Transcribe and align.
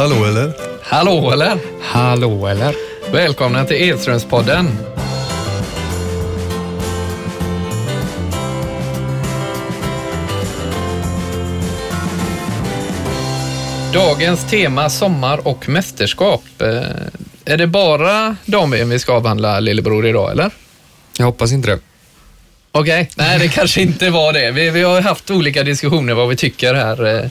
Hallå 0.00 0.24
eller? 0.24 0.52
Hallå 0.82 1.32
eller? 1.32 1.58
Hallå 1.82 2.46
eller? 2.46 2.74
Välkomna 3.12 3.64
till 3.64 3.76
Edströmspodden. 3.76 4.66
Dagens 13.92 14.50
tema 14.50 14.90
sommar 14.90 15.48
och 15.48 15.68
mästerskap. 15.68 16.42
Eh, 16.58 16.68
Är 17.44 17.56
det 17.56 17.66
bara 17.66 18.36
dam 18.44 18.70
vi 18.70 18.98
ska 18.98 19.12
avhandla 19.12 19.60
lillebror 19.60 20.06
idag 20.06 20.30
eller? 20.30 20.50
Jag 21.18 21.26
hoppas 21.26 21.52
inte 21.52 21.70
det. 21.70 21.89
Okej, 22.72 23.10
nej 23.16 23.38
det 23.38 23.48
kanske 23.48 23.80
inte 23.82 24.10
var 24.10 24.32
det. 24.32 24.50
Vi, 24.50 24.70
vi 24.70 24.82
har 24.82 25.00
haft 25.00 25.30
olika 25.30 25.62
diskussioner 25.62 26.14
vad 26.14 26.28
vi 26.28 26.36
tycker 26.36 26.74
här. 26.74 27.06
Eh, 27.24 27.30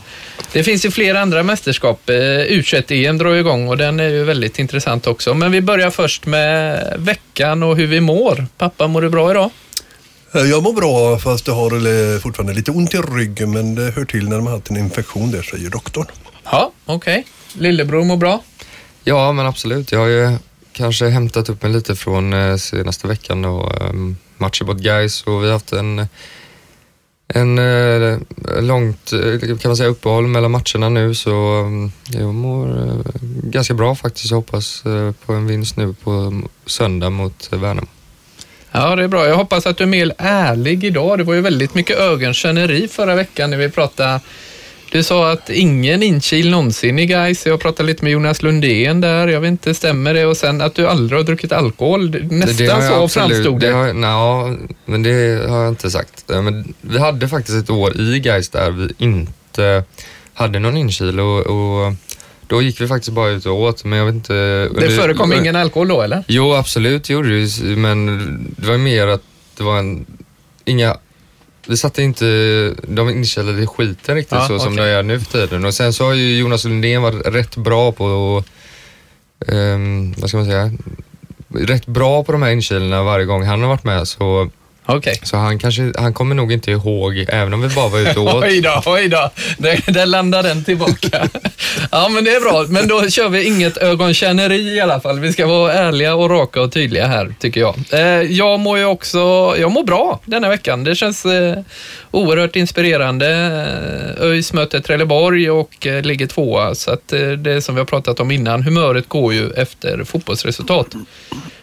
Det 0.53 0.63
finns 0.63 0.85
ju 0.85 0.91
flera 0.91 1.19
andra 1.21 1.43
mästerskap. 1.43 2.09
Eh, 2.09 2.13
U21-EM 2.13 3.17
drar 3.17 3.35
igång 3.35 3.67
och 3.67 3.77
den 3.77 3.99
är 3.99 4.09
ju 4.09 4.23
väldigt 4.23 4.59
intressant 4.59 5.07
också. 5.07 5.33
Men 5.33 5.51
vi 5.51 5.61
börjar 5.61 5.89
först 5.89 6.25
med 6.25 6.83
veckan 6.97 7.63
och 7.63 7.77
hur 7.77 7.87
vi 7.87 7.99
mår. 8.01 8.45
Pappa, 8.57 8.87
mår 8.87 9.01
du 9.01 9.09
bra 9.09 9.31
idag? 9.31 9.49
Eh, 10.35 10.41
Jag 10.41 10.63
mår 10.63 10.73
bra 10.73 11.19
fast 11.19 11.47
jag 11.47 11.53
har 11.55 12.19
fortfarande 12.19 12.53
lite 12.53 12.71
ont 12.71 12.93
i 12.93 12.97
ryggen 12.97 13.51
men 13.51 13.75
det 13.75 13.91
hör 13.91 14.05
till 14.05 14.29
när 14.29 14.37
man 14.37 14.47
har 14.47 14.53
haft 14.53 14.69
en 14.69 14.77
infektion 14.77 15.31
där 15.31 15.41
säger 15.41 15.69
doktorn. 15.69 16.05
Ja, 16.51 16.71
okej. 16.85 17.25
Lillebror 17.53 18.03
mår 18.03 18.17
bra? 18.17 18.43
Ja, 19.03 19.31
men 19.31 19.45
absolut. 19.45 19.91
Jag 19.91 19.99
har 19.99 20.07
ju 20.07 20.37
kanske 20.79 21.09
hämtat 21.09 21.49
upp 21.49 21.63
mig 21.63 21.71
lite 21.71 21.95
från 21.95 22.33
eh, 22.33 22.55
senaste 22.55 23.07
veckan 23.07 23.45
och 23.45 23.81
ehm, 23.81 24.17
matcher 24.37 24.65
mot 24.65 24.77
Gais 24.77 25.23
och 25.23 25.43
vi 25.43 25.45
har 25.45 25.53
haft 25.53 25.73
en, 25.73 26.07
en 27.27 27.59
eh, 27.59 28.17
långt, 28.61 29.13
eh, 29.13 29.39
kan 29.39 29.69
man 29.69 29.77
säga, 29.77 29.89
uppehåll 29.89 30.27
mellan 30.27 30.51
matcherna 30.51 30.89
nu 30.89 31.15
så 31.15 31.61
ehm, 31.61 31.91
jag 32.09 32.33
mår 32.33 32.87
eh, 32.87 32.95
ganska 33.43 33.73
bra 33.73 33.95
faktiskt. 33.95 34.31
Jag 34.31 34.37
hoppas 34.37 34.85
eh, 34.85 35.11
på 35.25 35.33
en 35.33 35.47
vinst 35.47 35.77
nu 35.77 35.93
på 36.03 36.11
mm, 36.11 36.47
söndag 36.65 37.09
mot 37.09 37.49
eh, 37.53 37.59
Värnamo. 37.59 37.87
Ja, 38.71 38.95
det 38.95 39.03
är 39.03 39.07
bra. 39.07 39.27
Jag 39.27 39.35
hoppas 39.35 39.65
att 39.65 39.77
du 39.77 39.83
är 39.83 39.87
mer 39.87 40.13
ärlig 40.17 40.83
idag. 40.83 41.17
Det 41.17 41.23
var 41.23 41.33
ju 41.33 41.41
väldigt 41.41 41.73
mycket 41.73 41.97
ögonkänneri 41.97 42.87
förra 42.87 43.15
veckan 43.15 43.49
när 43.49 43.57
vi 43.57 43.69
pratade 43.69 44.19
du 44.91 45.03
sa 45.03 45.31
att 45.31 45.49
ingen 45.49 46.03
inkil 46.03 46.49
någonsin 46.49 46.99
i 46.99 47.05
guys. 47.05 47.45
Jag 47.45 47.59
pratade 47.59 47.87
lite 47.87 48.03
med 48.03 48.11
Jonas 48.13 48.41
Lundén 48.41 49.01
där. 49.01 49.27
Jag 49.27 49.41
vet 49.41 49.47
inte, 49.51 49.73
stämmer 49.73 50.13
det? 50.13 50.25
Och 50.25 50.37
sen 50.37 50.61
att 50.61 50.75
du 50.75 50.87
aldrig 50.87 51.19
har 51.19 51.23
druckit 51.23 51.51
alkohol. 51.51 52.09
Nästan 52.31 52.67
har 52.69 52.83
jag 52.83 52.91
så 52.91 53.03
absolut- 53.03 53.31
framstod 53.33 53.59
det. 53.59 53.71
har, 53.71 53.87
jag- 53.87 53.97
ja, 54.03 54.55
men 54.85 55.03
det 55.03 55.45
har 55.49 55.59
jag 55.63 55.69
inte 55.69 55.91
sagt. 55.91 56.23
Men 56.27 56.73
vi 56.81 56.99
hade 56.99 57.27
faktiskt 57.29 57.57
ett 57.57 57.69
år 57.69 57.99
i 58.01 58.19
Gais 58.19 58.49
där 58.49 58.71
vi 58.71 58.89
inte 58.97 59.83
hade 60.33 60.59
någon 60.59 60.77
inkil 60.77 61.19
och, 61.19 61.39
och 61.39 61.93
då 62.47 62.61
gick 62.61 62.81
vi 62.81 62.87
faktiskt 62.87 63.11
bara 63.11 63.29
ut 63.29 63.45
och 63.45 63.59
åt. 63.61 63.83
Men 63.83 63.99
jag 63.99 64.05
vet 64.05 64.15
inte... 64.15 64.33
Det 64.79 64.89
förekom 64.89 65.33
ingen 65.33 65.55
alkohol 65.55 65.87
då, 65.87 66.01
eller? 66.01 66.23
Jo, 66.27 66.53
absolut 66.53 67.03
det 67.03 67.13
gjorde 67.13 67.29
det 67.45 67.63
men 67.63 68.07
det 68.57 68.67
var 68.67 68.77
mer 68.77 69.07
att 69.07 69.21
det 69.57 69.63
var 69.63 69.79
en... 69.79 70.05
Inga... 70.65 70.97
Vi 71.69 71.77
satte 71.77 72.03
inte 72.03 72.25
de 72.87 73.09
inkilade 73.09 73.61
i 73.61 73.67
skiten 73.67 74.15
riktigt 74.15 74.31
Ja, 74.31 74.47
så 74.47 74.59
som 74.59 74.73
okej. 74.73 74.85
det 74.85 74.91
är 74.91 75.03
nu 75.03 75.19
för 75.19 75.31
tiden. 75.31 75.65
Och 75.65 75.73
sen 75.73 75.93
så 75.93 76.05
har 76.05 76.13
ju 76.13 76.37
Jonas 76.37 76.63
Lundén 76.65 77.01
varit 77.01 77.27
rätt 77.27 77.55
bra 77.55 77.91
på 77.91 78.43
ehm, 79.47 80.13
vad 80.17 80.29
ska 80.29 80.37
man 80.37 80.45
säga, 80.45 80.71
rätt 81.53 81.85
bra 81.85 82.23
på 82.23 82.31
de 82.31 82.41
här 82.41 82.51
inkilarna 82.51 83.03
varje 83.03 83.25
gång 83.25 83.43
han 83.43 83.61
har 83.61 83.69
varit 83.69 83.83
med. 83.83 84.07
Så, 84.07 84.49
Okej. 84.91 85.19
så 85.23 85.37
han, 85.37 85.59
kanske, 85.59 85.93
han 85.97 86.13
kommer 86.13 86.35
nog 86.35 86.51
inte 86.51 86.71
ihåg, 86.71 87.25
även 87.27 87.53
om 87.53 87.61
vi 87.61 87.67
bara 87.67 87.89
var 87.89 87.99
ute 87.99 88.19
och 88.19 88.35
åt. 88.35 88.43
Oj 88.43 88.61
då, 88.61 88.81
oj 88.85 89.07
då. 89.07 89.29
Där, 89.57 89.91
där 89.91 90.05
landar 90.05 90.43
den 90.43 90.63
tillbaka. 90.63 91.27
ja, 91.91 92.09
men 92.09 92.23
det 92.23 92.31
är 92.31 92.41
bra. 92.41 92.65
Men 92.69 92.87
då 92.87 93.09
kör 93.09 93.29
vi 93.29 93.43
inget 93.43 93.77
ögonkänneri 93.77 94.75
i 94.75 94.81
alla 94.81 94.99
fall. 94.99 95.19
Vi 95.19 95.33
ska 95.33 95.47
vara 95.47 95.73
ärliga 95.73 96.15
och 96.15 96.29
raka 96.29 96.61
och 96.61 96.71
tydliga 96.71 97.07
här, 97.07 97.35
tycker 97.39 97.61
jag. 97.61 97.75
Eh, 97.91 98.01
jag 98.21 98.59
mår 98.59 98.77
ju 98.77 98.85
också, 98.85 99.19
jag 99.59 99.71
mår 99.71 99.83
bra 99.83 100.19
denna 100.25 100.49
veckan. 100.49 100.83
Det 100.83 100.95
känns 100.95 101.25
eh, 101.25 101.59
oerhört 102.11 102.55
inspirerande. 102.55 103.29
Eh, 104.17 104.25
ÖIS 104.25 104.53
möter 104.53 104.79
Trelleborg 104.79 105.51
och 105.51 105.87
eh, 105.87 106.01
ligger 106.01 106.27
tvåa. 106.27 106.75
Så 106.75 106.91
att 106.91 107.13
eh, 107.13 107.29
det 107.29 107.61
som 107.61 107.75
vi 107.75 107.81
har 107.81 107.85
pratat 107.85 108.19
om 108.19 108.31
innan, 108.31 108.63
humöret 108.63 109.09
går 109.09 109.33
ju 109.33 109.49
efter 109.49 110.03
fotbollsresultat. 110.03 110.87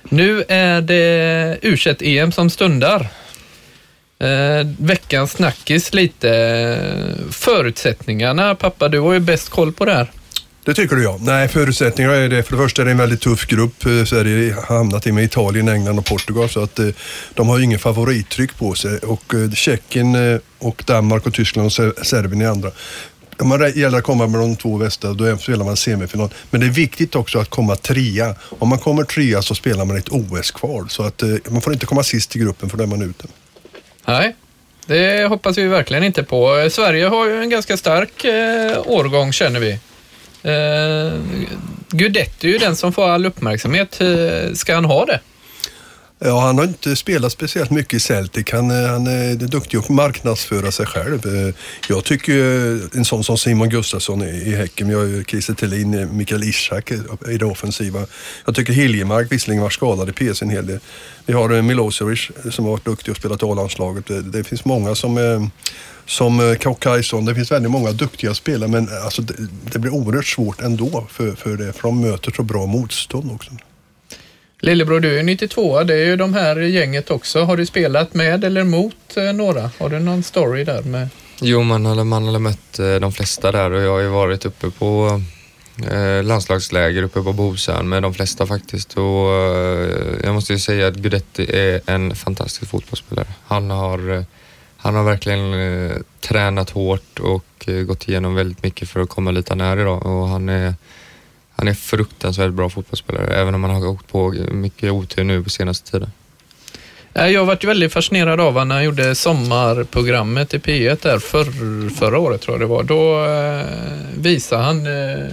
Nu 0.09 0.45
är 0.49 0.81
det 0.81 1.59
u 1.63 1.77
em 2.01 2.33
som 2.33 2.51
stundar. 2.51 3.09
Eh, 4.19 4.67
veckans 4.79 5.33
snackis 5.33 5.95
lite. 5.95 6.31
Eh, 6.31 7.33
förutsättningarna, 7.33 8.55
pappa, 8.55 8.89
du 8.89 9.01
har 9.01 9.13
ju 9.13 9.21
bäst 9.21 9.49
koll 9.49 9.73
på 9.73 9.85
det 9.85 9.95
här. 9.95 10.11
Det 10.67 10.75
tycker 10.75 10.97
du 10.97 11.03
ja. 11.03 11.19
Nej, 11.21 11.49
förutsättningarna 11.49 12.17
är 12.17 12.29
det. 12.29 12.43
För 12.43 12.57
det 12.57 12.63
första 12.63 12.83
är 12.83 12.87
det 12.87 12.91
en 12.91 12.99
väldigt 12.99 13.21
tuff 13.21 13.47
grupp. 13.47 13.87
Eh, 13.87 14.05
Sverige 14.05 14.53
har 14.53 14.61
eh, 14.61 14.79
hamnat 14.79 15.07
i 15.07 15.13
med 15.13 15.25
Italien, 15.25 15.69
England 15.69 15.99
och 15.99 16.05
Portugal 16.05 16.49
så 16.49 16.63
att 16.63 16.79
eh, 16.79 16.89
de 17.35 17.49
har 17.49 17.59
ju 17.59 17.65
ingen 17.65 17.79
favorittryck 17.79 18.59
på 18.59 18.75
sig. 18.75 18.99
Och 18.99 19.35
eh, 19.35 19.51
Tjeckien 19.51 20.41
och 20.59 20.83
Danmark 20.87 21.27
och 21.27 21.35
Tyskland 21.35 21.67
och 21.67 21.73
Serbien 22.07 22.41
är 22.41 22.49
andra. 22.49 22.71
Om 23.39 23.49
man 23.49 23.73
gäller 23.75 23.99
att 23.99 24.05
komma 24.05 24.27
med 24.27 24.41
de 24.41 24.57
två 24.57 24.79
bästa, 24.79 25.13
då 25.13 25.39
spelar 25.39 25.65
man 25.65 25.77
semifinal. 25.77 26.29
Men 26.51 26.61
det 26.61 26.67
är 26.67 26.71
viktigt 26.71 27.15
också 27.15 27.39
att 27.39 27.51
komma 27.51 27.77
trea. 27.77 28.35
Om 28.59 28.69
man 28.69 28.79
kommer 28.79 29.05
trea 29.05 29.43
så 29.43 29.55
spelar 29.55 29.85
man 29.85 29.97
ett 29.97 30.09
OS-kval. 30.09 30.89
Så 30.89 31.03
att 31.03 31.23
eh, 31.23 31.29
man 31.49 31.61
får 31.61 31.73
inte 31.73 31.87
komma 31.87 32.03
sist 32.03 32.37
i 32.37 32.39
gruppen 32.39 32.71
för 32.71 32.77
då 32.77 32.83
är 32.83 32.89
man 32.89 33.03
ute. 33.03 33.27
Nej, 34.07 34.37
det 34.87 35.29
hoppas 35.29 35.59
vi 35.59 35.67
verkligen 35.67 36.05
inte 36.05 36.23
på. 36.23 36.57
Eh, 36.57 36.69
Sverige 36.69 37.07
har 37.07 37.27
ju 37.27 37.43
en 37.43 37.51
ganska 37.51 37.77
stark 37.77 38.25
eh, 38.25 38.83
årgång 38.87 39.33
känner 39.33 39.61
vi. 39.61 39.79
Eh, 40.43 41.21
Guidetti 41.91 42.49
är 42.49 42.53
ju 42.53 42.59
den 42.59 42.77
som 42.77 42.93
får 42.93 43.09
all 43.09 43.27
uppmärksamhet. 43.27 44.01
Eh, 44.01 44.53
ska 44.55 44.75
han 44.75 44.85
ha 44.85 45.07
det? 45.07 45.21
Ja, 46.27 46.41
han 46.41 46.59
har 46.59 46.65
inte 46.65 46.97
spelat 46.97 47.33
speciellt 47.33 47.71
mycket 47.71 47.95
i 47.95 48.01
Celtic. 48.01 48.53
Han, 48.53 48.71
eh, 48.71 48.89
han 48.89 49.07
eh, 49.07 49.31
är 49.31 49.35
duktig 49.35 49.79
att 49.79 49.89
marknadsföra 49.89 50.73
sig 50.73 50.87
själv. 50.87 51.27
Eh, 51.27 51.55
jag 51.89 52.05
tycker 52.05 52.35
en 52.97 53.05
sån 53.05 53.25
som 53.25 53.39
Simon 53.39 53.69
Gustafsson 53.69 54.23
i 54.23 54.55
Häcken, 54.55 54.89
vi 54.89 54.95
har 54.95 55.03
ju 55.03 55.25
Christer 55.25 55.55
Thelin, 55.55 56.17
Mikael 56.17 56.43
Ishak 56.43 56.91
i 57.29 57.39
det 57.39 57.45
offensiva. 57.45 58.07
Jag 58.45 58.55
tycker 58.55 58.73
Hiljemark 58.73 59.33
visserligen 59.33 59.63
var 59.63 59.71
skadad 59.71 60.09
i 60.09 60.13
PS 60.13 60.43
en 60.43 60.51
hel 60.51 60.67
del. 60.67 60.79
Vi 61.27 61.33
har 61.33 61.63
Milosevic 61.63 62.31
som 62.51 62.65
har 62.65 62.73
varit 62.73 62.85
duktig 62.85 63.11
och 63.11 63.17
spelat 63.17 63.43
i 63.43 63.47
A-landslaget. 63.47 64.05
Det, 64.33 64.45
finns 64.45 64.65
många 64.65 64.95
som 64.95 65.51
som 66.07 66.41
eh, 66.41 66.75
Kajson, 66.79 67.25
det 67.25 67.35
finns 67.35 67.53
väldigt 67.53 67.71
många 67.71 67.93
duktiga 67.93 68.35
spelare 68.35 68.71
men 68.71 68.89
alltså, 69.05 69.23
det, 69.23 69.35
det 69.73 69.79
blir 69.79 69.95
oerhört 69.95 70.27
svårt 70.27 70.61
ändå 70.61 71.07
för, 71.11 71.33
för 71.33 71.57
det, 71.57 71.73
för 71.73 71.83
de 71.83 72.01
möter 72.01 72.33
så 72.37 72.43
bra 72.43 72.67
motstånd 72.67 73.33
också. 73.33 73.51
Lillebror, 74.61 75.01
du 75.01 75.19
är 75.19 75.23
92 75.23 75.83
Det 75.83 75.95
är 75.95 76.07
ju 76.07 76.17
de 76.17 76.35
här 76.35 76.57
gänget 76.57 77.11
också. 77.11 77.45
Har 77.45 77.57
du 77.57 77.67
spelat 77.67 78.15
med 78.15 78.45
eller 78.45 78.65
mot 78.65 79.17
eh, 79.17 79.33
några? 79.33 79.71
Har 79.79 79.89
du 79.89 79.99
någon 79.99 80.23
story 80.23 80.65
där 80.65 80.83
med? 80.83 81.09
Jo, 81.41 81.63
man 81.63 81.87
har, 81.87 82.05
man 82.05 82.29
har 82.29 82.39
mött 82.39 82.79
eh, 82.79 82.95
de 82.95 83.13
flesta 83.13 83.53
där 83.53 83.71
och 83.71 83.83
jag 83.83 83.91
har 83.91 84.01
ju 84.01 84.09
varit 84.09 84.45
uppe 84.45 84.71
på 84.71 85.21
eh, 85.91 86.23
landslagsläger 86.25 87.03
uppe 87.03 87.23
på 87.23 87.33
Bosön 87.33 87.89
med 87.89 88.03
de 88.03 88.15
flesta 88.15 88.47
faktiskt. 88.47 88.95
Och, 88.95 89.33
eh, 89.33 90.15
jag 90.25 90.35
måste 90.35 90.53
ju 90.53 90.59
säga 90.59 90.89
att 90.89 90.95
Guidetti 90.95 91.57
är 91.57 91.81
en 91.87 92.15
fantastisk 92.15 92.71
fotbollsspelare. 92.71 93.27
Han 93.47 93.71
har, 93.71 94.15
eh, 94.15 94.23
han 94.77 94.95
har 94.95 95.05
verkligen 95.05 95.55
eh, 95.55 95.97
tränat 96.21 96.71
hårt 96.71 97.19
och 97.19 97.69
eh, 97.69 97.75
gått 97.75 98.09
igenom 98.09 98.35
väldigt 98.35 98.63
mycket 98.63 98.89
för 98.89 99.01
att 99.01 99.09
komma 99.09 99.31
lite 99.31 99.55
nära 99.55 99.81
idag 99.81 100.07
och 100.07 100.29
han 100.29 100.49
är 100.49 100.75
han 101.57 101.69
är 101.69 101.75
fruktansvärt 101.75 102.53
bra 102.53 102.71
fotbollsspelare, 102.71 103.35
även 103.35 103.55
om 103.55 103.65
han 103.65 103.75
har 103.75 103.89
åkt 103.89 104.09
på 104.09 104.35
mycket 104.53 104.91
otur 104.93 105.25
nu 105.25 105.43
på 105.43 105.51
senaste 105.51 105.91
tiden. 105.91 106.11
Eh, 107.15 107.23
jag 107.27 107.33
Jag 107.33 107.45
varit 107.45 107.65
väldigt 107.65 107.93
fascinerad 107.93 108.41
av 108.41 108.53
honom 108.53 108.69
när 108.69 108.75
han 108.75 108.85
gjorde 108.85 109.15
sommarprogrammet 109.15 110.55
i 110.55 110.59
P1 110.59 110.99
där 111.03 111.19
för, 111.19 111.45
förra 111.91 112.19
året 112.19 112.41
tror 112.41 112.55
jag 112.55 112.61
det 112.61 112.67
var. 112.67 112.83
Då 112.83 113.25
eh, 113.25 113.67
visade 114.23 114.63
han 114.63 114.87
eh, 114.87 115.25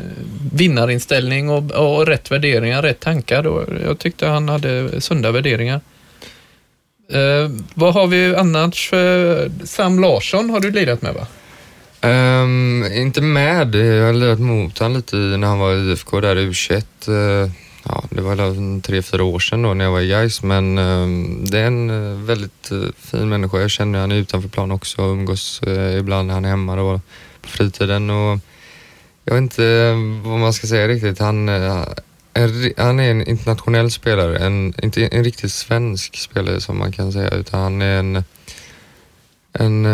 vinnarinställning 0.54 1.50
och, 1.50 1.72
och 1.72 2.08
rätt 2.08 2.32
värderingar, 2.32 2.82
rätt 2.82 3.00
tankar. 3.00 3.44
Då, 3.44 3.66
jag 3.86 4.00
tyckte 4.00 4.28
han 4.28 4.50
hade 4.50 5.02
sunda 5.02 5.32
värderingar. 5.32 5.82
Eh, 7.12 7.50
vad 7.74 7.94
har 7.94 8.08
vi 8.08 8.36
annars? 8.36 8.90
för- 8.90 9.52
Sam 9.66 10.00
Larsson 10.00 10.50
har 10.50 10.60
du 10.60 10.72
lirat 10.72 11.02
med 11.02 11.14
va? 11.14 11.28
Um, 12.04 12.84
inte 12.94 13.22
med. 13.22 13.76
Jag 13.76 14.06
har 14.06 14.14
lirat 14.14 14.40
mot 14.40 14.80
honom 14.80 14.98
lite 14.98 15.16
när 15.16 15.48
han 15.48 15.60
var 15.60 15.74
i 15.74 15.92
IFK 15.92 16.22
där 16.22 16.36
i 16.36 16.50
U21. 16.50 16.84
Eh, 17.08 17.52
ja, 17.84 18.04
det 18.10 18.22
var 18.22 18.36
väl 18.36 18.82
tre, 18.82 19.02
fyra 19.02 19.24
år 19.24 19.40
sedan 19.40 19.62
då 19.62 19.74
när 19.74 19.86
jag 19.86 19.92
var 19.92 20.02
i 20.02 20.08
Gais 20.08 20.44
men 20.44 20.78
um, 20.78 21.46
det 21.46 21.60
är 21.60 21.68
en 21.68 21.90
eh, 21.90 22.20
väldigt 22.20 22.72
uh, 22.72 22.90
fin 22.98 23.30
människa. 23.30 23.60
Jag 23.60 23.72
känner 23.72 24.00
han 24.00 24.12
är 24.12 24.16
utanför 24.16 24.50
plan 24.50 24.72
också 24.72 25.02
och 25.02 25.12
umgås 25.12 25.62
uh, 25.68 25.98
ibland 25.98 26.28
när 26.28 26.34
han 26.34 26.46
är 26.46 26.50
hemma 26.50 26.76
då, 26.76 27.02
på 27.42 27.50
fritiden. 27.50 28.10
Och 28.10 28.40
jag 29.26 29.34
vet 29.34 29.42
inte 29.42 29.94
vad 30.24 30.40
man 30.40 30.54
ska 30.54 30.68
säga 30.68 30.88
riktigt. 30.88 31.20
Han, 31.20 31.50
är, 31.50 31.86
han 32.82 33.00
är 33.00 33.12
en 33.12 33.28
internationell 33.28 33.92
spelare, 33.92 34.38
en, 34.38 34.74
inte 34.84 35.08
en 35.08 35.24
riktigt 35.24 35.52
svensk 35.52 36.18
spelare 36.18 36.62
som 36.62 36.78
man 36.78 36.92
kan 36.92 37.12
säga 37.12 37.30
utan 37.30 37.62
han 37.62 37.82
är 37.82 38.00
en, 38.00 38.24
en 39.54 39.86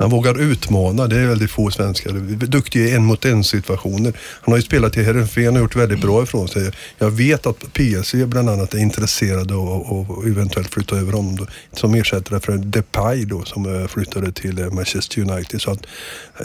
han 0.00 0.10
vågar 0.10 0.40
utmana, 0.40 1.06
det 1.06 1.16
är 1.16 1.26
väldigt 1.26 1.50
få 1.50 1.70
svenskar. 1.70 2.12
Duktig 2.46 2.80
i 2.80 2.94
en 2.94 3.04
mot 3.04 3.24
en 3.24 3.44
situationer. 3.44 4.12
Han 4.40 4.52
har 4.52 4.56
ju 4.56 4.62
spelat 4.62 4.96
i 4.96 5.02
Heerenveen 5.02 5.56
och 5.56 5.62
gjort 5.62 5.76
väldigt 5.76 6.00
bra 6.00 6.22
ifrån 6.22 6.48
sig. 6.48 6.70
Jag 6.98 7.10
vet 7.10 7.46
att 7.46 7.72
PSG 7.72 8.26
bland 8.26 8.50
annat 8.50 8.74
är 8.74 8.78
intresserade 8.78 9.54
av 9.54 10.10
att 10.10 10.26
eventuellt 10.26 10.74
flytta 10.74 10.96
över 10.96 11.12
honom 11.12 11.36
då, 11.36 11.46
som 11.72 11.94
ersättare 11.94 12.40
för 12.40 12.52
Depay 12.52 13.24
då 13.24 13.44
som 13.44 13.80
eh, 13.80 13.86
flyttade 13.86 14.32
till 14.32 14.58
eh, 14.58 14.70
Manchester 14.70 15.20
United. 15.20 15.60
Så 15.60 15.70
att, 15.70 15.86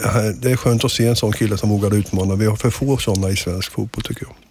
eh, 0.04 0.24
det 0.40 0.50
är 0.50 0.56
skönt 0.56 0.84
att 0.84 0.92
se 0.92 1.06
en 1.06 1.16
sån 1.16 1.32
kille 1.32 1.58
som 1.58 1.70
vågar 1.70 1.94
utmana. 1.94 2.34
Vi 2.34 2.46
har 2.46 2.56
för 2.56 2.70
få 2.70 2.96
sådana 2.96 3.30
i 3.30 3.36
svensk 3.36 3.72
fotboll 3.72 4.02
tycker 4.02 4.26
jag. 4.26 4.45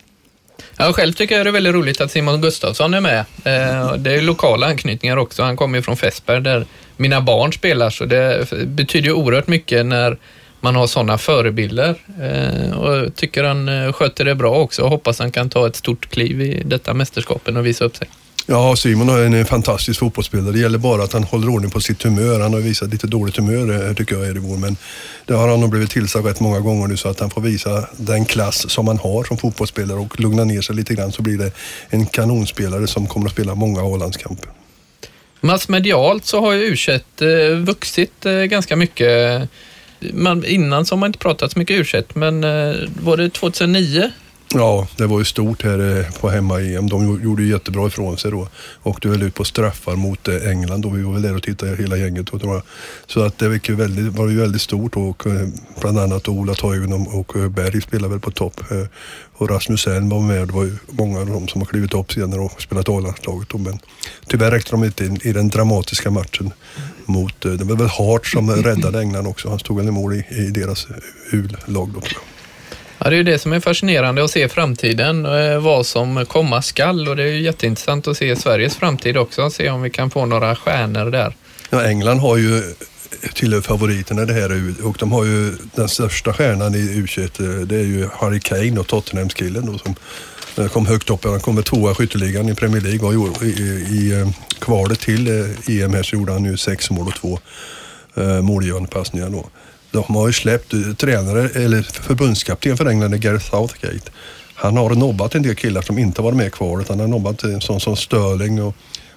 Jag 0.78 0.96
själv 0.96 1.14
tycker 1.14 1.38
jag 1.38 1.46
det 1.46 1.50
är 1.50 1.52
väldigt 1.52 1.74
roligt 1.74 2.02
att 2.02 2.12
Simon 2.12 2.42
Gustafsson 2.42 2.94
är 2.94 3.02
med. 3.02 3.20
Eh, 3.20 3.94
det 3.94 4.14
är 4.14 4.22
lokala 4.22 4.68
anknytningar 4.68 5.18
också. 5.18 5.44
Han 5.44 5.58
kommer 5.58 5.78
ju 5.78 5.82
från 5.82 5.98
Fässberg 5.98 6.42
där 6.42 6.66
mina 6.98 7.22
barn 7.22 7.54
spelar, 7.54 7.90
så 7.90 8.06
det 8.06 8.52
betyder 8.66 9.08
ju 9.08 9.14
oerhört 9.14 9.48
mycket 9.48 9.86
när 9.86 10.18
man 10.60 10.76
har 10.76 10.88
sådana 10.88 11.18
förebilder. 11.18 11.96
Eh, 12.22 12.78
och 12.78 13.16
tycker 13.16 13.44
han 13.44 13.70
eh, 13.70 13.94
sköter 13.94 14.26
det 14.26 14.36
bra 14.36 14.56
också 14.56 14.82
och 14.82 14.90
hoppas 14.90 15.20
han 15.20 15.32
kan 15.32 15.50
ta 15.50 15.68
ett 15.68 15.76
stort 15.76 16.10
kliv 16.10 16.42
i 16.42 16.64
detta 16.66 16.94
mästerskapen 16.94 17.58
och 17.58 17.66
visa 17.66 17.86
upp 17.86 17.96
sig. 17.96 18.08
Ja, 18.48 18.76
Simon 18.76 19.10
är 19.10 19.36
en 19.36 19.46
fantastisk 19.46 20.00
fotbollsspelare. 20.00 20.52
Det 20.52 20.60
gäller 20.60 20.78
bara 20.78 21.04
att 21.04 21.14
han 21.14 21.24
håller 21.24 21.50
ordning 21.50 21.72
på 21.72 21.82
sitt 21.82 22.04
humör. 22.04 22.40
Han 22.40 22.54
har 22.54 22.60
visat 22.60 22.90
lite 22.90 23.08
dåligt 23.08 23.38
humör 23.38 23.88
eh, 23.88 23.94
tycker 23.94 24.16
jag, 24.16 24.30
Edevor. 24.30 24.58
Men 24.58 24.78
det 25.26 25.34
har 25.34 25.48
han 25.48 25.60
nog 25.60 25.70
blivit 25.70 25.90
tillsagd 25.90 26.26
rätt 26.26 26.40
många 26.40 26.60
gånger 26.60 26.88
nu 26.88 26.98
så 26.98 27.10
att 27.10 27.20
han 27.20 27.30
får 27.30 27.42
visa 27.42 27.88
den 27.98 28.26
klass 28.26 28.70
som 28.70 28.88
han 28.88 28.98
har 28.98 29.24
som 29.24 29.38
fotbollsspelare 29.38 30.00
och 30.00 30.20
lugna 30.20 30.44
ner 30.44 30.62
sig 30.62 30.76
lite 30.76 30.94
grann 30.94 31.12
så 31.12 31.22
blir 31.22 31.38
det 31.38 31.52
en 31.90 32.06
kanonspelare 32.06 32.88
som 32.88 33.08
kommer 33.08 33.26
att 33.26 33.32
spela 33.32 33.56
många 33.56 33.82
A-landskamper. 33.82 34.50
Massmedialt 35.42 36.26
så 36.26 36.42
har 36.42 36.54
ju 36.54 36.62
u 36.62 36.76
eh, 36.92 37.58
vuxit 37.58 38.26
eh, 38.26 38.34
ganska 38.34 38.76
mycket. 38.76 39.42
Man, 40.14 40.46
innan 40.46 40.86
så 40.86 40.96
har 40.96 41.00
man 41.00 41.08
inte 41.08 41.20
pratat 41.20 41.52
så 41.52 41.60
mycket 41.60 41.96
u 41.96 42.04
men 42.14 42.42
var 43.04 43.18
det 43.18 43.30
2009 43.30 44.12
Ja, 44.54 44.88
det 44.98 45.06
var 45.06 45.20
ju 45.20 45.26
stort 45.26 45.64
här 45.64 46.00
eh, 46.00 46.12
på 46.20 46.30
hemma-EM. 46.30 46.90
De 46.90 47.24
gjorde 47.24 47.44
ju 47.44 47.50
jättebra 47.50 47.88
ifrån 47.88 48.18
sig 48.18 48.32
då. 48.32 48.48
Åkte 48.84 49.08
väl 49.08 49.24
ut 49.24 49.34
på 49.34 49.44
straffar 49.44 49.96
mot 49.96 50.28
eh, 50.28 50.50
England 50.50 50.82
då. 50.82 50.90
vi 50.90 51.04
var 51.04 51.14
väl 51.14 51.22
där 51.22 51.36
och 51.36 51.44
tittade 51.44 51.76
hela 51.76 51.98
gänget 51.98 52.28
tror 52.28 52.54
jag. 52.54 52.62
Så 53.08 53.24
att 53.24 53.38
det 53.38 53.50
var, 53.50 53.76
väldigt, 53.76 54.14
var 54.14 54.30
ju 54.30 54.40
väldigt 54.40 54.62
stort 54.62 54.98
och 54.98 55.28
eh, 55.28 55.48
bland 55.82 56.00
annat 56.00 56.28
Ola 56.28 56.54
Toivonen 56.54 57.08
och 57.08 57.52
Berg 57.52 57.82
spelade 57.82 58.10
väl 58.10 58.20
på 58.20 58.32
topp. 58.32 58.62
Och 59.38 59.50
Rasmus 59.50 59.88
Elm 59.88 60.10
var 60.10 60.22
med. 60.22 60.48
Det 60.48 60.54
var 60.54 60.64
ju 60.64 60.78
många 60.90 61.20
av 61.20 61.26
dem 61.26 61.48
som 61.48 61.62
har 61.62 61.66
klivit 61.66 61.94
upp 61.94 62.14
senare 62.14 62.42
och 62.42 62.62
spelat 62.62 62.90
A-landslaget. 62.90 63.54
Men 63.54 63.80
tyvärr 64.28 64.52
räckte 64.52 64.72
de 64.72 64.84
inte 64.84 65.06
in 65.06 65.20
i 65.24 65.34
den 65.34 65.48
dramatiska 65.48 66.12
matchen 66.12 66.54
mot, 67.06 67.42
det 67.42 67.64
var 67.64 67.76
väl 67.76 67.88
Hart 67.88 68.28
som 68.28 68.52
räddade 68.52 69.00
England 69.00 69.28
också. 69.28 69.50
Han 69.50 69.60
stod 69.60 69.78
väl 69.78 69.88
i 69.88 69.92
mål 69.92 70.14
i, 70.14 70.26
i 70.30 70.50
deras 70.50 70.88
U-lag 71.32 71.90
då 71.94 72.02
tror 72.02 72.14
jag. 72.14 72.35
Ja, 72.98 73.10
det 73.10 73.16
är 73.16 73.18
ju 73.18 73.24
det 73.24 73.40
som 73.40 73.54
är 73.54 73.60
fascinerande 73.60 74.24
att 74.24 74.32
se 74.32 74.50
framtiden, 74.50 75.26
eh, 75.26 75.60
vad 75.60 75.86
som 75.86 76.26
komma 76.26 76.62
skall 76.62 77.08
och 77.08 77.16
det 77.16 77.24
är 77.24 77.28
ju 77.28 77.42
jätteintressant 77.42 78.08
att 78.08 78.18
se 78.18 78.36
Sveriges 78.36 78.76
framtid 78.76 79.18
också, 79.18 79.50
se 79.50 79.70
om 79.70 79.82
vi 79.82 79.90
kan 79.90 80.10
få 80.10 80.26
några 80.26 80.56
stjärnor 80.56 81.12
där. 81.12 81.36
Ja, 81.70 81.84
England 81.84 82.20
har 82.20 82.38
ju 82.38 82.64
tillhör 83.34 83.62
favoriterna 83.62 84.22
i 84.22 84.26
det 84.26 84.34
här 84.34 84.74
och 84.84 84.96
de 85.00 85.12
har 85.12 85.26
ju 85.26 85.58
den 85.76 85.90
största 85.90 86.34
stjärnan 86.34 86.76
i 86.76 86.78
U21, 86.78 87.66
det 87.66 87.76
är 87.76 87.84
ju 87.84 88.10
Harry 88.14 88.40
Kane 88.40 88.80
och 88.80 88.88
Tottenham-killen 88.88 89.66
då 89.66 89.78
som 89.78 89.96
eh, 90.58 90.68
kom 90.68 90.86
högt 90.86 91.10
upp. 91.10 91.24
Han 91.24 91.40
kom 91.40 91.56
med 91.56 91.66
tvåa 91.66 91.92
i 91.92 91.96
skytteligan 91.96 92.50
i 92.50 92.56
Premier 92.56 92.82
League 92.82 93.08
och 93.08 93.44
i, 93.44 93.48
i, 93.48 93.62
i 93.92 94.22
eh, 94.22 94.28
kvalet 94.60 95.00
till 95.00 95.28
EM 95.68 95.94
här 95.94 96.04
så 96.04 96.16
gjorde 96.16 96.32
han 96.32 96.46
ju 96.46 96.58
sex 96.58 96.90
mål 96.92 97.08
och 97.08 97.16
två 97.16 97.40
eh, 98.16 98.42
målgivande 98.42 98.90
passningar 98.90 99.30
då. 99.30 99.50
De 99.96 100.16
har 100.16 100.28
ju 100.28 100.34
släppt 100.34 100.74
eh, 100.74 100.94
tränare, 100.94 101.50
eller 101.50 101.82
förbundskapten 101.82 102.78
för 102.78 102.86
England, 102.86 103.20
Gareth 103.20 103.50
Southgate. 103.50 104.12
Han 104.56 104.78
har 104.78 104.90
nobbat 104.90 105.36
en 105.36 105.42
del 105.42 105.56
killar 105.56 105.82
som 105.82 106.00
inte 106.00 106.22
varit 106.22 106.38
med 106.38 106.54
kvar. 106.54 106.86
Han 106.90 107.00
har 107.00 107.08
nobbat 107.08 107.44
en 107.44 107.62
sån 107.62 107.80
som 107.80 107.96
Sterling 107.96 108.62
och, 108.64 108.76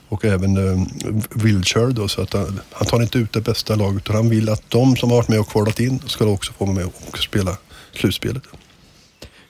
och 0.08 0.24
även 0.24 0.56
eh, 0.56 0.72
um, 0.72 1.22
Wilshire 1.30 1.92
då, 1.92 2.08
så 2.08 2.22
att 2.22 2.32
han, 2.32 2.60
han, 2.72 2.86
tar 2.86 3.02
inte 3.02 3.18
ut 3.18 3.32
det 3.32 3.40
bästa 3.40 3.74
laget 3.74 4.02
utan 4.02 4.16
han 4.16 4.30
vill 4.30 4.48
att 4.48 4.62
de 4.68 4.96
som 4.96 5.10
har 5.10 5.16
varit 5.16 5.28
med 5.28 5.40
och 5.40 5.48
kvalat 5.48 5.80
in 5.80 6.00
ska 6.06 6.24
också 6.24 6.52
få 6.52 6.64
vara 6.64 6.74
med 6.74 6.86
och 6.86 7.18
spela 7.18 7.56
slutspelet. 7.92 8.42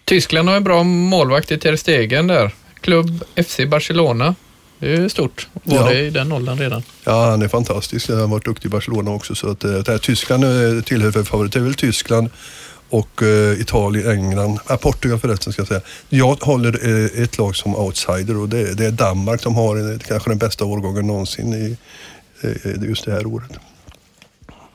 Tyskland 0.05 0.49
har 0.49 0.57
en 0.57 0.65
bra 0.65 0.83
målvakt 0.83 1.53
i 1.53 1.59
Ter 1.59 1.77
Stegen 1.77 2.27
där. 2.27 2.55
Klubb 2.81 3.25
FC 3.47 3.61
Barcelona. 3.69 4.35
Det 4.79 4.95
är 4.95 5.09
stort. 5.09 5.49
Var 5.53 5.77
ja. 5.77 5.89
det 5.89 6.01
i 6.01 6.11
den 6.11 6.33
åldern 6.33 6.59
redan? 6.59 6.83
Ja, 7.05 7.31
han 7.31 7.43
är 7.43 7.49
fantastisk. 7.49 8.09
Han 8.09 8.19
har 8.21 8.27
varit 8.27 8.45
duktig 8.45 8.69
i 8.69 8.71
Barcelona 8.71 9.11
också. 9.11 9.35
Så 9.35 9.51
att, 9.51 9.61
det 9.61 9.89
här, 9.89 9.99
Tyskland 9.99 10.45
eh, 10.45 10.83
tillhör 10.83 11.13
för 11.13 11.25
favorit. 11.25 11.53
Det 11.53 11.59
är 11.59 11.63
väl 11.63 11.75
Tyskland 11.75 12.31
och 12.91 13.23
uh, 13.23 13.61
Italien, 13.61 14.11
England, 14.11 14.59
äh, 14.71 14.77
Portugal 14.77 15.19
förresten 15.19 15.53
ska 15.53 15.61
jag 15.61 15.69
säga. 15.69 15.81
Jag 16.09 16.35
håller 16.35 16.87
uh, 16.87 17.23
ett 17.23 17.39
lag 17.39 17.57
som 17.57 17.77
outsider 17.77 18.37
och 18.37 18.49
det, 18.49 18.75
det 18.75 18.87
är 18.87 18.91
Danmark 18.91 19.43
som 19.43 19.55
har 19.55 19.77
uh, 19.77 19.99
kanske 19.99 20.31
den 20.31 20.39
bästa 20.39 20.65
årgången 20.65 21.07
någonsin 21.07 21.53
i 21.53 21.77
uh, 22.45 22.89
just 22.89 23.05
det 23.05 23.13
här 23.13 23.27
året. 23.27 23.51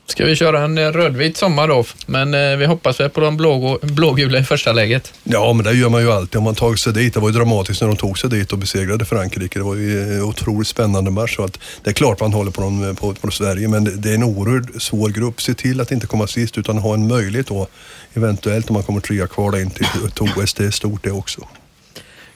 Ska 0.06 0.24
vi 0.24 0.36
köra 0.36 0.60
en 0.60 0.78
eh, 0.78 0.92
rödvit 0.92 1.36
sommar 1.36 1.68
då, 1.68 1.84
men 2.06 2.34
eh, 2.34 2.56
vi 2.56 2.66
hoppas 2.66 3.00
väl 3.00 3.10
på 3.10 3.20
de 3.20 3.36
blå, 3.36 3.78
blågula 3.82 4.38
i 4.38 4.44
första 4.44 4.72
läget. 4.72 5.12
Ja, 5.24 5.52
men 5.52 5.64
det 5.64 5.72
gör 5.72 5.88
man 5.88 6.02
ju 6.02 6.12
alltid 6.12 6.36
om 6.36 6.44
man 6.44 6.54
tagit 6.54 6.80
sig 6.80 6.92
dit. 6.92 7.14
Det 7.14 7.20
var 7.20 7.28
ju 7.28 7.34
dramatiskt 7.34 7.80
när 7.80 7.88
de 7.88 7.96
tog 7.96 8.18
sig 8.18 8.30
dit 8.30 8.52
och 8.52 8.58
besegrade 8.58 9.04
Frankrike. 9.04 9.58
Det 9.58 9.64
var 9.64 9.74
ju 9.74 10.16
en 10.16 10.22
otroligt 10.22 10.68
spännande 10.68 11.10
match. 11.10 11.36
Så 11.36 11.44
att 11.44 11.58
det 11.84 11.90
är 11.90 11.94
klart 11.94 12.20
man 12.20 12.32
håller 12.32 12.50
på, 12.50 12.60
dem, 12.60 12.88
eh, 12.88 12.94
på, 12.94 13.14
på 13.14 13.30
Sverige, 13.30 13.68
men 13.68 14.00
det 14.00 14.10
är 14.10 14.14
en 14.14 14.24
oerhört 14.24 14.82
svår 14.82 15.08
grupp. 15.08 15.42
Se 15.42 15.54
till 15.54 15.80
att 15.80 15.90
inte 15.90 16.06
komma 16.06 16.26
sist, 16.26 16.58
utan 16.58 16.78
ha 16.78 16.94
en 16.94 17.08
möjlighet 17.08 17.46
då, 17.46 17.66
eventuellt 18.14 18.70
om 18.70 18.74
man 18.74 18.82
kommer 18.82 19.00
trea 19.00 19.26
kvar 19.26 19.60
in 19.60 19.70
till 19.70 19.86
OS. 20.20 20.54
Det 20.54 20.64
är 20.64 20.70
stort 20.70 21.04
det 21.04 21.10
också. 21.10 21.40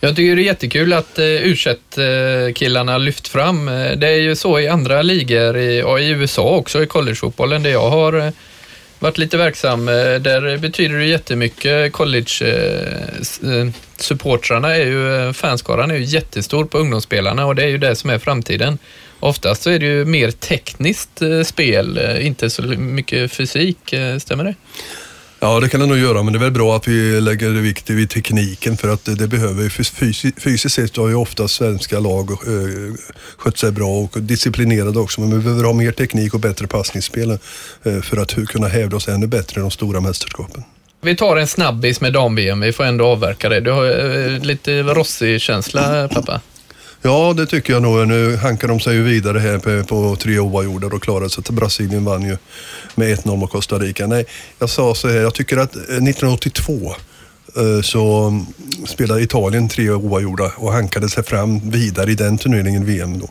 Jag 0.01 0.17
tycker 0.17 0.37
det 0.37 0.43
är 0.43 0.45
jättekul 0.45 0.93
att 0.93 1.19
eh, 1.19 1.25
u 1.25 1.57
killarna 2.55 2.99
lyft 2.99 3.29
fram. 3.29 3.69
Eh, 3.69 3.93
det 3.93 4.09
är 4.09 4.21
ju 4.21 4.37
så 4.37 4.61
i 4.61 4.69
andra 4.69 5.03
ligor 5.03 5.57
i, 5.57 5.83
och 5.83 6.01
i 6.01 6.09
USA 6.09 6.57
också, 6.57 6.83
i 6.83 6.87
collegefotbollen 6.87 7.63
där 7.63 7.71
jag 7.71 7.91
har 7.91 8.13
eh, 8.13 8.31
varit 8.99 9.19
lite 9.19 9.37
verksam. 9.37 9.87
Där 9.87 10.59
betyder 10.59 10.99
det 10.99 11.07
jättemycket. 11.07 11.93
College-supportrarna 11.93 14.77
är 14.77 14.87
ju, 14.87 15.33
fanskaran 15.33 15.91
är 15.91 15.95
ju 15.95 16.05
jättestor 16.05 16.65
på 16.65 16.79
ungdomsspelarna 16.79 17.47
och 17.47 17.55
det 17.55 17.63
är 17.63 17.69
ju 17.69 17.79
det 17.79 17.97
som 17.97 18.11
är 18.11 18.19
framtiden. 18.19 18.79
Oftast 19.21 19.63
så 19.63 19.71
är 19.71 19.79
det 19.79 19.87
ju 19.87 20.05
mer 20.05 20.31
tekniskt 20.31 21.23
spel, 21.45 22.01
inte 22.21 22.51
så 22.51 22.63
mycket 22.63 23.33
fysik. 23.33 23.95
Stämmer 24.19 24.45
det? 24.45 24.55
Ja, 25.41 25.61
det 25.61 25.69
kan 25.69 25.81
det 25.81 25.87
nog 25.87 25.99
göra, 25.99 26.23
men 26.23 26.33
det 26.33 26.39
är 26.39 26.41
väl 26.41 26.51
bra 26.51 26.77
att 26.77 26.89
vi 26.89 27.21
lägger 27.21 27.51
vikt 27.51 27.91
vid 27.91 28.11
tekniken 28.11 28.77
för 28.77 28.89
att 28.89 29.05
det 29.05 29.29
behöver 29.29 29.63
vi. 29.63 29.71
Fysiskt 30.41 30.75
sett 30.75 30.97
har 30.97 31.09
ju 31.09 31.15
ofta 31.15 31.49
svenska 31.49 32.01
lag 32.01 32.31
eh, 32.31 32.95
skött 33.37 33.59
sig 33.59 33.73
bra 33.73 33.89
och 33.89 34.23
disciplinerade 34.23 34.99
också, 34.99 35.21
men 35.21 35.31
vi 35.31 35.45
behöver 35.45 35.65
ha 35.65 35.73
mer 35.73 35.93
teknik 35.93 36.35
och 36.35 36.41
bättre 36.41 36.67
passningsspel 36.67 37.31
eh, 37.31 38.01
för 38.03 38.17
att 38.17 38.35
kunna 38.35 38.69
hävda 38.69 38.97
oss 38.97 39.09
ännu 39.09 39.27
bättre 39.27 39.61
i 39.61 39.63
de 39.63 39.71
stora 39.71 40.01
mästerskapen. 40.01 40.65
Vi 41.01 41.17
tar 41.17 41.37
en 41.37 41.47
snabbis 41.47 42.01
med 42.01 42.13
dam-VM, 42.13 42.61
vi 42.61 42.73
får 42.73 42.85
ändå 42.85 43.07
avverka 43.07 43.49
det. 43.49 43.61
Du 43.61 43.71
har 43.71 43.87
eh, 43.87 44.41
lite 44.43 44.83
Rossi-känsla, 44.83 46.09
pappa? 46.09 46.41
Ja, 47.03 47.35
det 47.37 47.47
tycker 47.47 47.73
jag 47.73 47.83
nog. 47.83 48.09
Nu 48.09 48.37
hankar 48.37 48.69
de 48.69 48.81
sig 48.81 48.95
ju 48.95 49.03
vidare 49.03 49.39
här 49.39 49.59
på, 49.59 49.85
på 49.85 50.17
tre 50.17 50.39
oavgjorda 50.39 50.87
och 50.87 51.03
klarade 51.03 51.31
sig. 51.31 51.45
Brasilien 51.49 52.05
vann 52.05 52.23
ju 52.23 52.37
med 52.95 53.19
1-0 53.19 53.37
mot 53.37 53.51
Costa 53.51 53.79
Rica. 53.79 54.07
Nej, 54.07 54.27
jag 54.59 54.71
sa 54.71 54.95
så 54.95 55.09
här, 55.09 55.17
jag 55.17 55.35
tycker 55.35 55.57
att 55.57 55.77
eh, 55.77 55.83
1982 55.83 56.95
eh, 57.57 57.83
så 57.83 58.23
mm, 58.23 58.47
spelade 58.87 59.23
Italien 59.23 59.69
tre 59.69 59.91
oavgjorda 59.91 60.53
och 60.57 60.73
hankade 60.73 61.09
sig 61.09 61.25
fram 61.25 61.71
vidare 61.71 62.11
i 62.11 62.15
den 62.15 62.39
turneringen, 62.39 62.85
VM 62.85 63.19
då. 63.19 63.29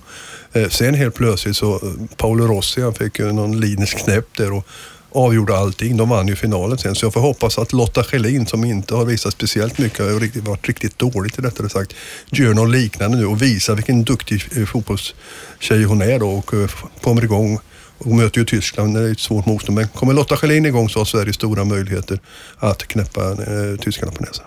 Eh, 0.60 0.70
sen 0.70 0.94
helt 0.94 1.16
plötsligt 1.16 1.58
så, 1.58 1.82
Paolo 2.18 2.48
Rossi 2.48 2.82
han 2.82 2.94
fick 2.94 3.20
ju 3.20 3.32
någon 3.32 3.60
linisk 3.60 3.98
knäpp 3.98 4.38
där 4.38 4.54
och 4.54 4.68
avgjorde 5.12 5.58
allting. 5.58 5.98
De 5.98 6.10
vann 6.10 6.28
ju 6.28 6.36
finalen 6.36 6.78
sen. 6.78 6.96
Så 6.96 7.06
jag 7.06 7.14
får 7.14 7.22
hoppas 7.22 7.58
att 7.58 7.74
Lotta 7.74 8.04
Schelin 8.04 8.46
som 8.46 8.66
inte 8.66 8.96
har 8.96 9.06
visat 9.06 9.34
speciellt 9.34 9.78
mycket, 9.78 10.00
har 10.00 10.42
varit 10.42 10.68
riktigt 10.68 11.00
dåligt 11.00 11.40
i 11.40 11.42
detta 11.42 11.70
sagt, 11.70 11.94
gör 12.30 12.54
något 12.54 12.70
liknande 12.70 13.18
nu 13.18 13.26
och 13.26 13.42
visar 13.42 13.76
vilken 13.76 14.04
duktig 14.04 14.44
eh, 14.58 14.66
fotbollstjej 14.66 15.84
hon 15.84 16.02
är 16.02 16.20
då 16.20 16.30
och 16.30 16.54
eh, 16.54 16.70
kommer 17.02 17.24
igång. 17.24 17.60
Hon 18.00 18.18
möter 18.18 18.40
ju 18.40 18.46
Tyskland, 18.46 18.96
det 18.96 19.00
är 19.00 19.12
ett 19.12 19.20
svårt 19.20 19.46
motstånd. 19.46 19.78
Men 19.78 19.88
kommer 19.88 20.14
Lotta 20.14 20.38
Schelin 20.38 20.66
igång 20.66 20.90
så 20.90 21.00
har 21.00 21.06
Sverige 21.06 21.34
stora 21.34 21.64
möjligheter 21.64 22.20
att 22.58 22.88
knäppa 22.88 23.32
eh, 23.32 23.80
tyskarna 23.80 24.12
på 24.12 24.24
näsan. 24.24 24.46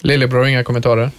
Lillebror, 0.00 0.46
inga 0.46 0.64
kommentarer? 0.64 1.10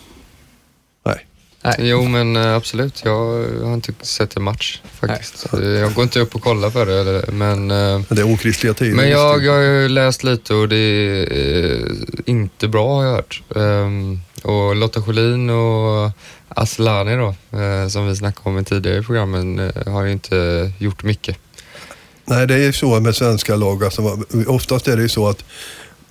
Nej. 1.64 1.76
Jo, 1.80 2.04
men 2.04 2.36
eh, 2.36 2.56
absolut. 2.56 3.02
Jag 3.06 3.46
har 3.64 3.74
inte 3.74 3.94
sett 4.02 4.38
en 4.38 4.44
match 4.44 4.82
faktiskt. 5.00 5.46
Nej. 5.54 5.70
Jag 5.70 5.94
går 5.94 6.04
inte 6.04 6.20
upp 6.20 6.36
och 6.36 6.42
kollar 6.42 6.70
för 6.70 6.86
det. 6.86 7.32
Men, 7.32 7.72
eh, 7.72 8.02
det 8.10 8.22
är 8.22 8.34
okristliga 8.34 8.74
tider. 8.74 8.96
Men 8.96 9.10
jag, 9.10 9.46
jag 9.46 9.54
har 9.54 9.90
läst 9.90 10.24
lite 10.24 10.54
och 10.54 10.70
det 10.70 10.76
är 10.76 11.76
eh, 11.76 11.88
inte 12.26 12.68
bra 12.68 12.96
har 12.96 13.04
jag 13.04 13.12
hört. 13.12 13.44
Ehm, 13.56 14.20
och 14.44 14.76
Lotta 14.76 15.02
Schelin 15.02 15.50
och 15.50 16.12
Aslani 16.50 17.16
då, 17.16 17.36
som 17.90 18.08
vi 18.08 18.16
snackade 18.16 18.50
om 18.50 18.60
i 18.60 18.64
tidigare 18.64 18.98
i 18.98 19.02
programmen, 19.04 19.72
har 19.86 20.06
inte 20.06 20.72
gjort 20.78 21.04
mycket. 21.04 21.38
Nej, 22.26 22.48
det 22.48 22.54
är 22.54 22.60
ju 22.60 22.74
så 22.74 23.00
med 23.00 23.16
svenska 23.16 23.56
lag. 23.56 23.84
Alltså, 23.84 24.18
oftast 24.48 24.88
är 24.88 24.96
det 24.96 25.02
ju 25.02 25.10
så 25.10 25.28
att 25.28 25.46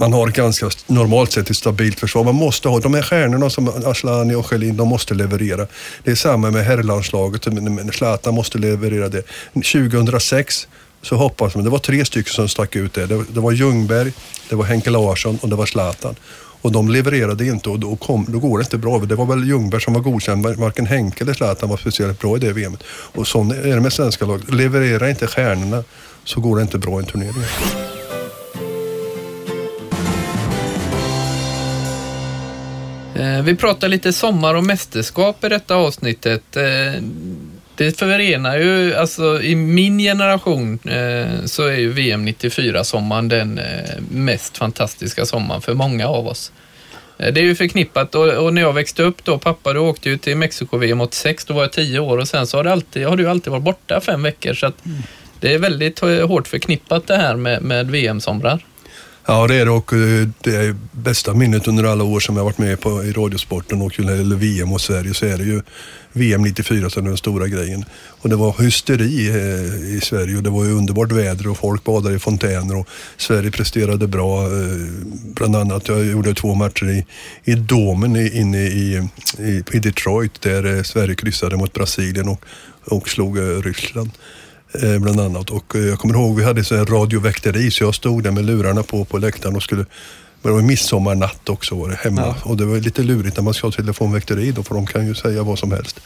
man 0.02 0.12
har 0.12 0.28
ganska 0.28 0.70
normalt 0.86 1.32
sett 1.32 1.50
ett 1.50 1.56
stabilt 1.56 2.00
försvar. 2.00 2.24
Man 2.24 2.34
måste 2.34 2.68
ha, 2.68 2.80
de 2.80 2.94
här 2.94 3.02
stjärnorna 3.02 3.50
som 3.50 3.68
Asllani 3.68 4.34
och 4.34 4.46
Schelin, 4.46 4.76
de 4.76 4.88
måste 4.88 5.14
leverera. 5.14 5.66
Det 6.04 6.10
är 6.10 6.14
samma 6.14 6.50
med 6.50 6.64
herrlandslaget, 6.64 7.46
Zlatan 7.94 8.34
måste 8.34 8.58
leverera 8.58 9.08
det. 9.08 9.22
2006 9.54 10.68
så 11.02 11.16
hoppas 11.16 11.54
man, 11.54 11.64
det 11.64 11.70
var 11.70 11.78
tre 11.78 12.04
stycken 12.04 12.32
som 12.32 12.48
stack 12.48 12.76
ut 12.76 12.94
där. 12.94 13.06
Det, 13.06 13.24
det 13.34 13.40
var 13.40 13.52
Ljungberg, 13.52 14.12
det 14.48 14.56
var 14.56 14.64
Henke 14.64 14.90
Larsson 14.90 15.38
och 15.42 15.48
det 15.48 15.56
var 15.56 15.66
Zlatan. 15.66 16.14
Och 16.62 16.72
de 16.72 16.88
levererade 16.88 17.46
inte 17.46 17.70
och 17.70 17.78
då, 17.78 17.96
kom, 17.96 18.26
då 18.28 18.38
går 18.38 18.58
det 18.58 18.62
inte 18.62 18.78
bra. 18.78 18.98
Det 18.98 19.14
var 19.14 19.26
väl 19.26 19.48
Ljungberg 19.48 19.80
som 19.80 19.94
var 19.94 20.00
godkänd. 20.00 20.46
Varken 20.46 20.86
Henke 20.86 21.24
eller 21.24 21.34
Zlatan 21.34 21.68
var 21.68 21.76
speciellt 21.76 22.20
bra 22.20 22.36
i 22.36 22.40
det 22.40 22.52
VMet. 22.52 22.82
Och 22.88 23.26
så 23.26 23.40
är 23.40 23.74
det 23.74 23.80
med 23.80 23.92
svenska 23.92 24.26
lag. 24.26 24.54
Levererar 24.54 25.08
inte 25.08 25.26
stjärnorna 25.26 25.84
så 26.24 26.40
går 26.40 26.56
det 26.56 26.62
inte 26.62 26.78
bra 26.78 27.00
i 27.00 27.02
en 27.02 27.06
turnering. 27.06 28.01
Vi 33.42 33.56
pratar 33.56 33.88
lite 33.88 34.12
sommar 34.12 34.54
och 34.54 34.64
mästerskap 34.64 35.44
i 35.44 35.48
detta 35.48 35.74
avsnittet. 35.74 36.56
Eh, 36.56 37.02
det 37.76 37.98
förenar 37.98 38.56
ju, 38.56 38.94
alltså 38.94 39.42
i 39.42 39.56
min 39.56 39.98
generation 39.98 40.78
eh, 40.84 41.44
så 41.44 41.66
är 41.66 41.76
ju 41.76 41.92
VM 41.92 42.28
94-sommaren 42.28 43.28
den 43.28 43.60
mest 44.10 44.58
fantastiska 44.58 45.26
sommaren 45.26 45.62
för 45.62 45.74
många 45.74 46.08
av 46.08 46.26
oss. 46.26 46.52
Det 47.16 47.40
är 47.40 47.44
ju 47.44 47.54
förknippat 47.54 48.14
och, 48.14 48.28
och, 48.28 48.54
när 48.54 48.62
jag 48.62 48.72
växte 48.72 49.02
upp 49.02 49.24
då, 49.24 49.38
pappa 49.38 49.72
du 49.72 49.78
åkte 49.78 50.10
ju 50.10 50.16
till 50.18 50.36
Mexiko-VM 50.36 51.00
86, 51.00 51.44
då 51.44 51.54
var 51.54 51.62
jag 51.62 51.72
10 51.72 51.98
år 51.98 52.18
och 52.18 52.28
sen 52.28 52.46
så 52.46 52.56
har, 52.56 52.64
det 52.64 52.72
alltid, 52.72 53.06
har 53.06 53.16
du 53.16 53.30
alltid 53.30 53.50
varit 53.50 53.62
borta 53.62 54.00
fem 54.00 54.22
veckor 54.22 54.54
så 54.54 54.66
att 54.66 54.86
mm. 54.86 54.98
det 55.40 55.54
är 55.54 55.58
väldigt 55.58 56.00
hårt 56.00 56.48
förknippat 56.48 57.06
det 57.06 57.16
här 57.16 57.36
med, 57.36 57.62
med 57.62 57.90
VM-somrar. 57.90 58.64
Ja, 59.26 59.46
det 59.46 59.54
är 59.54 59.64
det 59.64 59.70
och 59.70 59.92
eh, 59.92 60.28
det 60.40 60.56
är 60.56 60.76
bästa 60.92 61.34
minnet 61.34 61.68
under 61.68 61.84
alla 61.84 62.04
år 62.04 62.20
som 62.20 62.36
jag 62.36 62.44
varit 62.44 62.58
med 62.58 62.80
på 62.80 63.04
i 63.04 63.12
Radiosporten 63.12 63.82
och 63.82 64.00
eller 64.00 64.36
VM 64.36 64.72
och 64.72 64.80
Sverige 64.80 65.14
så 65.14 65.26
är 65.26 65.38
det 65.38 65.44
ju 65.44 65.62
VM 66.12 66.42
94 66.42 66.90
som 66.90 67.04
är 67.04 67.08
den 67.08 67.16
stora 67.16 67.48
grejen. 67.48 67.84
Och 68.20 68.28
det 68.28 68.36
var 68.36 68.62
hysteri 68.62 69.28
eh, 69.28 69.96
i 69.96 70.00
Sverige 70.02 70.36
och 70.36 70.42
det 70.42 70.50
var 70.50 70.64
ju 70.64 70.72
underbart 70.72 71.12
väder 71.12 71.48
och 71.48 71.58
folk 71.58 71.84
badade 71.84 72.14
i 72.14 72.18
fontäner 72.18 72.76
och 72.76 72.88
Sverige 73.16 73.50
presterade 73.50 74.06
bra. 74.06 74.42
Eh, 74.42 74.76
bland 75.34 75.56
annat, 75.56 75.88
jag 75.88 76.06
gjorde 76.06 76.34
två 76.34 76.54
matcher 76.54 76.90
i, 76.90 77.06
i 77.44 77.54
domen 77.54 78.16
inne 78.16 78.66
i, 78.66 79.08
i, 79.38 79.62
i 79.72 79.78
Detroit 79.78 80.40
där 80.40 80.82
Sverige 80.82 81.14
kryssade 81.14 81.56
mot 81.56 81.72
Brasilien 81.72 82.28
och, 82.28 82.44
och 82.84 83.08
slog 83.08 83.38
Ryssland. 83.66 84.10
Eh, 84.74 84.98
bland 84.98 85.20
annat. 85.20 85.50
Och 85.50 85.76
eh, 85.76 85.82
jag 85.82 85.98
kommer 85.98 86.14
ihåg 86.14 86.36
vi 86.36 86.44
hade 86.44 86.64
så 86.64 86.76
här 86.76 86.84
radioväkteri 86.84 87.70
så 87.70 87.84
jag 87.84 87.94
stod 87.94 88.22
där 88.22 88.30
med 88.30 88.44
lurarna 88.44 88.82
på 88.82 89.04
på 89.04 89.18
läktaren 89.18 89.56
och 89.56 89.62
skulle 89.62 89.84
men 90.42 90.52
det 90.52 90.60
var 90.60 90.62
midsommarnatt 90.62 91.48
också 91.48 91.74
var 91.74 91.88
det 91.88 91.96
hemma 91.96 92.20
ja. 92.20 92.36
och 92.42 92.56
det 92.56 92.64
var 92.64 92.76
lite 92.76 93.02
lurigt 93.02 93.36
när 93.36 93.44
man 93.44 93.54
ska 93.54 93.66
ha 93.66 93.72
telefonväkteri 93.72 94.52
då 94.52 94.62
för 94.62 94.74
de 94.74 94.86
kan 94.86 95.06
ju 95.06 95.14
säga 95.14 95.42
vad 95.42 95.58
som 95.58 95.72
helst. 95.72 96.00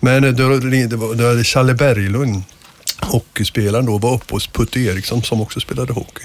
Men 0.00 0.24
eh, 0.24 0.30
då, 0.30 0.48
det 0.48 0.96
var, 0.96 1.14
då 1.14 1.28
hade 1.28 1.44
Challe 1.44 1.74
Berglund, 1.74 2.42
hockeyspelaren 3.00 3.86
då, 3.86 3.98
var 3.98 4.14
uppe 4.14 4.34
hos 4.34 4.46
Putte 4.46 4.80
Eriksson 4.80 5.22
som 5.22 5.40
också 5.40 5.60
spelade 5.60 5.92
hockey 5.92 6.24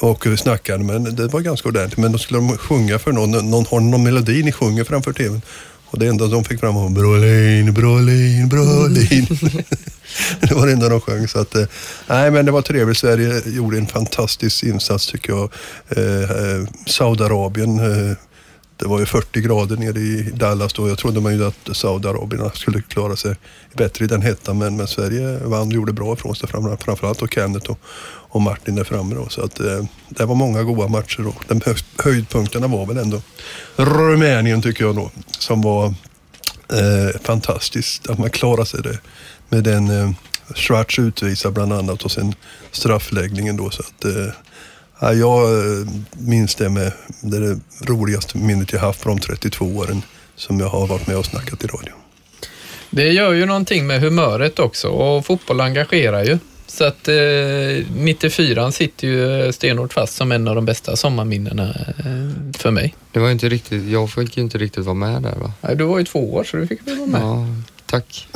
och 0.00 0.26
snackade 0.38 0.84
men 0.84 1.16
det 1.16 1.26
var 1.26 1.40
ganska 1.40 1.68
ordentligt. 1.68 1.98
Men 1.98 2.12
då 2.12 2.18
skulle 2.18 2.38
de 2.38 2.58
sjunga 2.58 2.98
för 2.98 3.12
någon, 3.12 3.50
någon 3.50 3.66
har 3.66 3.80
någon 3.80 4.02
melodi 4.02 4.42
ni 4.42 4.52
sjunger 4.52 4.84
framför 4.84 5.12
tvn. 5.12 5.42
Och 5.86 5.98
det 5.98 6.06
enda 6.06 6.26
de 6.26 6.44
fick 6.44 6.60
fram 6.60 6.74
var 6.74 6.88
Brolin, 6.88 7.74
Brolin, 7.74 8.48
Brolin. 8.48 9.26
det 10.40 10.54
var 10.54 10.66
det 10.66 10.72
enda 10.72 10.88
de 10.88 11.00
sjöng. 11.00 11.28
Så 11.28 11.40
att, 11.40 11.54
eh, 11.54 11.66
nej, 12.06 12.30
men 12.30 12.46
det 12.46 12.52
var 12.52 12.62
trevligt. 12.62 12.98
Sverige 12.98 13.42
gjorde 13.46 13.78
en 13.78 13.86
fantastisk 13.86 14.62
insats 14.64 15.06
tycker 15.06 15.32
jag. 15.32 15.52
Eh, 15.88 16.30
eh 16.30 16.68
Saudiarabien, 16.86 17.78
eh, 17.78 18.16
det 18.76 18.86
var 18.86 19.00
ju 19.00 19.06
40 19.06 19.40
grader 19.40 19.76
nere 19.76 19.98
i 19.98 20.30
Dallas 20.34 20.72
då. 20.72 20.88
Jag 20.88 20.98
trodde 20.98 21.20
man 21.20 21.34
ju 21.34 21.46
att 21.46 21.76
Saudiarabien 21.76 22.50
skulle 22.54 22.82
klara 22.82 23.16
sig 23.16 23.36
bättre 23.76 24.04
i 24.04 24.08
den 24.08 24.22
hettan. 24.22 24.58
Men, 24.58 24.76
men 24.76 24.86
Sverige 24.86 25.38
vann 25.44 25.68
och 25.68 25.72
gjorde 25.72 25.92
bra 25.92 26.14
ifrån 26.14 26.36
sig. 26.36 26.48
Framförallt 26.48 27.22
och 27.22 27.34
Kenneth 27.34 27.70
och, 27.70 27.78
och 28.30 28.42
Martin 28.42 28.74
där 28.74 28.84
framme. 28.84 29.14
Då. 29.14 29.28
Så 29.28 29.44
att, 29.44 29.60
eh, 29.60 29.84
det 30.08 30.24
var 30.24 30.34
många 30.34 30.62
goda 30.62 30.88
matcher. 30.88 31.22
Då. 31.22 31.34
Den 31.48 31.60
höjdpunkterna 32.04 32.66
var 32.66 32.86
väl 32.86 32.98
ändå 32.98 33.22
Rumänien 33.76 34.62
tycker 34.62 34.84
jag 34.84 34.96
då. 34.96 35.10
Som 35.38 35.62
var 35.62 35.86
eh, 36.72 37.20
fantastiskt. 37.22 38.10
Att 38.10 38.18
man 38.18 38.30
klarade 38.30 38.66
sig 38.66 38.82
det 38.82 38.98
med 39.48 39.64
den 39.64 39.90
eh, 39.90 40.10
Schwarz 40.54 40.98
utvisar 40.98 41.50
bland 41.50 41.72
annat 41.72 42.02
och 42.02 42.10
sen 42.10 42.34
straffläggningen 42.72 43.56
då. 43.56 43.70
Så 43.70 43.82
att, 43.82 44.04
eh, 44.04 44.32
Ja, 45.00 45.12
jag 45.12 45.58
eh, 45.58 45.86
minns 46.18 46.54
det 46.54 46.68
med 46.68 46.92
det, 47.20 47.36
är 47.36 47.40
det 47.40 47.60
roligaste 47.86 48.38
minnet 48.38 48.72
jag 48.72 48.80
haft 48.80 49.02
på 49.02 49.08
de 49.08 49.18
32 49.18 49.64
åren 49.64 50.02
som 50.36 50.60
jag 50.60 50.68
har 50.68 50.86
varit 50.86 51.06
med 51.06 51.16
och 51.16 51.26
snackat 51.26 51.64
i 51.64 51.66
radio. 51.66 51.92
Det 52.90 53.12
gör 53.12 53.32
ju 53.32 53.46
någonting 53.46 53.86
med 53.86 54.00
humöret 54.00 54.58
också 54.58 54.88
och 54.88 55.26
fotboll 55.26 55.60
engagerar 55.60 56.24
ju. 56.24 56.38
Så 56.66 56.84
att 56.84 57.08
eh, 57.08 57.14
94 57.96 58.72
sitter 58.72 59.08
ju 59.08 59.52
stenhårt 59.52 59.92
fast 59.92 60.16
som 60.16 60.32
en 60.32 60.48
av 60.48 60.54
de 60.54 60.64
bästa 60.64 60.96
sommarminnena 60.96 61.68
eh, 61.98 62.52
för 62.58 62.70
mig. 62.70 62.94
Det 63.12 63.20
var 63.20 63.30
inte 63.30 63.48
riktigt, 63.48 63.84
jag 63.84 64.10
fick 64.10 64.36
ju 64.36 64.42
inte 64.42 64.58
riktigt 64.58 64.84
vara 64.84 64.94
med 64.94 65.22
där 65.22 65.34
va? 65.34 65.52
Nej, 65.60 65.76
du 65.76 65.84
var 65.84 65.98
ju 65.98 66.04
två 66.04 66.34
år 66.34 66.44
så 66.44 66.56
du 66.56 66.66
fick 66.66 66.86
väl 66.86 66.96
vara 66.98 67.08
med. 67.08 67.20
Ja, 67.20 67.46
Tack. 67.90 68.28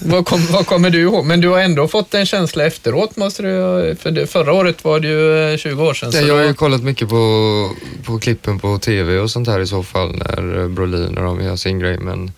vad, 0.00 0.26
kom, 0.26 0.46
vad, 0.50 0.66
kommer 0.66 0.90
du 0.90 1.00
ihåg? 1.00 1.24
Men 1.24 1.40
du 1.40 1.48
har 1.48 1.58
ändå 1.58 1.88
fått 1.88 2.14
en 2.14 2.26
känsla 2.26 2.66
efteråt 2.66 3.16
måste 3.16 3.42
du 3.42 3.96
för 4.00 4.10
det, 4.10 4.26
Förra 4.26 4.52
året 4.52 4.84
var 4.84 5.00
det 5.00 5.08
ju 5.08 5.58
20 5.58 5.84
år 5.84 5.94
sedan. 5.94 6.10
Ja, 6.14 6.20
jag 6.20 6.34
har 6.34 6.42
ju 6.42 6.54
kollat 6.54 6.82
mycket 6.82 7.08
på, 7.08 7.70
på 8.04 8.18
klippen 8.18 8.58
på 8.58 8.78
tv 8.78 9.18
och 9.18 9.30
sånt 9.30 9.48
här 9.48 9.60
i 9.60 9.66
så 9.66 9.82
fall 9.82 10.16
när 10.16 10.68
Brolin 10.68 11.18
och 11.18 11.24
de 11.24 11.44
gör 11.44 11.56
sin 11.56 11.78
grej 11.78 11.98
men 11.98 12.32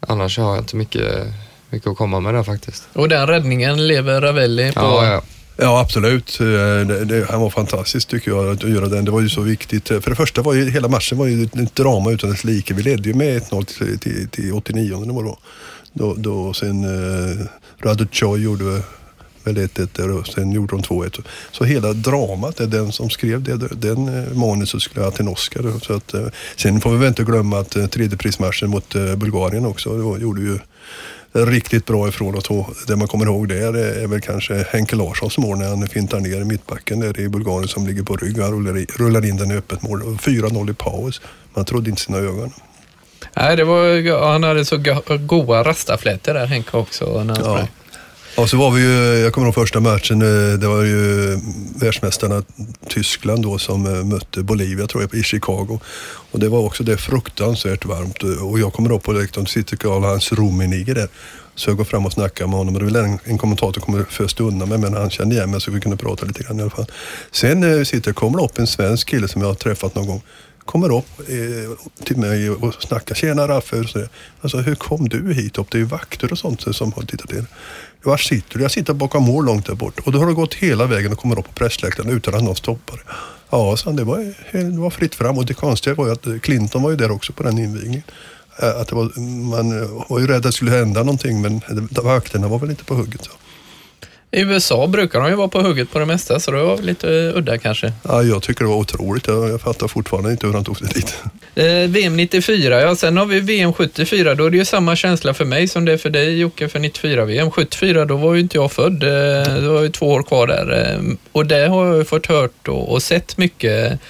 annars 0.00 0.38
har 0.38 0.54
jag 0.54 0.58
inte 0.58 0.76
mycket, 0.76 1.26
mycket 1.70 1.88
att 1.88 1.96
komma 1.96 2.20
med 2.20 2.34
där 2.34 2.42
faktiskt. 2.42 2.88
Och 2.92 3.08
den 3.08 3.26
räddningen 3.26 3.86
lever 3.86 4.20
Ravelli 4.20 4.72
på? 4.72 4.80
Ja, 4.80 5.06
ja. 5.06 5.22
Ja, 5.60 5.80
absolut. 5.80 6.40
Eh, 6.40 6.46
det, 6.46 7.04
det, 7.04 7.26
han 7.30 7.40
var 7.40 7.50
fantastisk 7.50 8.08
tycker 8.08 8.30
jag 8.30 8.48
att 8.48 8.62
göra 8.62 8.88
den. 8.88 9.04
Det 9.04 9.10
var 9.10 9.20
ju 9.20 9.28
så 9.28 9.40
viktigt. 9.40 9.88
För 9.88 10.10
det 10.10 10.16
första 10.16 10.42
var 10.42 10.54
ju 10.54 10.70
hela 10.70 10.88
matchen 10.88 11.18
var 11.18 11.26
ju 11.26 11.42
ett 11.44 11.74
drama 11.74 12.10
utan 12.10 12.30
dess 12.30 12.44
like. 12.44 12.74
Vi 12.74 12.82
ledde 12.82 13.08
ju 13.08 13.14
med 13.14 13.42
1-0 13.42 13.64
till, 13.64 13.98
till, 13.98 14.28
till 14.28 14.52
89 14.52 15.04
det 15.06 15.12
var 15.12 15.22
då. 15.22 15.38
Då, 15.92 16.14
då 16.14 16.54
sen 16.54 16.84
eh, 16.84 17.46
Radu 17.78 18.06
gjorde 18.38 18.64
väl 19.44 19.56
1-1 19.56 20.18
och 20.18 20.26
sen 20.26 20.52
gjorde 20.52 20.76
de 20.76 20.82
2-1. 20.82 21.20
Så 21.52 21.64
hela 21.64 21.92
dramat, 21.92 22.60
är 22.60 22.66
den 22.66 22.92
som 22.92 23.10
skrev 23.10 23.42
det, 23.42 23.56
den 23.56 24.08
eh, 24.08 24.34
manuset 24.34 24.82
skulle 24.82 25.04
ha 25.04 25.10
till 25.10 25.20
en 25.26 25.28
Oscar. 25.28 25.80
Så 25.82 25.94
att, 25.94 26.14
eh, 26.14 26.26
sen 26.56 26.80
får 26.80 26.90
vi 26.90 26.96
väl 26.96 27.08
inte 27.08 27.24
glömma 27.24 27.58
att 27.58 27.70
tredjeprismatchen 27.70 28.70
mot 28.70 28.94
Bulgarien 28.94 29.66
också, 29.66 29.96
det 29.96 30.02
var, 30.02 30.18
gjorde 30.18 30.40
ju 30.40 30.58
riktigt 31.46 31.86
bra 31.86 32.08
ifrån 32.08 32.34
och 32.34 32.44
två. 32.44 32.66
Det 32.86 32.96
man 32.96 33.08
kommer 33.08 33.26
ihåg 33.26 33.48
där 33.48 33.76
är 33.76 34.06
väl 34.06 34.20
kanske 34.20 34.66
Henke 34.70 34.96
Larssons 34.96 35.38
mål 35.38 35.58
när 35.58 35.68
han 35.68 35.88
fintar 35.88 36.20
ner 36.20 36.44
mittbacken 36.44 37.00
där 37.00 37.20
i 37.20 37.28
Bulgarien 37.28 37.68
som 37.68 37.86
ligger 37.86 38.02
på 38.02 38.16
rygg. 38.16 38.38
Han 38.38 38.52
rullar, 38.52 38.98
rullar 38.98 39.24
in 39.24 39.36
den 39.36 39.50
i 39.50 39.54
öppet 39.54 39.82
mål. 39.82 40.02
4-0 40.02 40.70
i 40.70 40.74
paus. 40.74 41.20
Man 41.54 41.64
trodde 41.64 41.90
inte 41.90 42.02
sina 42.02 42.18
ögon. 42.18 42.52
Nej, 43.36 43.56
det 43.56 43.64
var, 43.64 44.30
han 44.32 44.42
hade 44.42 44.64
så 44.64 44.82
goda 45.20 45.64
rastaflätor 45.64 46.34
där 46.34 46.46
Henke 46.46 46.76
också. 46.76 47.24
När 47.24 47.34
han 47.34 47.44
ja. 47.44 47.68
Och 48.38 48.50
så 48.50 48.56
var 48.56 48.70
vi 48.70 48.80
ju, 48.80 49.18
jag 49.22 49.32
kommer 49.32 49.46
ihåg 49.46 49.54
första 49.54 49.80
matchen, 49.80 50.22
eh, 50.22 50.58
det 50.58 50.66
var 50.66 50.82
ju 50.82 51.38
världsmästarna 51.74 52.42
Tyskland 52.88 53.42
då 53.42 53.58
som 53.58 53.86
eh, 53.86 54.04
mötte 54.04 54.42
Bolivia 54.42 54.86
tror 54.86 55.02
jag 55.02 55.20
i 55.20 55.22
Chicago. 55.22 55.80
Och 56.30 56.38
det 56.38 56.48
var 56.48 56.58
också 56.58 56.82
det 56.82 56.96
fruktansvärt 56.96 57.84
varmt 57.84 58.22
och 58.22 58.58
jag 58.58 58.72
kommer 58.72 58.92
upp 58.92 59.02
på 59.02 59.12
läktaren, 59.12 59.46
sitter 59.46 59.76
Karl-Hans 59.76 60.32
Rummenigge 60.32 60.94
där. 60.94 61.08
Så 61.54 61.70
jag 61.70 61.76
går 61.76 61.84
fram 61.84 62.06
och 62.06 62.12
snackar 62.12 62.46
med 62.46 62.56
honom 62.56 62.74
och 62.74 62.80
det 62.80 62.86
är 62.86 62.90
väl 62.90 63.10
en, 63.10 63.18
en 63.24 63.38
kommentator 63.38 63.80
kommer 63.80 64.04
först 64.10 64.40
undan 64.40 64.68
mig 64.68 64.78
men 64.78 64.94
han 64.94 65.10
kände 65.10 65.34
igen 65.34 65.50
mig 65.50 65.60
så 65.60 65.70
vi 65.70 65.80
kunde 65.80 65.96
prata 65.96 66.26
lite 66.26 66.42
grann 66.42 66.58
i 66.58 66.62
alla 66.62 66.70
fall. 66.70 66.86
Sen 67.30 67.78
eh, 67.78 67.84
sitter, 67.84 68.12
kommer 68.12 68.38
det 68.38 68.44
upp 68.44 68.58
en 68.58 68.66
svensk 68.66 69.08
kille 69.08 69.28
som 69.28 69.42
jag 69.42 69.48
har 69.48 69.54
träffat 69.54 69.94
någon 69.94 70.06
gång 70.06 70.22
kommer 70.68 70.96
upp 70.98 71.28
eh, 71.28 72.04
till 72.04 72.16
mig 72.16 72.50
och 72.50 72.74
snackar. 72.82 73.14
Tjena 73.14 73.48
Raffe. 73.48 74.08
Alltså, 74.40 74.58
hur 74.58 74.74
kom 74.74 75.08
du 75.08 75.32
hit 75.32 75.58
upp? 75.58 75.70
Det 75.70 75.78
är 75.78 75.80
ju 75.80 75.84
vakter 75.84 76.32
och 76.32 76.38
sånt 76.38 76.76
som 76.76 76.92
har 76.92 77.02
tittat 77.02 77.32
in. 77.32 77.46
Var 78.02 78.16
sitter 78.16 78.58
du? 78.58 78.64
Jag 78.64 78.70
sitter 78.70 78.94
bakom 78.94 79.22
mål 79.22 79.44
långt 79.44 79.66
där 79.66 79.74
bort. 79.74 79.98
Och 79.98 80.12
då 80.12 80.18
har 80.18 80.26
du 80.26 80.34
gått 80.34 80.54
hela 80.54 80.86
vägen 80.86 81.12
och 81.12 81.18
kommer 81.18 81.38
upp 81.38 81.46
på 81.46 81.52
pressläktaren 81.52 82.10
utan 82.10 82.34
att 82.34 82.42
någon 82.42 82.56
stoppar 82.56 83.04
Ja, 83.50 83.76
sen 83.76 83.96
det 83.96 84.04
var, 84.04 84.34
det 84.52 84.78
var 84.78 84.90
fritt 84.90 85.14
fram 85.14 85.38
och 85.38 85.46
det 85.46 85.54
konstiga 85.54 85.94
var 85.94 86.06
ju 86.06 86.12
att 86.12 86.42
Clinton 86.42 86.82
var 86.82 86.90
ju 86.90 86.96
där 86.96 87.10
också 87.10 87.32
på 87.32 87.42
den 87.42 87.58
invigningen. 87.58 88.02
Äh, 88.62 88.80
att 88.80 88.88
det 88.88 88.94
var, 88.94 89.20
man 89.50 89.88
var 90.08 90.20
ju 90.20 90.26
rädd 90.26 90.36
att 90.36 90.42
det 90.42 90.52
skulle 90.52 90.70
hända 90.70 91.02
någonting 91.02 91.40
men 91.40 91.60
vakterna 91.90 92.48
var 92.48 92.58
väl 92.58 92.70
inte 92.70 92.84
på 92.84 92.94
hugget. 92.94 93.24
Så. 93.24 93.30
I 94.30 94.40
USA 94.40 94.86
brukar 94.86 95.20
de 95.20 95.28
ju 95.28 95.34
vara 95.34 95.48
på 95.48 95.60
hugget 95.60 95.90
på 95.90 95.98
det 95.98 96.06
mesta, 96.06 96.40
så 96.40 96.50
det 96.50 96.62
var 96.62 96.78
lite 96.78 97.32
udda 97.34 97.58
kanske. 97.58 97.92
Ja, 98.02 98.22
jag 98.22 98.42
tycker 98.42 98.64
det 98.64 98.70
var 98.70 98.76
otroligt. 98.76 99.26
Jag, 99.26 99.50
jag 99.50 99.60
fattar 99.60 99.88
fortfarande 99.88 100.30
inte 100.30 100.46
hur 100.46 100.54
han 100.54 100.64
tog 100.64 100.78
sig 100.78 100.88
dit. 100.94 101.16
Eh, 101.54 101.90
VM 101.90 102.16
94, 102.16 102.80
ja 102.80 102.96
sen 102.96 103.16
har 103.16 103.26
vi 103.26 103.40
VM 103.40 103.72
74. 103.72 104.34
Då 104.34 104.46
är 104.46 104.50
det 104.50 104.56
ju 104.56 104.64
samma 104.64 104.96
känsla 104.96 105.34
för 105.34 105.44
mig 105.44 105.68
som 105.68 105.84
det 105.84 105.92
är 105.92 105.96
för 105.96 106.10
dig 106.10 106.38
Jocke 106.38 106.68
för 106.68 106.78
94 106.78 107.24
VM. 107.24 107.50
74, 107.50 108.04
då 108.04 108.16
var 108.16 108.34
ju 108.34 108.40
inte 108.40 108.56
jag 108.56 108.72
född. 108.72 109.02
Eh, 109.02 109.54
det 109.54 109.68
var 109.68 109.82
ju 109.82 109.88
två 109.88 110.06
år 110.12 110.22
kvar 110.22 110.46
där. 110.46 110.92
Eh, 110.94 111.14
och 111.32 111.46
det 111.46 111.66
har 111.66 111.86
jag 111.86 111.96
ju 111.96 112.04
fått 112.04 112.26
hört 112.26 112.68
och, 112.68 112.92
och 112.92 113.02
sett 113.02 113.36
mycket. 113.36 114.00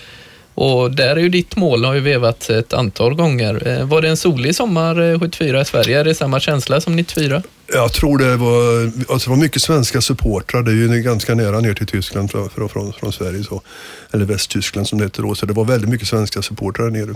Och 0.61 0.91
där 0.91 1.17
är 1.17 1.21
ju 1.21 1.29
ditt 1.29 1.57
mål, 1.57 1.85
har 1.85 1.95
ju 1.95 2.01
vevat 2.01 2.51
ett 2.51 2.73
antal 2.73 3.15
gånger. 3.15 3.69
Eh, 3.69 3.87
var 3.87 4.03
det 4.03 4.09
en 4.09 4.17
solig 4.17 4.55
sommar 4.55 5.13
eh, 5.13 5.21
74 5.21 5.61
i 5.61 5.65
Sverige? 5.65 6.01
Är 6.01 6.05
det 6.05 6.15
samma 6.15 6.41
känsla 6.41 6.81
som 6.81 6.97
94? 6.97 7.43
Jag 7.73 7.93
tror 7.93 8.19
det 8.19 8.37
var, 8.37 8.85
alltså 9.13 9.31
det 9.31 9.37
var 9.37 9.43
mycket 9.43 9.63
svenska 9.63 10.01
supportrar. 10.01 10.63
Det 10.63 10.71
är 10.71 10.75
ju 10.75 11.03
ganska 11.03 11.35
nära 11.35 11.61
ner 11.61 11.75
till 11.75 11.87
Tyskland 11.87 12.31
från, 12.31 12.51
från, 12.51 12.69
från, 12.69 12.93
från 12.93 13.13
Sverige. 13.13 13.45
Så, 13.45 13.63
eller 14.11 14.25
Västtyskland 14.25 14.89
som 14.89 14.99
det 14.99 15.05
heter 15.05 15.23
då. 15.23 15.35
Så 15.35 15.47
det 15.47 15.53
var 15.53 15.65
väldigt 15.65 15.91
mycket 15.91 16.09
svenska 16.09 16.43
supportrar 16.43 16.91
där 16.91 17.07
nere. 17.07 17.15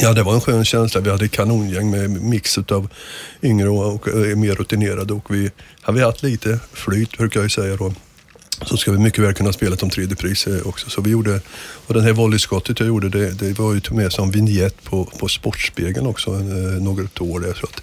Ja, 0.00 0.12
det 0.12 0.22
var 0.22 0.34
en 0.34 0.40
skön 0.40 0.64
känsla. 0.64 1.00
Vi 1.00 1.10
hade 1.10 1.24
ett 1.24 1.30
kanongäng 1.30 1.90
med 1.90 2.10
mix 2.10 2.58
av 2.58 2.88
yngre 3.42 3.68
och, 3.68 3.86
och, 3.86 4.08
och 4.08 4.38
mer 4.38 4.54
rutinerade. 4.54 5.12
Och 5.12 5.34
vi 5.34 5.50
hade 5.80 6.04
haft 6.04 6.22
lite 6.22 6.58
flyt, 6.72 7.18
brukar 7.18 7.40
jag 7.40 7.44
ju 7.44 7.50
säga 7.50 7.76
då. 7.76 7.92
Så 8.66 8.76
ska 8.76 8.92
vi 8.92 8.98
mycket 8.98 9.24
väl 9.24 9.34
kunna 9.34 9.52
spela 9.52 9.76
om 9.82 9.90
tredje 9.90 10.16
pris 10.16 10.46
eh, 10.46 10.66
också. 10.66 10.90
Så 10.90 11.00
vi 11.00 11.10
gjorde, 11.10 11.40
och 11.86 11.94
den 11.94 12.02
här 12.02 12.12
volleyskottet 12.12 12.80
jag 12.80 12.88
gjorde, 12.88 13.08
det, 13.08 13.30
det 13.30 13.58
var 13.58 13.74
ju 13.74 13.80
med 13.90 14.12
som 14.12 14.30
vignett 14.30 14.84
på, 14.84 15.04
på 15.04 15.28
Sportspegeln 15.28 16.06
också, 16.06 16.30
eh, 16.30 16.82
något 16.82 17.20
år 17.20 17.40
där. 17.40 17.54
Så 17.54 17.66
att, 17.66 17.82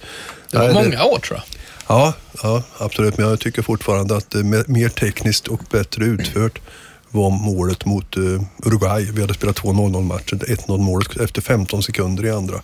Det 0.51 0.57
var 0.57 0.73
nej, 0.73 0.83
många 0.83 1.03
år 1.03 1.19
tror 1.19 1.39
jag. 1.39 1.43
Ja, 1.87 2.13
ja, 2.43 2.63
absolut. 2.77 3.17
Men 3.17 3.29
jag 3.29 3.39
tycker 3.39 3.61
fortfarande 3.61 4.17
att 4.17 4.29
det 4.29 4.39
är 4.39 4.71
mer 4.71 4.89
tekniskt 4.89 5.47
och 5.47 5.61
bättre 5.71 6.05
utfört 6.05 6.59
var 7.09 7.29
målet 7.29 7.85
mot 7.85 8.17
uh, 8.17 8.41
Uruguay. 8.65 9.11
Vi 9.11 9.21
hade 9.21 9.33
spelat 9.33 9.55
två 9.55 9.69
0-0 9.73 10.01
matcher. 10.01 10.35
1-0 10.35 10.77
målet 10.77 11.17
efter 11.17 11.41
15 11.41 11.83
sekunder 11.83 12.25
i 12.25 12.31
andra. 12.31 12.61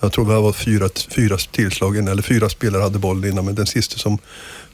Jag 0.00 0.12
tror 0.12 0.28
det 0.28 0.40
var 0.40 0.52
fyra, 0.52 0.88
fyra 1.08 1.36
tillslagen, 1.36 2.08
eller 2.08 2.22
fyra 2.22 2.48
spelare 2.48 2.82
hade 2.82 2.98
bollen 2.98 3.30
innan, 3.30 3.44
men 3.44 3.54
den 3.54 3.66
sista 3.66 3.98
som 3.98 4.18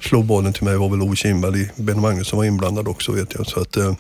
slog 0.01 0.25
bollen 0.25 0.53
till 0.53 0.65
mig 0.65 0.77
var 0.77 0.89
väl 0.89 1.03
Ove 1.03 1.17
Kindvall. 1.17 1.69
Ben 1.77 2.01
Magnusson 2.01 2.37
var 2.37 2.45
inblandad 2.45 2.89
också 2.89 3.13
vet 3.13 3.35
jag. 3.35 3.47
Så 3.47 3.61
att, 3.61 3.77
eh, 3.77 3.93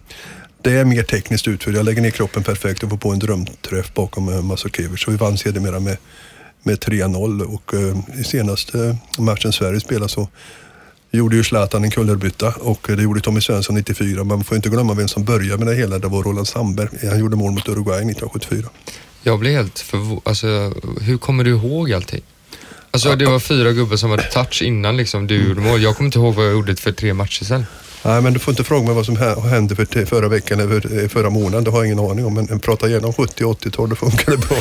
det 0.62 0.72
är 0.72 0.84
mer 0.84 1.02
tekniskt 1.02 1.48
utfört. 1.48 1.74
Jag 1.74 1.84
lägger 1.84 2.02
ner 2.02 2.10
kroppen 2.10 2.42
perfekt 2.42 2.82
och 2.82 2.90
får 2.90 2.96
på 2.96 3.10
en 3.10 3.18
drömträff 3.18 3.94
bakom 3.94 4.28
uh, 4.28 4.56
Så 4.56 5.10
vi 5.10 5.16
vann 5.16 5.38
sedermera 5.38 5.80
med 5.80 5.96
med 6.62 6.78
3-0 6.78 7.42
och 7.42 7.74
eh, 7.74 8.20
i 8.20 8.24
senaste 8.24 8.84
eh, 8.84 9.22
matchen 9.22 9.52
Sverige 9.52 9.80
spelade 9.80 10.08
så 10.08 10.28
gjorde 11.10 11.36
ju 11.36 11.44
Zlatan 11.44 11.84
en 11.84 11.90
kullerbytta 11.90 12.54
och 12.60 12.86
det 12.96 13.02
gjorde 13.02 13.20
Tommy 13.20 13.40
Svensson 13.40 13.74
94. 13.74 14.24
Man 14.24 14.44
får 14.44 14.56
inte 14.56 14.68
glömma 14.68 14.94
vem 14.94 15.08
som 15.08 15.24
började 15.24 15.64
med 15.64 15.74
det 15.74 15.80
hela. 15.80 15.98
Det 15.98 16.08
var 16.08 16.22
Roland 16.22 16.48
Sandberg. 16.48 17.08
Han 17.08 17.18
gjorde 17.18 17.36
mål 17.36 17.52
mot 17.52 17.68
Uruguay 17.68 17.96
1974. 17.96 18.68
Jag 19.22 19.38
blir 19.38 19.50
helt 19.50 19.78
förvånad. 19.78 20.22
Alltså, 20.24 20.72
hur 21.00 21.18
kommer 21.18 21.44
du 21.44 21.50
ihåg 21.50 21.92
allting? 21.92 22.22
Alltså 22.98 23.16
det 23.16 23.26
var 23.26 23.38
fyra 23.38 23.72
gubbar 23.72 23.96
som 23.96 24.10
hade 24.10 24.22
touch 24.22 24.62
innan 24.62 24.96
liksom 24.96 25.26
du 25.26 25.36
mm. 25.36 25.48
gjorde 25.48 25.60
mål. 25.60 25.82
Jag 25.82 25.96
kommer 25.96 26.08
inte 26.08 26.18
ihåg 26.18 26.34
vad 26.34 26.46
jag 26.46 26.52
gjorde 26.52 26.76
för 26.76 26.92
tre 26.92 27.14
matcher 27.14 27.44
sen. 27.44 27.66
Nej, 28.04 28.22
men 28.22 28.32
du 28.32 28.38
får 28.38 28.52
inte 28.52 28.64
fråga 28.64 28.86
mig 28.86 28.94
vad 28.94 29.06
som 29.06 29.16
hände 29.50 29.76
för 29.76 30.04
förra 30.04 30.28
veckan 30.28 30.60
eller 30.60 31.02
eh, 31.02 31.08
förra 31.08 31.30
månaden. 31.30 31.64
Det 31.64 31.70
har 31.70 31.78
jag 31.78 31.86
ingen 31.86 31.98
aning 31.98 32.26
om. 32.26 32.34
Men 32.34 32.60
prata 32.60 32.88
gärna 32.88 33.06
om 33.06 33.12
70 33.12 33.44
och 33.44 33.60
80-tal, 33.60 33.88
då 33.88 33.96
funkar 33.96 34.32
det 34.32 34.38
bra. 34.38 34.56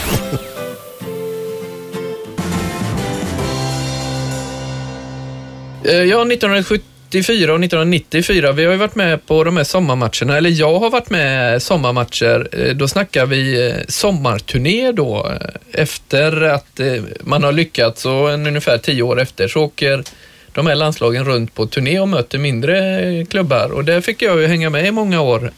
Eh, 5.84 6.04
ja, 6.04 6.22
1970 6.22 6.97
84 7.08 7.54
och 7.54 7.64
1994. 7.64 8.52
Vi 8.52 8.66
har 8.66 8.72
ju 8.72 8.78
varit 8.78 8.96
med 8.96 9.26
på 9.26 9.44
de 9.44 9.58
här 9.58 9.64
sommarmatcherna, 9.64 10.38
eller 10.38 10.50
jag 10.50 10.80
har 10.80 10.90
varit 10.90 11.10
med 11.10 11.62
sommarmatcher. 11.64 12.48
Eh, 12.52 12.76
då 12.76 12.88
snackar 12.88 13.26
vi 13.26 13.70
eh, 13.70 13.76
sommarturné 13.88 14.92
då. 14.92 15.32
Eh, 15.32 15.82
efter 15.82 16.42
att 16.42 16.80
man 17.22 17.44
har 17.44 17.52
lyckats 17.52 18.06
och 18.06 18.30
ungefär 18.30 18.78
tio 18.78 19.04
år 19.04 19.22
efter 19.22 19.48
så 19.48 19.64
åker 19.64 20.04
de 20.52 20.68
här 20.68 20.76
landslagen 20.76 21.26
runt 21.26 21.54
på 21.54 21.66
turné 21.66 22.00
och 22.00 22.08
möter 22.08 22.38
mindre 22.38 23.26
klubbar 23.30 23.72
och 23.72 23.86
där 23.86 24.02
fick 24.02 24.22
jag 24.22 24.42
ju 24.42 24.48
hänga 24.48 24.70
med 24.70 24.86
i 24.86 24.92
många 24.92 25.22
år. 25.22 25.52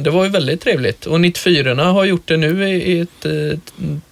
Det 0.00 0.10
var 0.10 0.24
ju 0.24 0.30
väldigt 0.30 0.60
trevligt 0.60 1.06
och 1.06 1.20
94 1.20 1.84
har 1.84 2.04
gjort 2.04 2.28
det 2.28 2.36
nu 2.36 2.68
i 2.68 3.00
ett 3.00 3.26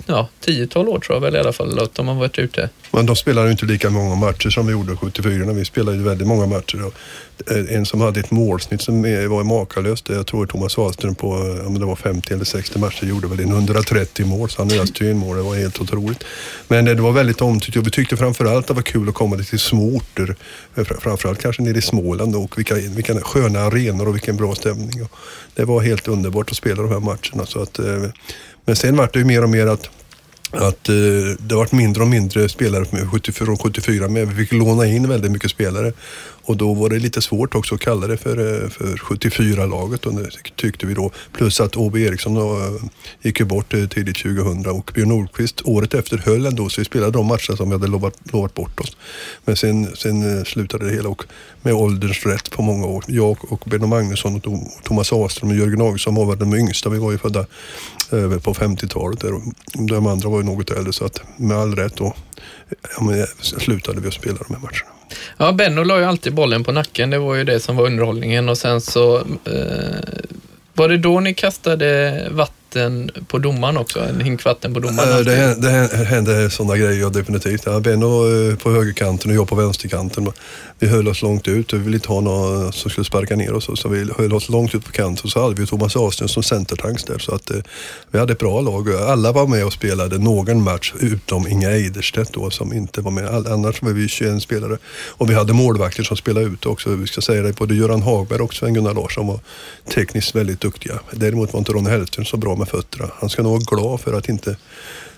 ja, 0.07 0.29
tiotal 0.41 0.89
år 0.89 0.99
tror 0.99 1.17
jag 1.17 1.21
väl 1.21 1.37
i 1.37 1.39
alla 1.39 1.53
fall 1.53 1.79
att 1.79 1.95
de 1.95 2.09
har 2.09 2.15
varit 2.15 2.39
ute. 2.39 2.69
Men 2.95 3.07
de 3.07 3.17
spelade 3.17 3.47
ju 3.47 3.53
inte 3.53 3.67
lika 3.67 3.91
många 3.91 4.15
matcher 4.15 4.51
som 4.51 4.67
vi 4.67 4.73
gjorde 4.73 4.97
74. 4.97 5.53
Vi 5.53 5.65
spelade 5.65 5.97
ju 5.97 6.03
väldigt 6.03 6.29
många 6.29 6.47
matcher. 6.47 6.85
Och 6.87 6.95
eh, 7.51 7.77
en 7.77 7.87
som 7.87 8.01
hade 8.01 8.21
ett 8.21 8.31
målsnitt 8.31 8.83
som 8.83 9.03
var 9.03 9.45
makalöst, 9.45 10.09
jag 10.09 10.27
tror 10.27 10.47
Thomas 10.47 10.77
Wahlström 10.77 11.15
på 11.15 11.29
om 11.67 11.79
det 11.79 11.87
var 11.87 11.97
50 11.97 12.35
eller 12.35 12.45
60 12.45 12.79
matcher 12.79 13.07
gjorde 13.07 13.27
väl 13.27 13.41
en 13.41 13.53
130 13.53 14.27
mål. 14.27 14.51
Så 14.51 14.63
han 14.63 14.67
öste 14.67 14.75
ju 14.75 14.81
alltså 14.81 15.05
in 15.05 15.19
mål. 15.19 15.37
Det 15.37 15.43
var 15.43 15.55
helt 15.55 15.81
otroligt. 15.81 16.25
Men 16.69 16.89
eh, 16.89 16.95
det 16.95 17.03
var 17.03 17.13
väldigt 17.13 17.41
omtyckt 17.41 17.77
och 17.77 17.87
vi 17.87 17.91
tyckte 17.91 18.17
framförallt 18.17 18.59
att 18.59 18.67
det 18.67 18.75
var 18.75 18.83
kul 18.83 19.09
att 19.09 19.15
komma 19.15 19.37
till 19.37 19.59
små 19.59 19.97
orter. 19.97 20.37
Eh, 20.75 20.85
framförallt 20.85 21.43
kanske 21.43 21.63
nere 21.63 21.79
i 21.79 21.83
Småland 21.83 22.37
och 22.37 22.59
vilka, 22.59 22.75
vilka 22.75 23.21
sköna 23.21 23.61
arenor 23.61 24.09
och 24.09 24.15
vilken 24.15 24.37
bra 24.37 24.55
stämning. 24.55 25.07
Det 25.55 25.65
var 25.65 25.81
helt 25.81 26.09
underbart 26.09 26.51
att 26.51 26.57
spela 26.57 26.83
de 26.83 26.89
här 26.91 27.01
matcherna. 27.01 27.47
Så 27.47 27.63
att, 27.63 27.81
men 28.65 28.77
sen 28.77 28.97
var 28.97 29.11
det 29.13 29.19
ju 29.19 29.25
mer 29.25 29.43
och 29.43 29.51
mer 29.51 29.67
att 29.67 29.91
att 30.53 30.89
eh, 30.89 30.95
det 31.39 31.55
varit 31.55 31.73
mindre 31.73 32.03
och 32.03 32.09
mindre 32.09 32.49
spelare 32.49 33.07
74 33.07 33.47
från 33.47 33.59
74 33.59 34.09
men 34.09 34.29
vi 34.29 34.35
fick 34.35 34.53
låna 34.53 34.87
in 34.87 35.09
väldigt 35.09 35.33
mycket 35.33 35.51
spelare. 35.51 35.93
Och 36.45 36.57
då 36.57 36.75
var 36.75 36.89
det 36.89 36.99
lite 36.99 37.23
svårt 37.23 37.55
också 37.55 37.75
att 37.75 37.81
kalla 37.81 38.07
det 38.07 38.17
för, 38.17 38.63
eh, 38.63 38.69
för 38.69 38.97
74-laget 38.97 40.01
tyckte 40.57 40.87
vi 40.87 40.95
då. 40.95 41.11
Plus 41.33 41.61
att 41.61 41.77
Åby 41.77 42.05
Eriksson 42.05 42.35
då, 42.35 42.79
gick 43.23 43.41
ju 43.41 43.47
bort 43.47 43.75
eh, 43.75 43.87
tidigt 43.87 44.17
2000 44.17 44.67
och 44.67 44.91
Björn 44.95 45.09
Nordqvist 45.09 45.63
året 45.65 45.95
efter 45.95 46.19
höll 46.19 46.47
ändå 46.47 46.69
så 46.69 46.81
vi 46.81 46.85
spelade 46.85 47.13
de 47.13 47.27
matcher 47.27 47.57
som 47.57 47.69
vi 47.69 47.73
hade 47.73 47.87
lovat, 47.87 48.15
lovat 48.33 48.55
bort 48.55 48.81
oss. 48.81 48.97
Men 49.45 49.57
sen, 49.57 49.97
sen 49.97 50.45
slutade 50.45 50.85
det 50.85 50.95
hela 50.95 51.09
och 51.09 51.25
med 51.63 51.75
ålderns 51.75 52.27
rätt 52.27 52.51
på 52.51 52.63
många 52.63 52.87
år. 52.87 53.05
Jag 53.09 53.53
och 53.53 53.63
Benno 53.67 53.87
Magnusson 53.87 54.37
och 54.37 54.43
Thomas 54.85 55.13
Ahlström 55.13 55.51
och 55.51 55.57
Jörgen 55.57 55.81
Augustsson 55.81 56.15
var 56.15 56.27
väl 56.27 56.39
de 56.39 56.55
yngsta. 56.55 56.89
Vi 56.89 56.99
var 56.99 57.13
ju 57.13 57.19
födda 57.19 57.47
över 58.11 58.39
på 58.39 58.55
50-talet 58.55 59.21
där 59.21 59.35
och 59.35 59.43
de 59.73 60.07
andra 60.07 60.29
var 60.29 60.42
ju 60.43 60.47
något 60.49 60.71
äldre 60.71 60.93
så 60.93 61.05
att 61.05 61.23
med 61.37 61.57
all 61.57 61.77
rätt 61.77 61.97
då 61.97 62.15
ja, 62.97 63.05
men, 63.05 63.27
slutade 63.43 64.01
vi 64.01 64.09
att 64.09 64.15
spela 64.15 64.39
de 64.49 64.55
här 64.55 64.63
matcherna. 64.63 64.93
Ja, 65.37 65.53
Benno 65.53 65.85
la 65.85 65.99
ju 65.99 66.05
alltid 66.05 66.35
bollen 66.35 66.65
på 66.65 66.73
nacken. 66.73 67.11
Det 67.11 67.19
var 67.19 67.35
ju 67.35 67.45
det 67.45 67.61
som 67.61 67.77
var 67.77 67.87
underhållningen 67.87 68.49
och 68.49 68.59
sen 68.59 68.81
så 68.81 69.19
eh, 69.19 70.03
var 70.75 70.89
det 70.89 70.97
då 70.97 71.21
ni 71.21 71.35
kastade 71.35 72.29
vatten 72.31 72.62
på 73.27 73.39
domaren 73.39 73.77
också? 73.77 74.01
En 74.01 74.21
hink 74.21 74.45
vatten 74.45 74.75
på 74.75 74.81
domaren? 74.81 75.19
Eh, 75.19 75.25
det, 75.25 75.55
det 75.61 76.05
hände 76.05 76.51
sådana 76.51 76.77
grejer 76.77 77.01
ja, 77.01 77.09
definitivt. 77.09 77.63
Ja, 77.67 77.81
Benno 77.81 78.51
eh, 78.51 78.57
på 78.57 78.71
högerkanten 78.71 79.31
och 79.31 79.37
jag 79.37 79.49
på 79.49 79.55
vänsterkanten. 79.55 80.33
Vi 80.79 80.89
höll 80.89 81.09
oss 81.09 81.23
långt 81.23 81.49
ut 81.49 81.73
och 81.73 81.79
vi 81.79 81.85
ville 81.85 81.97
inte 81.97 82.09
ha 82.09 82.21
någon 82.21 82.73
som 82.73 82.91
skulle 82.91 83.05
sparka 83.05 83.37
ner 83.37 83.53
oss. 83.53 83.69
Så 83.75 83.89
vi 83.89 84.11
höll 84.17 84.33
oss 84.33 84.49
långt 84.49 84.75
ut 84.75 84.85
på 84.85 84.93
kanten. 84.93 85.31
Så 85.31 85.43
hade 85.43 85.61
vi 85.61 85.67
Thomas 85.67 85.97
Ahlström 85.97 86.29
som 86.29 86.43
centertanks 86.43 87.05
där. 87.05 87.19
Så 87.19 87.35
att, 87.35 87.51
eh, 87.51 87.57
vi 88.11 88.19
hade 88.19 88.33
ett 88.33 88.39
bra 88.39 88.61
lag. 88.61 88.95
Alla 88.95 89.33
var 89.33 89.47
med 89.47 89.65
och 89.65 89.73
spelade 89.73 90.19
någon 90.19 90.63
match 90.63 90.93
utom 91.01 91.49
Inga 91.49 91.71
Eiderstedt 91.71 92.33
då 92.33 92.51
som 92.51 92.73
inte 92.73 93.01
var 93.01 93.11
med. 93.11 93.27
All, 93.27 93.47
annars 93.47 93.83
var 93.83 93.91
vi 93.91 94.09
21 94.09 94.43
spelare. 94.43 94.79
Och 95.09 95.31
vi 95.31 95.35
hade 95.35 95.53
målvakter 95.53 96.03
som 96.03 96.17
spelade 96.17 96.47
ut 96.47 96.67
också. 96.67 96.91
Vi 96.91 97.07
ska 97.07 97.21
säga 97.21 97.43
det, 97.43 97.57
både 97.57 97.75
Göran 97.75 98.03
Hagberg 98.03 98.41
och 98.41 98.55
Sven-Gunnar 98.55 98.95
Larsson 98.95 99.27
var 99.27 99.41
tekniskt 99.95 100.35
väldigt 100.35 100.61
duktiga. 100.61 100.99
Däremot 101.11 101.53
var 101.53 101.59
inte 101.59 101.73
Ronny 101.73 101.91
Hellström 101.91 102.25
så 102.25 102.37
bra 102.37 102.57
med 102.63 102.69
fötterna. 102.69 103.11
Han 103.21 103.31
ska 103.31 103.43
nog 103.43 103.53
vara 103.53 103.81
glad 103.81 104.01
för 104.01 104.13
att 104.13 104.29
inte 104.29 104.51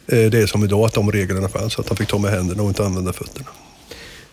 eh, 0.07 0.31
det 0.31 0.39
är 0.39 0.47
som 0.47 0.65
idag, 0.65 0.85
att 0.85 0.95
de 0.95 1.13
reglerna 1.13 1.49
fanns. 1.49 1.79
Att 1.79 1.89
han 1.89 1.97
fick 1.97 2.09
ta 2.09 2.19
med 2.19 2.31
händerna 2.31 2.63
och 2.63 2.69
inte 2.69 2.85
använda 2.85 3.13
fötterna. 3.13 3.47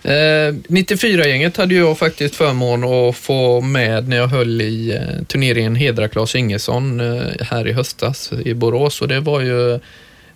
Eh, 0.04 0.54
94-gänget 0.68 1.58
hade 1.58 1.76
jag 1.76 1.98
faktiskt 1.98 2.36
förmån 2.36 2.84
att 2.84 3.16
få 3.16 3.62
med 3.62 4.10
när 4.10 4.18
jag 4.18 4.28
höll 4.28 4.62
i 4.62 4.92
eh, 4.92 5.26
turneringen 5.28 5.76
Hedra 5.76 6.08
Claes 6.08 6.36
Ingesson 6.36 7.00
eh, 7.00 7.24
här 7.40 7.68
i 7.68 7.74
höstas 7.74 8.32
i 8.46 8.54
Borås 8.54 9.02
och 9.02 9.08
det 9.08 9.20
var 9.20 9.42
ju 9.42 9.80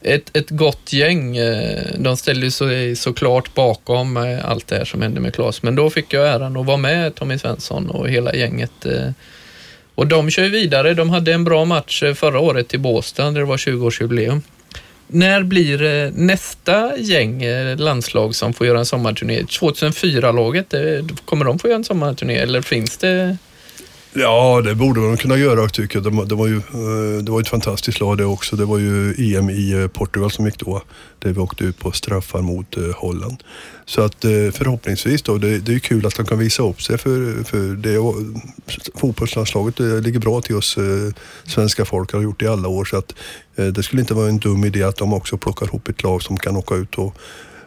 ett, 0.05 0.37
ett 0.37 0.49
gott 0.49 0.93
gäng. 0.93 1.37
Eh, 1.37 1.81
de 1.97 2.17
ställde 2.17 2.51
sig 2.51 2.95
såklart 2.95 3.53
bakom 3.53 4.17
eh, 4.17 4.49
allt 4.49 4.67
det 4.67 4.75
här 4.75 4.85
som 4.85 5.01
hände 5.01 5.19
med 5.19 5.33
Claes, 5.33 5.63
men 5.63 5.75
då 5.75 5.89
fick 5.89 6.13
jag 6.13 6.27
äran 6.27 6.57
att 6.57 6.65
vara 6.65 6.77
med 6.77 7.15
Tommy 7.15 7.37
Svensson 7.37 7.89
och 7.89 8.09
hela 8.09 8.35
gänget. 8.35 8.85
Eh, 8.85 9.09
och 9.95 10.07
de 10.07 10.29
kör 10.29 10.43
ju 10.43 10.49
vidare. 10.49 10.93
De 10.93 11.09
hade 11.09 11.33
en 11.33 11.43
bra 11.43 11.65
match 11.65 12.03
eh, 12.03 12.13
förra 12.13 12.39
året 12.39 12.73
i 12.73 12.77
Båstad 12.77 13.31
där 13.31 13.39
det 13.39 13.45
var 13.45 13.57
20-årsjubileum. 13.57 14.41
När 15.07 15.43
blir 15.43 15.83
eh, 15.83 16.11
nästa 16.13 16.97
gäng 16.97 17.43
eh, 17.43 17.77
landslag 17.77 18.35
som 18.35 18.53
får 18.53 18.67
göra 18.67 18.79
en 18.79 18.85
sommarturné? 18.85 19.41
2004-laget, 19.41 20.73
kommer 21.25 21.45
de 21.45 21.59
få 21.59 21.67
göra 21.67 21.75
en 21.75 21.83
sommarturné 21.83 22.35
eller 22.35 22.61
finns 22.61 22.97
det? 22.97 23.37
Ja, 24.17 24.61
det 24.61 24.75
borde 24.75 25.01
de 25.01 25.17
kunna 25.17 25.37
göra 25.37 25.69
tycker 25.69 25.95
jag. 25.99 26.13
Det, 26.13 26.19
eh, 26.21 26.25
det, 26.27 26.35
var 26.35 26.47
ju, 26.47 26.61
det 27.21 27.31
var 27.31 27.41
ett 27.41 27.47
fantastiskt 27.47 27.99
lag 27.99 28.17
det 28.17 28.25
också. 28.25 28.55
Det 28.55 28.65
var 28.65 28.77
ju 28.77 29.13
EM 29.35 29.49
i 29.49 29.71
eh, 29.71 29.87
Portugal 29.87 30.31
som 30.31 30.45
gick 30.45 30.59
då. 30.59 30.81
Där 31.19 31.33
vi 31.33 31.39
åkte 31.39 31.63
ut 31.63 31.79
på 31.79 31.91
straffar 31.91 32.41
mot 32.41 32.77
eh, 32.77 32.83
Holland. 32.95 33.43
Så 33.85 34.01
att 34.01 34.15
förhoppningsvis 34.51 35.21
då, 35.21 35.37
det, 35.37 35.59
det 35.59 35.73
är 35.73 35.79
kul 35.79 36.05
att 36.05 36.15
de 36.15 36.25
kan 36.25 36.39
visa 36.39 36.63
upp 36.63 36.81
sig 36.81 36.97
för, 36.97 37.43
för 37.43 37.57
det. 37.57 37.97
Fotbollslandslaget 38.95 39.79
ligger 39.79 40.19
bra 40.19 40.41
till 40.41 40.55
oss 40.55 40.77
svenska 41.43 41.85
folk, 41.85 42.13
har 42.13 42.21
gjort 42.21 42.39
det 42.39 42.45
i 42.45 42.47
alla 42.47 42.67
år. 42.67 42.85
Så 42.85 42.97
att 42.97 43.13
det 43.55 43.83
skulle 43.83 44.01
inte 44.01 44.13
vara 44.13 44.29
en 44.29 44.37
dum 44.37 44.63
idé 44.63 44.83
att 44.83 44.97
de 44.97 45.13
också 45.13 45.37
plockar 45.37 45.65
ihop 45.65 45.87
ett 45.87 46.03
lag 46.03 46.23
som 46.23 46.37
kan 46.37 46.55
åka 46.57 46.75
ut 46.75 46.95
och 46.95 47.15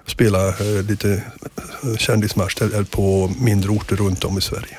spela 0.07 0.55
lite 0.89 1.23
kändismatch 1.99 2.55
på 2.91 3.31
mindre 3.41 3.71
orter 3.71 3.97
runt 3.97 4.25
om 4.25 4.39
i 4.39 4.41
Sverige. 4.41 4.79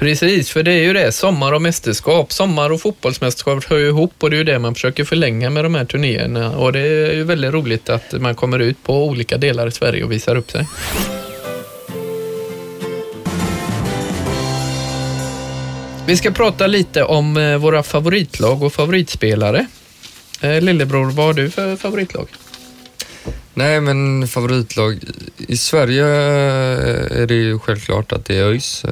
Precis, 0.00 0.50
för 0.50 0.62
det 0.62 0.72
är 0.72 0.82
ju 0.82 0.92
det. 0.92 1.12
Sommar 1.12 1.52
och 1.52 1.62
mästerskap. 1.62 2.32
Sommar 2.32 2.70
och 2.70 2.80
fotbollsmästerskap 2.80 3.64
hör 3.64 3.78
ju 3.78 3.88
ihop 3.88 4.12
och 4.18 4.30
det 4.30 4.36
är 4.36 4.38
ju 4.38 4.44
det 4.44 4.58
man 4.58 4.74
försöker 4.74 5.04
förlänga 5.04 5.50
med 5.50 5.64
de 5.64 5.74
här 5.74 5.84
turnéerna. 5.84 6.56
Och 6.56 6.72
det 6.72 6.80
är 6.80 7.14
ju 7.14 7.24
väldigt 7.24 7.52
roligt 7.52 7.88
att 7.88 8.12
man 8.12 8.34
kommer 8.34 8.58
ut 8.58 8.82
på 8.82 9.06
olika 9.06 9.38
delar 9.38 9.66
i 9.66 9.70
Sverige 9.70 10.04
och 10.04 10.12
visar 10.12 10.36
upp 10.36 10.50
sig. 10.50 10.66
Vi 16.06 16.16
ska 16.16 16.30
prata 16.30 16.66
lite 16.66 17.04
om 17.04 17.36
eh, 17.36 17.56
våra 17.56 17.82
favoritlag 17.82 18.62
och 18.62 18.72
favoritspelare. 18.72 19.66
Eh, 20.40 20.60
lillebror, 20.60 21.10
vad 21.10 21.26
har 21.26 21.34
du 21.34 21.50
för 21.50 21.76
favoritlag? 21.76 22.28
Nej, 23.54 23.80
men 23.80 24.28
favoritlag 24.28 24.98
i 25.36 25.56
Sverige 25.56 26.04
eh, 26.04 27.22
är 27.22 27.26
det 27.26 27.34
ju 27.34 27.58
självklart 27.58 28.12
att 28.12 28.24
det 28.24 28.36
är 28.36 28.44
ÖIS. 28.44 28.84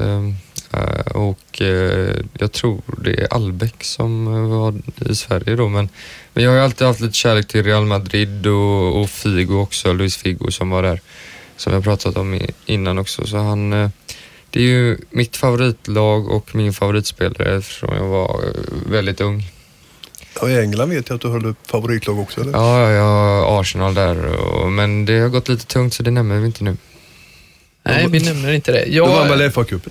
Eh, 0.73 1.13
och 1.13 1.63
eh, 1.63 2.17
jag 2.39 2.53
tror 2.53 2.83
det 3.03 3.21
är 3.21 3.35
Albeck 3.35 3.85
som 3.85 4.25
var 4.51 4.75
i 5.11 5.15
Sverige 5.15 5.57
då. 5.57 5.69
Men, 5.69 5.89
men 6.33 6.45
jag 6.45 6.51
har 6.51 6.59
alltid 6.59 6.87
haft 6.87 7.01
lite 7.01 7.15
kärlek 7.15 7.49
till 7.49 7.65
Real 7.65 7.87
Madrid 7.87 8.47
och, 8.47 9.01
och 9.01 9.11
Figo 9.11 9.55
också, 9.55 9.93
Luis 9.93 10.17
Figo 10.17 10.51
som 10.51 10.71
var 10.71 10.83
där. 10.83 11.01
Som 11.57 11.73
jag 11.73 11.85
pratat 11.85 12.17
om 12.17 12.41
innan 12.67 12.99
också. 12.99 13.27
Så 13.27 13.37
han, 13.37 13.73
eh, 13.73 13.91
det 14.51 14.61
är 14.61 14.65
ju 14.65 14.99
mitt 15.11 15.37
favoritlag 15.37 16.29
och 16.29 16.55
min 16.55 16.73
favoritspelare 16.73 17.63
från 17.63 17.97
jag 17.97 18.07
var 18.07 18.45
väldigt 18.91 19.21
ung. 19.21 19.45
Ja, 20.41 20.49
I 20.49 20.61
England 20.61 20.91
vet 20.91 21.09
jag 21.09 21.17
att 21.17 21.21
du 21.21 21.29
har 21.29 21.55
favoritlag 21.67 22.19
också 22.19 22.41
eller? 22.41 22.53
Ja, 22.53 22.91
jag 22.91 23.03
har 23.03 23.61
Arsenal 23.61 23.95
där. 23.95 24.27
Och, 24.27 24.73
men 24.73 25.05
det 25.05 25.19
har 25.19 25.29
gått 25.29 25.49
lite 25.49 25.67
tungt 25.67 25.95
så 25.95 26.03
det 26.03 26.11
nämner 26.11 26.39
vi 26.39 26.47
inte 26.47 26.65
nu. 26.65 26.77
Nej, 27.83 28.07
vi 28.09 28.21
nämner 28.21 28.53
inte 28.53 28.73
det. 28.73 28.85
Jag... 28.87 29.09
Du 29.09 29.13
vann 29.13 29.29
väl 29.29 29.51
FA-cupen? 29.51 29.91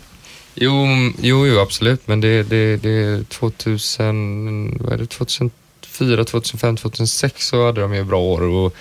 Jo, 0.59 0.87
jo, 1.21 1.45
jo, 1.45 1.59
absolut, 1.59 2.07
men 2.07 2.21
det, 2.21 2.43
det, 2.43 2.77
det 2.77 3.29
2000, 3.29 4.77
vad 4.81 4.93
är 4.93 4.97
det, 4.97 5.05
2004, 5.05 6.23
2005, 6.23 6.77
2006 6.77 7.47
så 7.47 7.65
hade 7.65 7.81
de 7.81 7.95
ju 7.95 8.03
bra 8.03 8.19
år. 8.19 8.41
Och, 8.41 8.75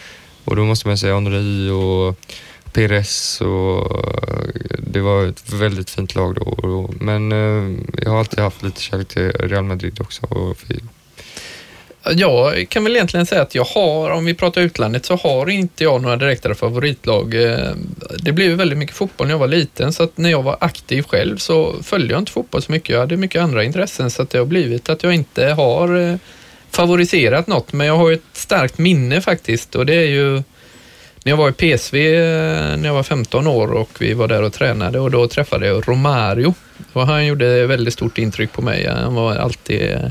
och 0.45 0.57
då 0.57 0.65
måste 0.65 0.89
man 0.89 0.99
säga 0.99 1.15
Henri 1.15 1.71
och 1.71 2.17
Pires 2.73 3.41
och 3.41 4.05
det 4.79 5.01
var 5.01 5.27
ett 5.27 5.53
väldigt 5.53 5.91
fint 5.91 6.15
lag 6.15 6.35
då. 6.35 6.91
Men 7.01 7.33
eh, 7.33 7.79
jag 8.03 8.11
har 8.11 8.19
alltid 8.19 8.39
haft 8.39 8.62
lite 8.62 8.81
kärlek 8.83 9.09
till 9.09 9.33
Real 9.33 9.65
Madrid 9.65 10.01
också 10.01 10.27
och 10.27 10.57
jag 12.14 12.69
kan 12.69 12.85
väl 12.85 12.97
egentligen 12.97 13.27
säga 13.27 13.42
att 13.42 13.55
jag 13.55 13.64
har, 13.64 14.11
om 14.11 14.25
vi 14.25 14.35
pratar 14.35 14.61
utlandet, 14.61 15.07
så 15.07 15.16
har 15.16 15.51
inte 15.51 15.85
jag 15.85 16.03
några 16.03 16.16
direkta 16.16 16.55
favoritlag. 16.55 17.35
Eh, 17.35 17.71
det 18.19 18.33
blev 18.33 18.53
väldigt 18.53 18.79
mycket 18.79 18.97
fotboll 18.97 19.27
när 19.27 19.35
jag 19.35 19.38
var 19.38 19.47
liten, 19.47 19.92
så 19.92 20.03
att 20.03 20.19
när 20.19 20.31
jag 20.31 20.42
var 20.42 20.57
aktiv 20.61 21.03
själv 21.03 21.37
så 21.37 21.75
följde 21.83 22.14
jag 22.14 22.21
inte 22.21 22.33
fotboll 22.33 22.62
så 22.62 22.73
mycket. 22.73 22.88
Jag 22.88 23.01
hade 23.01 23.16
mycket 23.16 23.42
andra 23.42 23.64
intressen, 23.64 24.11
så 24.11 24.23
att 24.23 24.31
det 24.31 24.38
har 24.38 24.45
blivit 24.47 24.88
att 24.88 25.03
jag 25.03 25.14
inte 25.14 25.47
har 25.47 26.11
eh, 26.11 26.16
favoriserat 26.71 27.47
något. 27.47 27.73
Men 27.73 27.87
jag 27.87 27.97
har 27.97 28.12
ett 28.12 28.23
starkt 28.33 28.79
minne 28.79 29.21
faktiskt 29.21 29.75
och 29.75 29.87
det 29.87 29.95
är 29.95 30.09
ju 30.09 30.42
när 31.25 31.33
jag 31.33 31.37
var 31.37 31.49
i 31.49 31.53
PSV 31.53 32.14
eh, 32.14 32.77
när 32.77 32.87
jag 32.87 32.95
var 32.95 33.03
15 33.03 33.47
år 33.47 33.73
och 33.73 33.90
vi 33.99 34.14
var 34.14 34.29
där 34.29 34.42
och 34.42 34.53
tränade 34.53 35.01
och 35.01 35.11
då 35.11 35.29
träffade 35.29 35.66
jag 35.66 35.88
Romario. 35.88 36.55
Och 36.92 37.07
han 37.07 37.27
gjorde 37.27 37.66
väldigt 37.66 37.95
stort 37.95 38.19
intryck 38.19 38.53
på 38.53 38.62
mig. 38.62 38.87
Han 38.87 39.14
var 39.14 39.37
alltid 39.37 40.11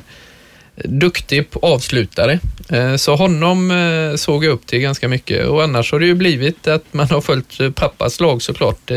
duktig 0.84 1.48
avslutare. 1.62 2.40
Eh, 2.70 2.96
så 2.96 3.16
honom 3.16 3.72
eh, 3.72 4.16
såg 4.16 4.46
jag 4.46 4.52
upp 4.52 4.68
till 4.68 4.80
ganska 4.80 5.08
mycket 5.08 5.46
och 5.46 5.64
annars 5.64 5.92
har 5.92 6.00
det 6.00 6.06
ju 6.06 6.16
blivit 6.16 6.68
att 6.68 6.84
man 6.92 7.10
har 7.10 7.22
följt 7.22 7.60
eh, 7.60 7.72
pappas 7.72 8.20
lag 8.20 8.42
såklart. 8.42 8.92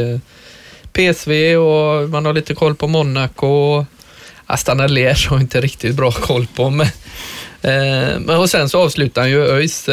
PSV 0.92 1.56
och 1.56 2.10
man 2.10 2.26
har 2.26 2.32
lite 2.32 2.54
koll 2.54 2.74
på 2.74 2.88
Monaco. 2.88 3.84
Astana 4.46 4.86
Liège 4.86 5.28
har 5.28 5.40
inte 5.40 5.60
riktigt 5.60 5.94
bra 5.94 6.10
koll 6.10 6.46
på. 6.56 6.70
Men, 6.70 8.30
och 8.30 8.50
sen 8.50 8.68
så 8.68 8.82
avslutar 8.82 9.22
han 9.22 9.30
ju 9.30 9.42
ÖIS 9.42 9.88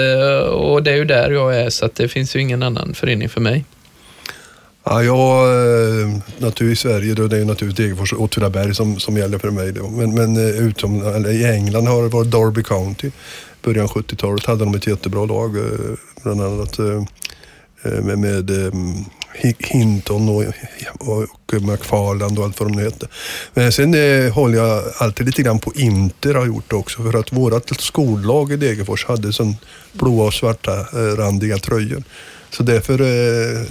och 0.52 0.84
det 0.84 0.92
är 0.92 0.96
ju 0.96 1.06
där 1.06 1.32
jag 1.32 1.56
är 1.58 1.70
så 1.70 1.86
att 1.86 1.96
det 1.96 2.08
finns 2.08 2.36
ju 2.36 2.40
ingen 2.40 2.64
annan 2.64 2.94
förening 2.94 3.30
för 3.30 3.42
mig. 3.42 3.66
Ja, 4.86 5.04
jag, 5.04 5.48
eh, 5.48 6.08
naturligtvis 6.38 6.80
i 6.80 6.82
Sverige 6.82 7.14
då, 7.14 7.28
det 7.28 7.38
är 7.38 7.46
naturligtvis 7.46 7.86
Degerfors 7.86 8.14
och 8.14 8.22
Åtvidaberg 8.22 8.76
som, 8.76 9.00
som 9.00 9.18
gäller 9.18 9.38
för 9.38 9.52
mig. 9.52 9.72
Då. 9.72 9.88
Men, 9.88 10.16
men 10.16 10.38
eh, 10.38 10.68
utom, 10.68 11.02
eller 11.02 11.30
i 11.30 11.46
England 11.46 11.88
har 11.88 12.04
det 12.04 12.10
varit 12.10 12.32
Derby 12.32 12.64
County. 12.64 13.12
Början 13.64 13.88
70-talet 13.88 14.46
hade 14.46 14.66
de 14.66 14.76
ett 14.76 14.88
jättebra 14.88 15.26
lag. 15.26 15.58
Eh, 15.58 15.64
bland 16.24 16.42
annat 16.42 16.80
med, 18.04 18.20
med 18.20 18.52
Hinton 19.60 20.30
och, 20.30 20.44
och 21.00 21.62
McFarland 21.62 22.40
och 22.40 22.46
allt 22.46 22.60
vad 22.60 22.72
de 22.72 22.80
heter. 22.80 23.10
Men 23.54 23.72
sen 23.72 23.94
eh, 23.94 24.34
håller 24.34 24.58
jag 24.58 24.84
alltid 24.98 25.26
lite 25.26 25.44
grann 25.44 25.60
på 25.60 25.74
Inter 25.76 26.34
har 26.34 26.46
gjort 26.46 26.74
också 26.74 27.04
för 27.04 27.20
att 27.20 27.34
vårat 27.34 27.82
skollag 27.82 28.52
i 28.52 28.56
Degerfors 28.56 29.06
hade 29.06 29.34
sån 29.34 29.56
blåa 29.94 30.26
och 30.26 30.34
svarta 30.34 30.80
eh, 30.80 31.16
randiga 31.18 31.58
tröjor. 31.58 32.04
Så 32.50 32.64
därför 32.64 33.02
eh, 33.02 33.66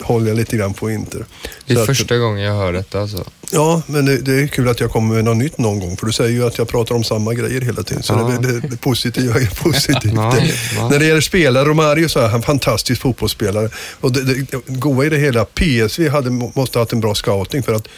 håller 0.00 0.28
jag 0.28 0.36
lite 0.36 0.56
grann 0.56 0.74
på 0.74 0.90
Inter. 0.90 1.24
Det 1.66 1.74
är 1.74 1.78
så 1.78 1.86
första 1.86 2.14
att, 2.14 2.20
gången 2.20 2.42
jag 2.42 2.54
hör 2.54 2.72
detta 2.72 3.00
alltså. 3.00 3.24
Ja, 3.50 3.82
men 3.86 4.04
det, 4.04 4.18
det, 4.18 4.32
är 4.32 4.46
kul 4.46 4.68
att 4.68 4.80
jag 4.80 4.90
kommer 4.90 5.14
med 5.14 5.24
något 5.24 5.36
nytt 5.36 5.58
någon 5.58 5.80
gång. 5.80 5.96
För 5.96 6.06
du 6.06 6.12
säger 6.12 6.30
ju 6.30 6.46
att 6.46 6.58
jag 6.58 6.68
pratar 6.68 6.94
om 6.94 7.04
samma 7.04 7.34
grejer 7.34 7.60
hela 7.60 7.82
tiden. 7.82 8.02
Så 8.02 8.12
ja. 8.12 8.38
det, 8.40 8.52
det, 8.52 8.68
det 8.68 8.76
positiva 8.76 9.34
är 9.34 9.62
positivt. 9.62 10.12
Ja, 10.14 10.36
ja. 10.76 10.88
När 10.88 10.98
det 10.98 11.06
gäller 11.06 11.20
spelare, 11.20 11.64
Romario 11.64 12.08
så 12.08 12.20
är 12.20 12.28
han 12.28 12.42
fantastisk 12.42 13.00
fotbollsspelare. 13.02 13.68
Och 14.00 14.12
det, 14.12 14.24
det, 14.24 14.58
goa 14.66 15.04
i 15.04 15.08
det 15.08 15.18
hela, 15.18 15.44
PSV 15.44 16.08
hade, 16.08 16.30
måste 16.30 16.78
ha 16.78 16.82
haft 16.82 16.92
en 16.92 17.00
bra 17.00 17.14
scouting 17.14 17.62
för 17.62 17.74
att 17.74 17.88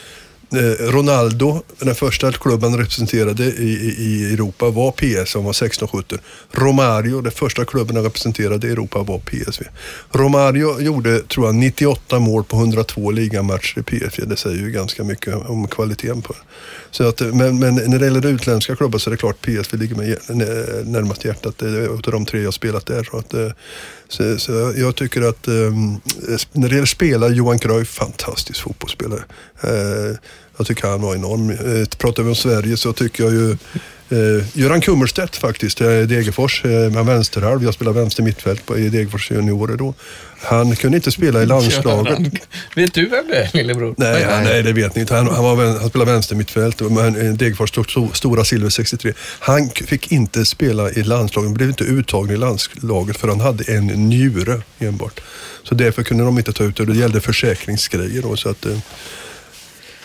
Eh, 0.53 0.87
Ronaldo, 0.91 1.63
den 1.79 1.95
första 1.95 2.33
klubben 2.33 2.79
representerade 2.79 3.45
i, 3.45 3.95
i 3.99 4.33
Europa 4.35 4.71
var 4.71 4.93
PS 4.93 5.31
som 5.31 5.45
var 5.45 5.53
16-17. 5.53 6.19
Romario, 6.53 7.21
den 7.21 7.33
första 7.33 7.65
klubben 7.65 7.97
han 7.97 8.05
representerade 8.05 8.69
i 8.69 8.71
Europa 8.71 9.03
var 9.03 9.19
PSV. 9.19 9.65
Romario 10.13 10.81
gjorde, 10.81 11.21
tror 11.21 11.47
jag, 11.47 11.55
98 11.55 12.19
mål 12.19 12.45
på 12.45 12.57
102 12.57 13.11
ligamatcher 13.11 13.79
i 13.79 13.83
PSV. 13.83 14.25
Det 14.25 14.37
säger 14.37 14.57
ju 14.57 14.71
ganska 14.71 15.05
mycket 15.05 15.35
om 15.35 15.69
kvaliteten 15.69 16.23
på 16.23 16.33
det. 16.33 16.39
Så 16.91 17.09
att, 17.09 17.21
men, 17.21 17.59
men 17.59 17.75
när 17.75 17.99
det 17.99 18.05
gäller 18.05 18.27
utländska 18.27 18.77
klubbar 18.77 18.99
så 18.99 19.11
är 19.11 19.13
det 19.13 19.17
klart 19.17 19.41
PSV 19.41 19.77
ligger 19.77 19.97
mig 19.97 20.19
närmast 20.85 21.25
hjärtat. 21.25 21.59
Det 21.59 21.69
är 21.69 21.89
av 21.89 22.01
de 22.01 22.27
tre 22.27 22.43
jag 22.43 22.55
spelat 22.55 22.87
där. 22.87 23.05
Så, 23.05 23.17
att, 23.17 23.35
eh, 23.35 23.51
så, 24.09 24.39
så 24.39 24.73
jag 24.77 24.97
tycker 24.97 25.23
att 25.23 25.49
um, 25.49 26.01
när 26.53 26.69
det 26.69 26.75
gäller 26.75 26.87
spelare, 26.87 27.35
Johan 27.35 27.59
Cruyff, 27.59 27.89
fantastisk 27.89 28.63
fotbollsspelare. 28.63 29.25
Uh, 29.65 30.17
jag 30.57 30.67
tycker 30.67 30.89
han 30.89 31.01
var 31.01 31.15
enorm. 31.15 31.51
Eh, 31.51 31.89
pratar 31.99 32.23
vi 32.23 32.29
om 32.29 32.35
Sverige 32.35 32.77
så 32.77 32.93
tycker 32.93 33.25
jag 33.25 33.33
ju 33.33 33.57
Eh, 34.09 34.45
Göran 34.53 34.81
Kummerstedt 34.81 35.37
faktiskt, 35.37 35.79
Degerfors, 35.79 36.65
eh, 36.65 37.05
vänsterhalv. 37.05 37.65
Jag 37.65 37.75
spelade 37.75 38.01
vänster 38.01 38.23
mittfält 38.23 38.67
på, 38.67 38.79
i 38.79 38.89
Degerfors 38.89 39.31
juniorer 39.31 39.77
då. 39.77 39.95
Han 40.39 40.77
kunde 40.77 40.97
inte 40.97 41.13
spela 41.13 41.43
i 41.43 41.47
landslaget. 41.57 42.19
vet 42.75 42.95
du 42.95 43.09
vem 43.09 43.29
det 43.29 43.37
är, 43.37 43.51
lillebror? 43.53 43.95
Nej, 43.99 44.27
nej, 44.29 44.45
nej 44.45 44.63
det 44.63 44.73
vet 44.73 44.95
ni 44.95 45.01
inte. 45.01 45.15
Han, 45.15 45.29
han, 45.29 45.45
var, 45.45 45.79
han 45.81 45.89
spelade 45.89 46.13
vänster 46.13 46.35
mittfält, 46.35 46.81
men 46.81 47.37
Degerfors 47.37 47.71
stod 47.71 48.17
stora 48.17 48.45
silver 48.45 48.71
63. 48.71 49.13
Han 49.39 49.71
fick 49.71 50.13
inte 50.13 50.45
spela 50.45 50.91
i 50.91 51.03
landslaget, 51.03 51.51
blev 51.51 51.69
inte 51.69 51.85
uttagen 51.85 52.35
i 52.35 52.37
landslaget 52.37 53.17
för 53.17 53.29
han 53.29 53.41
hade 53.41 53.73
en 53.73 53.87
njure 53.87 54.63
enbart. 54.79 55.21
Så 55.63 55.75
därför 55.75 56.03
kunde 56.03 56.25
de 56.25 56.39
inte 56.39 56.53
ta 56.53 56.65
ut 56.65 56.77
det. 56.77 56.85
Det 56.85 56.97
gällde 56.97 57.21
försäkringsgrejer 57.21 58.23
då. 58.23 58.37
Så 58.37 58.49
att, 58.49 58.67
eh, 58.67 58.79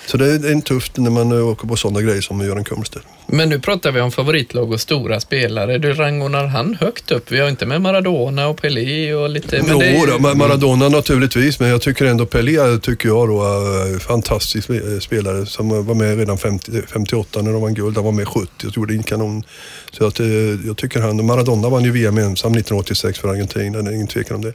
så 0.07 0.17
det 0.17 0.25
är, 0.25 0.51
en 0.51 0.61
tufft 0.61 0.97
när 0.97 1.09
man 1.09 1.31
åker 1.31 1.67
på 1.67 1.75
sådana 1.75 2.01
grejer 2.01 2.21
som 2.21 2.41
Göran 2.41 2.63
Kummerstedt. 2.63 3.05
Men 3.27 3.49
nu 3.49 3.59
pratar 3.59 3.91
vi 3.91 4.01
om 4.01 4.11
favoritlag 4.11 4.71
och 4.71 4.79
stora 4.79 5.19
spelare. 5.19 5.77
Du 5.77 5.93
rangordnar 5.93 6.47
han 6.47 6.75
högt 6.75 7.11
upp? 7.11 7.31
Vi 7.31 7.39
har 7.39 7.49
inte 7.49 7.65
med 7.65 7.81
Maradona 7.81 8.47
och 8.47 8.61
Pelé 8.61 9.13
och 9.13 9.29
lite... 9.29 9.63
Men 9.63 9.79
jo, 9.79 10.05
då, 10.05 10.35
Maradona 10.35 10.89
naturligtvis, 10.89 11.59
men 11.59 11.69
jag 11.69 11.81
tycker 11.81 12.05
ändå 12.05 12.25
Pelé 12.25 12.77
tycker 12.77 13.07
jag 13.07 13.27
då 13.27 13.43
är 13.43 13.99
fantastisk 13.99 14.69
spelare 15.01 15.45
som 15.45 15.85
var 15.85 15.95
med 15.95 16.17
redan 16.17 16.37
50, 16.37 16.71
58 16.87 17.41
när 17.41 17.51
de 17.51 17.61
vann 17.61 17.73
guld. 17.73 17.95
Han 17.95 18.05
var 18.05 18.11
med 18.11 18.27
70 18.27 18.67
och 18.67 18.77
gjorde 18.77 18.93
en 18.93 19.03
kanon. 19.03 19.43
Så 19.91 20.07
att, 20.07 20.19
eh, 20.19 20.27
jag 20.65 20.77
tycker 20.77 21.01
han, 21.01 21.25
Maradona 21.25 21.69
vann 21.69 21.83
ju 21.83 21.91
VM 21.91 22.17
ensam 22.17 22.51
1986 22.51 23.19
för 23.19 23.27
Argentina, 23.27 23.81
det 23.81 23.91
är 23.91 23.95
ingen 23.95 24.07
tvekan 24.07 24.35
om 24.35 24.41
det. 24.41 24.53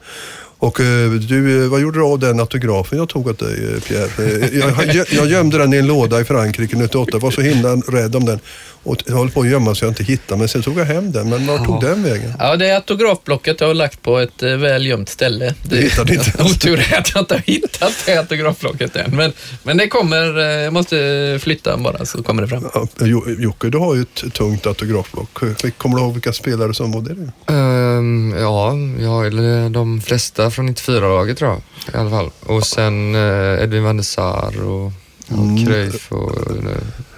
Och 0.59 0.81
eh, 0.81 1.11
du, 1.11 1.65
eh, 1.65 1.71
vad 1.71 1.81
gjorde 1.81 1.99
du 1.99 2.05
av 2.05 2.19
den 2.19 2.41
autografen 2.41 2.99
jag 2.99 3.09
tog 3.09 3.27
åt 3.27 3.39
dig 3.39 3.75
eh, 3.75 3.81
Pierre? 3.81 4.49
Jag, 4.59 4.95
jag, 4.95 5.07
jag 5.11 5.27
gömde 5.27 5.59
den 5.59 5.75
i 5.75 5.77
en 5.77 5.87
låda 5.87 6.21
i 6.21 6.25
Frankrike 6.25 6.77
98, 6.77 7.19
var 7.19 7.31
så 7.31 7.41
himla 7.41 7.77
rädd 7.77 8.17
om 8.17 8.25
den. 8.25 8.41
Och 8.87 8.97
jag 9.07 9.15
höll 9.17 9.31
på 9.31 9.41
att 9.41 9.49
gömma 9.49 9.75
så 9.75 9.85
jag 9.85 9.91
inte 9.91 10.05
hittade 10.05 10.39
men 10.39 10.49
sen 10.49 10.63
tog 10.63 10.79
jag 10.79 10.85
hem 10.85 11.13
den. 11.13 11.29
Men 11.29 11.47
var 11.47 11.59
tog 11.59 11.81
den 11.81 12.03
vägen? 12.03 12.33
Ja, 12.39 12.57
det 12.57 12.67
är 12.69 12.75
autografblocket 12.75 13.61
jag 13.61 13.67
har 13.69 13.75
lagt 13.75 14.03
på 14.03 14.19
ett 14.19 14.43
eh, 14.43 14.57
väl 14.57 14.87
gömt 14.87 15.09
ställe. 15.09 15.55
Det 15.63 15.77
hittade 15.77 16.15
inte. 16.15 16.33
Otur 16.43 16.79
är 16.93 16.99
att 16.99 17.13
jag 17.15 17.23
inte 17.23 17.35
har 17.35 17.43
hittat 17.47 17.93
det 18.07 18.17
autografblocket 18.17 18.97
än. 18.97 19.17
Men, 19.17 19.33
men 19.63 19.77
det 19.77 19.89
kommer, 19.89 20.39
eh, 20.39 20.45
jag 20.45 20.73
måste 20.73 21.39
flytta 21.43 21.77
bara 21.77 22.05
så 22.07 22.23
kommer 22.23 22.43
det 22.43 22.49
fram. 22.49 22.65
Ja, 22.75 22.87
Jo- 23.01 23.25
Jocke, 23.39 23.69
du 23.69 23.79
har 23.79 23.95
ju 23.95 24.03
ett 24.03 24.33
tungt 24.35 24.67
autografblock. 24.67 25.39
Kommer 25.79 25.97
du 25.97 26.03
ihåg 26.03 26.13
vilka 26.13 26.33
spelare 26.33 26.75
som 26.75 26.93
var 26.93 27.01
det? 27.01 27.53
Ehm, 27.53 28.35
ja, 28.39 28.73
jag 29.01 29.09
har 29.09 29.69
de 29.71 30.01
flesta 30.01 30.51
från 30.51 30.69
94-laget 30.75 31.39
tror 31.39 31.51
jag 31.51 31.61
i 31.95 31.99
alla 31.99 32.11
fall. 32.11 32.31
Och 32.41 32.67
sen 32.67 33.15
eh, 33.15 33.63
Edvin 33.63 33.83
van 33.85 33.97
der 33.97 34.05
Sar 34.05 34.63
och, 34.65 34.85
och 34.85 34.93
Mm. 35.31 35.67
Cruyff 35.67 36.13
och 36.13 36.33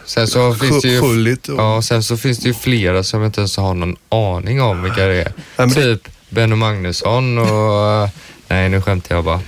sen 0.08 0.26
så 0.28 0.54
finns 0.54 0.82
det 0.82 0.88
ju 0.88 1.00
och... 1.48 1.58
Ja, 1.58 1.82
sen 1.82 2.02
så 2.02 2.16
finns 2.16 2.38
det 2.38 2.48
ju 2.48 2.54
flera 2.54 3.02
som 3.02 3.24
inte 3.24 3.40
ens 3.40 3.56
har 3.56 3.74
någon 3.74 3.96
aning 4.08 4.62
om 4.62 4.82
vilka 4.82 5.06
det 5.06 5.14
är. 5.22 5.32
men 5.56 5.68
det- 5.68 5.74
Typ 5.74 6.08
Benno 6.28 6.56
Magnusson 6.56 7.38
och... 7.38 8.02
eh, 8.02 8.08
Nej, 8.48 8.68
nu 8.68 8.80
skämtar 8.82 9.14
jag 9.14 9.24
bara. 9.24 9.40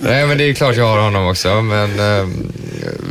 Nej, 0.00 0.26
men 0.26 0.38
det 0.38 0.44
är 0.44 0.54
klart 0.54 0.76
jag 0.76 0.84
har 0.88 0.98
honom 0.98 1.26
också, 1.26 1.62
men 1.62 1.90
eh, 2.00 2.28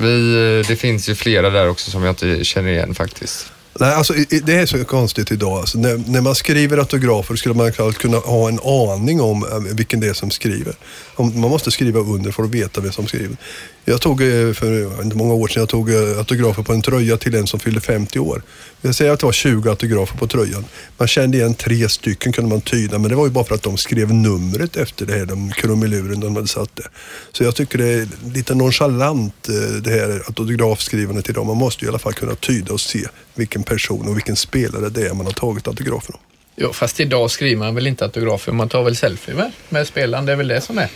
vi, 0.02 0.64
det 0.68 0.76
finns 0.76 1.10
ju 1.10 1.16
flera 1.16 1.50
där 1.50 1.70
också 1.70 1.92
som 1.92 2.04
jag 2.04 2.12
inte 2.12 2.44
känner 2.44 2.70
igen 2.72 2.96
faktiskt. 2.96 3.46
Nej, 3.80 3.94
alltså, 3.94 4.14
det 4.44 4.54
är 4.56 4.66
så 4.66 4.86
konstigt 4.86 5.32
idag. 5.32 5.52
Alltså, 5.60 5.78
när, 5.78 5.98
när 6.08 6.22
man 6.22 6.36
skriver 6.36 6.78
autografer 6.78 7.36
skulle 7.36 7.56
man 7.56 7.72
kunna 7.94 8.18
ha 8.18 8.48
en 8.50 8.60
aning 8.64 9.22
om 9.22 9.44
eh, 9.44 9.76
vilken 9.76 10.00
det 10.00 10.08
är 10.08 10.14
som 10.14 10.32
skriver. 10.32 10.76
Om, 11.16 11.42
man 11.42 11.50
måste 11.50 11.72
skriva 11.72 12.00
under 12.00 12.32
för 12.32 12.44
att 12.44 12.50
veta 12.50 12.82
vem 12.82 12.92
som 12.92 13.08
skriver. 13.08 13.38
Jag 13.86 14.02
tog 14.02 14.22
eh, 14.22 14.54
för 14.54 15.02
inte 15.04 15.18
många 15.18 15.34
år 15.34 15.48
sedan 15.48 15.62
jag 15.62 15.70
tog 15.70 15.90
eh, 15.90 16.18
autografer 16.18 16.64
på 16.64 16.74
en 16.74 16.82
tröja 16.82 17.18
till 17.18 17.36
en 17.36 17.48
som 17.48 17.60
fyllde 17.60 17.82
50 17.82 18.20
år. 18.20 18.42
Jag 18.82 18.96
säger 18.96 19.12
att 19.12 19.20
det 19.20 19.26
var 19.26 19.34
20 19.34 19.70
autografer 19.70 20.18
på 20.18 20.28
tröjan. 20.28 20.66
Man 20.98 21.08
kände 21.08 21.38
igen 21.38 21.54
tre 21.54 21.90
stycken 21.90 22.32
kunde 22.32 22.50
man 22.50 22.62
tyda, 22.62 23.00
men 23.00 23.10
det 23.10 23.16
var 23.16 23.26
ju 23.26 23.32
bara 23.32 23.44
för 23.44 23.56
att 23.56 23.64
de 23.64 23.78
skrev 23.78 24.14
numret 24.14 24.76
efter 24.76 25.06
det 25.06 25.14
här, 25.14 25.26
de 25.26 25.52
krumeluren 25.52 26.20
de 26.20 26.36
hade 26.36 26.48
satt 26.48 26.76
det. 26.76 26.88
Så 27.32 27.44
jag 27.44 27.56
tycker 27.56 27.78
det 27.78 27.88
är 27.88 28.08
lite 28.34 28.56
nonchalant 28.56 29.50
eh, 29.50 29.82
det 29.82 29.90
här 29.90 30.24
autografskrivandet 30.28 31.30
idag. 31.30 31.46
Man 31.46 31.58
måste 31.58 31.86
ju 31.86 31.88
i 31.88 31.90
alla 31.90 32.00
fall 32.00 32.14
kunna 32.14 32.36
tyda 32.36 32.74
och 32.74 32.82
se 32.82 33.08
vilken 33.36 33.64
person 33.64 34.08
och 34.08 34.16
vilken 34.16 34.36
spelare 34.36 34.90
det 34.90 35.08
är 35.08 35.14
man 35.14 35.26
har 35.26 35.34
tagit 35.34 35.68
autografer 35.68 36.16
om. 36.16 36.22
Jo, 36.56 36.74
fast 36.74 37.00
idag 37.00 37.32
skriver 37.32 37.60
man 37.60 37.76
väl 37.76 37.88
inte 37.88 38.06
autografer, 38.06 38.52
man 38.52 38.70
tar 38.70 38.84
väl 38.84 38.96
selfie 38.96 39.36
med, 39.36 39.52
med 39.70 39.88
spelaren, 39.88 40.26
det 40.26 40.32
är 40.32 40.36
väl 40.36 40.48
det 40.48 40.62
som 40.62 40.78
är. 40.78 40.90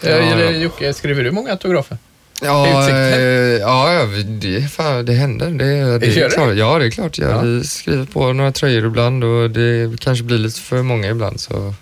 Ja. 0.00 0.10
Ja. 0.10 0.50
Jocke, 0.50 0.94
skriver 0.94 1.24
du 1.24 1.30
många 1.30 1.50
autografer? 1.50 1.98
Ja, 2.42 2.78
Utsikten. 2.78 3.12
eh, 3.12 3.20
ja, 3.60 4.06
det, 4.40 4.68
fan, 4.70 5.04
det 5.04 5.12
händer. 5.12 5.50
Det, 5.50 5.98
det 5.98 6.06
Gör 6.06 6.24
är 6.24 6.28
det? 6.28 6.34
klart. 6.34 6.54
Ja, 6.56 6.78
det 6.78 6.86
är 6.86 6.90
klart. 6.90 7.18
Ja, 7.18 7.28
Ja. 7.30 7.40
Vi 7.40 7.64
skriver 7.64 8.04
på 8.04 8.32
några 8.32 8.52
tröjor 8.52 8.86
ibland 8.86 9.24
och 9.24 9.50
det 9.50 10.00
kanske 10.00 10.24
blir 10.24 10.38
lite 10.38 10.60
för 10.60 10.82
många 10.82 11.08
ibland. 11.10 11.40
Så 11.40 11.74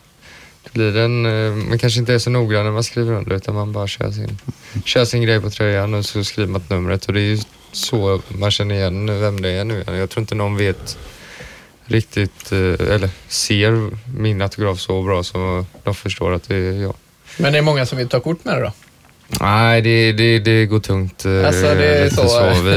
det 0.64 0.72
blir 0.72 0.96
en, 0.96 1.26
eh, 1.26 1.52
man 1.68 1.78
kanske 1.78 2.00
inte 2.00 2.14
är 2.14 2.18
så 2.18 2.30
noggrann 2.30 2.64
när 2.64 2.72
man 2.72 2.84
skriver 2.84 3.12
under 3.12 3.36
utan 3.36 3.54
man 3.54 3.72
bara 3.72 3.86
kör 3.86 4.10
sin, 4.10 4.38
kör 4.84 5.04
sin 5.04 5.22
grej 5.22 5.40
på 5.40 5.50
tröjan 5.50 5.94
och 5.94 6.04
så 6.04 6.24
skriver 6.24 6.52
man 6.52 6.62
numret. 6.68 7.06
Och 7.06 7.12
det 7.12 7.20
är 7.20 7.24
ju 7.36 7.38
så 7.72 8.20
man 8.28 8.50
känner 8.50 8.74
igen 8.74 9.20
vem 9.20 9.42
det 9.42 9.50
är 9.50 9.64
nu. 9.64 9.84
Jag 9.86 10.10
tror 10.10 10.20
inte 10.20 10.34
någon 10.34 10.56
vet 10.56 10.98
riktigt, 11.86 12.52
eh, 12.52 12.58
eller 12.94 13.10
ser 13.28 13.90
min 14.18 14.42
autograf 14.42 14.80
så 14.80 15.02
bra 15.02 15.22
så 15.22 15.64
de 15.84 15.94
förstår 15.94 16.32
att 16.32 16.48
det 16.48 16.56
är 16.56 16.82
jag. 16.82 16.94
Men 17.36 17.52
det 17.52 17.58
är 17.58 17.62
många 17.62 17.86
som 17.86 17.98
vill 17.98 18.08
ta 18.08 18.20
kort 18.20 18.44
med 18.44 18.56
det 18.56 18.60
då? 18.62 18.72
Nej, 19.40 19.82
det, 19.82 20.12
det, 20.12 20.38
det 20.38 20.66
går 20.66 20.80
tungt. 20.80 21.24
eh, 21.24 21.46
Alltså, 21.46 21.62
det 21.62 21.86
är 21.98 22.04
lite 22.04 22.16
så, 22.28 22.40
eh, 22.46 22.62
Vi, 22.62 22.70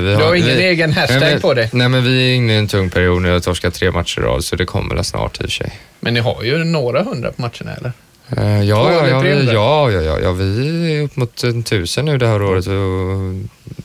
vi 0.00 0.14
Du 0.18 0.24
har 0.24 0.34
ingen 0.34 0.56
vi, 0.56 0.64
egen 0.64 0.92
hashtag 0.92 1.20
nej, 1.20 1.30
men, 1.32 1.40
på 1.40 1.54
det? 1.54 1.68
Nej, 1.72 1.88
men 1.88 2.04
vi 2.04 2.30
är 2.30 2.34
inne 2.34 2.52
i 2.52 2.56
en 2.56 2.68
tung 2.68 2.90
period 2.90 3.22
nu. 3.22 3.28
Jag 3.28 3.34
har 3.34 3.40
torskat 3.40 3.74
tre 3.74 3.90
matcher 3.90 4.20
i 4.20 4.22
rad, 4.22 4.44
så 4.44 4.56
det 4.56 4.64
kommer 4.64 4.94
väl 4.94 5.04
snart 5.04 5.36
i 5.40 5.44
och 5.44 5.44
för 5.44 5.50
sig. 5.50 5.72
Men 6.00 6.14
ni 6.14 6.20
har 6.20 6.42
ju 6.42 6.64
några 6.64 7.02
hundra 7.02 7.32
på 7.32 7.42
matcherna 7.42 7.76
eller? 7.76 7.92
Eh, 8.28 8.36
Två 8.60 8.64
ja, 8.64 9.06
ja, 9.08 9.26
ja, 9.26 9.90
ja, 9.90 10.02
ja, 10.02 10.18
ja, 10.22 10.32
vi 10.32 10.96
är 10.98 11.02
upp 11.02 11.16
mot 11.16 11.42
en 11.44 11.62
tusen 11.62 12.04
nu 12.04 12.18
det 12.18 12.26
här 12.26 12.42
året 12.42 12.66
och 12.66 12.74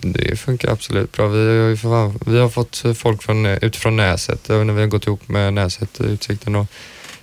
det 0.01 0.39
funkar 0.39 0.71
absolut 0.71 1.11
bra. 1.11 1.27
Vi 1.27 1.37
har, 1.69 1.75
fan- 1.75 2.19
vi 2.25 2.39
har 2.39 2.49
fått 2.49 2.83
folk 2.95 3.23
från, 3.23 3.45
utifrån 3.45 3.95
Näset, 3.97 4.49
eh, 4.49 4.63
när 4.63 4.73
vi 4.73 4.81
har 4.81 4.87
gått 4.87 5.07
ihop 5.07 5.27
med 5.29 5.53
Näset, 5.53 5.99
eh, 5.99 6.05
Utsikten. 6.05 6.55
Och, 6.55 6.65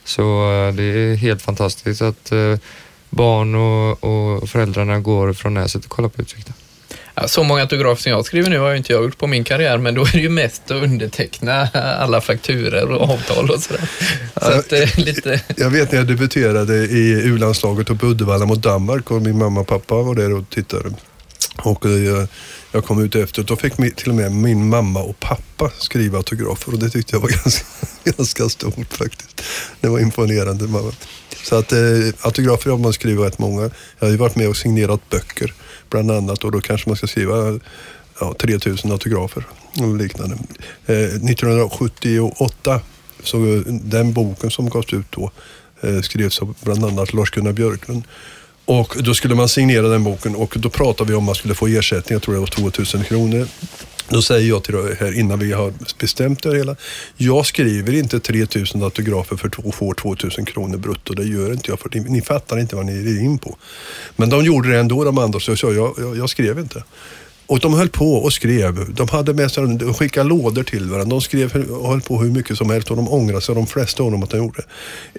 så 0.05 0.23
eh, 0.53 0.75
det 0.75 0.83
är 0.83 1.15
helt 1.17 1.43
fantastiskt 1.43 2.03
att 2.03 2.33
eh, 2.33 2.55
barn 3.15 3.55
och, 3.55 4.05
och 4.05 4.49
föräldrarna 4.49 5.01
går 5.01 5.33
från 5.33 5.55
Näset 5.55 5.85
och 5.85 5.91
kollar 5.91 6.09
på 6.09 6.23
Utsikten. 6.23 6.55
Ja, 7.15 7.29
så 7.29 7.43
många 7.43 7.61
autografer 7.61 8.03
som 8.03 8.13
jag 8.13 8.27
skriver 8.27 8.51
nu 8.51 8.59
har 8.59 8.71
ju 8.71 8.77
inte 8.77 8.93
jag 8.93 9.05
gjort 9.05 9.19
på 9.19 9.27
min 9.27 9.45
karriär, 9.45 9.79
men 9.79 9.95
då 9.95 10.03
är 10.03 10.13
det 10.13 10.19
ju 10.19 10.29
mest 10.29 10.71
att 10.71 10.83
underteckna 10.83 11.69
alla 11.99 12.21
fakturer 12.21 12.91
och 12.91 13.11
avtal 13.11 13.51
och 13.51 13.61
sådär. 13.61 13.89
Så 14.43 14.53
att 14.59 14.69
det 14.69 14.79
är 14.79 15.01
lite... 15.05 15.41
Jag 15.57 15.71
vet 15.71 15.93
när 15.93 15.99
jag 15.99 16.07
debuterade 16.07 16.75
i 16.75 17.11
U-landslaget 17.25 17.91
och 17.91 18.01
på 18.01 18.07
Uddevalla 18.07 18.47
mot 18.47 18.63
Danmark 18.63 19.11
och 19.11 19.23
min 19.23 19.39
mamma 19.39 19.61
och 19.61 19.67
pappa 19.67 19.95
var 19.95 20.15
där 20.15 20.33
och 20.33 20.51
tittade. 20.51 20.95
Och 21.57 21.87
eh, 21.87 22.29
jag 22.75 22.85
kom 22.85 23.05
ut 23.05 23.15
efteråt. 23.15 23.49
Då 23.49 23.57
fick 23.57 23.97
till 23.97 24.09
och 24.09 24.15
med 24.15 24.33
min 24.33 24.69
mamma 24.69 25.03
och 25.03 25.21
pappa 25.21 25.71
skriva 25.79 26.17
autografer 26.17 26.73
och 26.73 26.79
det 26.79 26.91
tyckte 26.91 27.17
jag 27.17 27.21
var 27.21 27.29
ganska, 27.45 27.67
ganska 28.05 28.49
stort 28.49 28.95
faktiskt. 28.95 29.43
Det 29.81 29.89
var 29.89 29.99
imponerande. 29.99 30.67
Mamma. 30.67 30.93
Så 31.45 31.57
att 31.57 31.73
eh, 31.73 31.79
autografer 32.21 32.71
har 32.71 32.79
man 32.79 32.93
skrivit 32.93 33.27
rätt 33.27 33.39
många. 33.39 33.63
Jag 33.99 34.07
har 34.07 34.11
ju 34.11 34.17
varit 34.17 34.37
med 34.37 34.49
och 34.49 34.57
signerat 34.57 35.11
böcker 35.11 35.55
bland 35.91 36.11
annat 36.11 36.45
och 36.45 36.53
då 36.53 36.61
kanske 36.61 36.89
man 36.89 36.97
ska 36.97 37.07
skriva 37.07 37.61
ja, 38.21 38.35
3000 38.39 38.93
autografer 38.93 39.45
och 39.79 39.97
liknande. 39.97 40.35
Eh, 40.87 40.97
1978 40.97 42.81
så 43.23 43.47
eh, 43.47 43.61
den 43.67 44.13
boken 44.13 44.51
som 44.51 44.69
gavs 44.69 44.93
ut 44.93 45.07
då 45.11 45.31
eh, 45.81 46.01
skrevs 46.01 46.43
av 46.43 46.55
bland 46.61 46.85
annat 46.85 47.13
Lars-Gunnar 47.13 47.53
Björklund. 47.53 48.05
Och 48.65 48.97
då 49.01 49.15
skulle 49.15 49.35
man 49.35 49.49
signera 49.49 49.89
den 49.89 50.05
boken 50.05 50.37
och 50.37 50.55
då 50.59 50.69
pratade 50.71 51.11
vi 51.11 51.17
om 51.17 51.23
att 51.25 51.27
man 51.27 51.35
skulle 51.35 51.55
få 51.55 51.67
ersättning, 51.67 52.15
jag 52.15 52.23
tror 52.23 52.35
det 52.35 52.41
var 52.41 52.47
2000 52.47 53.05
kronor. 53.05 53.49
Då 54.09 54.23
säger 54.23 54.49
jag 54.49 54.63
till 54.63 54.75
dig 54.75 54.97
här 55.01 55.19
innan 55.19 55.39
vi 55.39 55.53
har 55.53 55.73
bestämt 55.99 56.43
det 56.43 56.57
hela. 56.57 56.77
Jag 57.17 57.47
skriver 57.47 57.93
inte 57.95 58.21
3000 58.21 58.83
autografer 58.83 59.37
för 59.37 59.69
att 59.69 59.75
få 59.75 59.95
2000 59.95 60.45
kronor 60.45 60.77
brutto. 60.77 61.15
Det 61.15 61.25
gör 61.25 61.53
inte 61.53 61.71
jag 61.71 61.81
för 61.81 61.91
ni, 61.95 62.01
ni 62.01 62.23
fattar 62.23 62.59
inte 62.59 62.77
vad 62.77 62.87
ni 62.87 62.93
är 62.93 63.21
in 63.21 63.39
på. 63.39 63.57
Men 64.17 64.31
de 64.31 64.45
gjorde 64.45 64.71
det 64.71 64.79
ändå 64.79 65.05
de 65.05 65.19
andra 65.19 65.41
så 65.41 65.57
jag 65.61 65.75
jag, 65.75 66.17
jag 66.17 66.31
skrev 66.31 66.59
inte. 66.59 66.85
Och 67.47 67.61
de 67.61 67.75
höll 67.75 67.89
på 67.89 68.15
och 68.15 68.33
skrev. 68.33 68.95
De 68.95 69.09
hade 69.09 69.35
med 69.35 69.51
sig, 69.51 69.77
de 69.77 69.95
skickade 69.95 70.29
lådor 70.29 70.63
till 70.63 70.91
varandra. 70.91 71.11
De 71.11 71.21
skrev 71.21 71.71
och 71.71 71.89
höll 71.89 72.01
på 72.01 72.23
hur 72.23 72.31
mycket 72.31 72.59
som 72.59 72.71
helst 72.71 72.91
och 72.91 72.97
de 72.97 73.09
ångrade 73.09 73.41
sig, 73.41 73.55
de 73.55 73.67
flesta 73.67 74.03
av 74.03 74.11
dem, 74.11 74.23
att 74.23 74.31
de 74.31 74.37
gjorde 74.37 74.63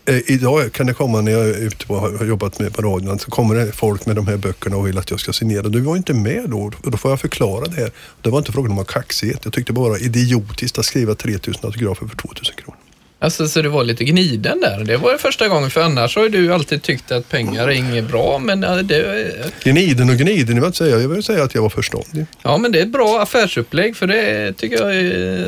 det. 0.04 0.14
Eh, 0.14 0.22
idag 0.26 0.72
kan 0.72 0.88
det 0.88 0.94
komma, 0.94 1.22
när 1.22 1.32
jag 1.32 1.50
är 1.50 1.58
ute 1.58 1.86
och 1.88 1.96
har 1.96 2.26
jobbat 2.26 2.60
med 2.60 2.74
på 2.74 2.82
radion, 2.82 3.20
så 3.20 3.32
kommer 3.32 3.56
det 3.56 3.72
folk 3.72 4.06
med 4.06 4.16
de 4.16 4.28
här 4.28 4.38
böckerna 4.38 4.78
och 4.78 4.88
vill 4.88 4.98
att 4.98 5.12
jag 5.12 5.20
ska 5.20 5.34
signera. 5.34 5.62
Du 5.62 5.82
var 5.82 5.98
inte 5.98 6.14
med 6.14 6.50
då 6.50 6.72
och 6.84 6.92
då 6.92 6.98
får 6.98 7.12
jag 7.12 7.22
förklara 7.22 7.66
det 7.66 7.76
här. 7.76 7.92
Det 8.22 8.30
var 8.30 8.38
inte 8.38 8.52
frågan 8.52 8.72
om 8.72 8.86
kaxighet. 8.86 9.40
Jag 9.44 9.54
tyckte 9.54 9.74
bara 9.74 9.98
idiotiskt 9.98 10.78
att 10.78 10.86
skriva 10.86 11.16
3000 11.16 11.66
autografer 11.66 12.08
för 12.08 12.16
2000 12.16 12.56
kronor. 12.56 12.85
Alltså, 13.26 13.48
så 13.48 13.62
det 13.62 13.70
var 13.70 13.84
lite 13.84 14.04
gniden 14.04 14.62
där. 14.62 14.84
Det 14.84 14.98
var 14.98 15.12
ju 15.12 15.18
första 15.18 15.48
gången, 15.48 15.70
för 15.70 15.82
annars 15.82 16.16
har 16.16 16.30
du 16.30 16.54
alltid 16.54 16.82
tyckt 16.82 17.12
att 17.12 17.30
pengar 17.30 17.68
är 17.68 17.72
inget 17.72 18.08
bra, 18.08 18.40
men 18.40 18.62
det, 18.62 19.32
Gniden 19.64 20.10
och 20.10 20.16
gniden, 20.16 20.56
jag 20.56 20.64
vill 20.64 20.74
säga, 20.74 21.00
jag 21.00 21.10
vill 21.10 21.24
säga 21.24 21.44
att 21.44 21.56
jag 21.56 21.62
var 21.62 21.70
förståndig. 21.70 22.26
ja, 22.44 22.58
men 22.58 22.72
det 22.72 22.80
är 22.80 22.84
ett 22.84 22.92
bra 22.92 23.22
affärsupplägg, 23.22 23.98
för 23.98 24.08
det 24.08 24.54
tycker 24.54 24.76
jag 24.76 24.90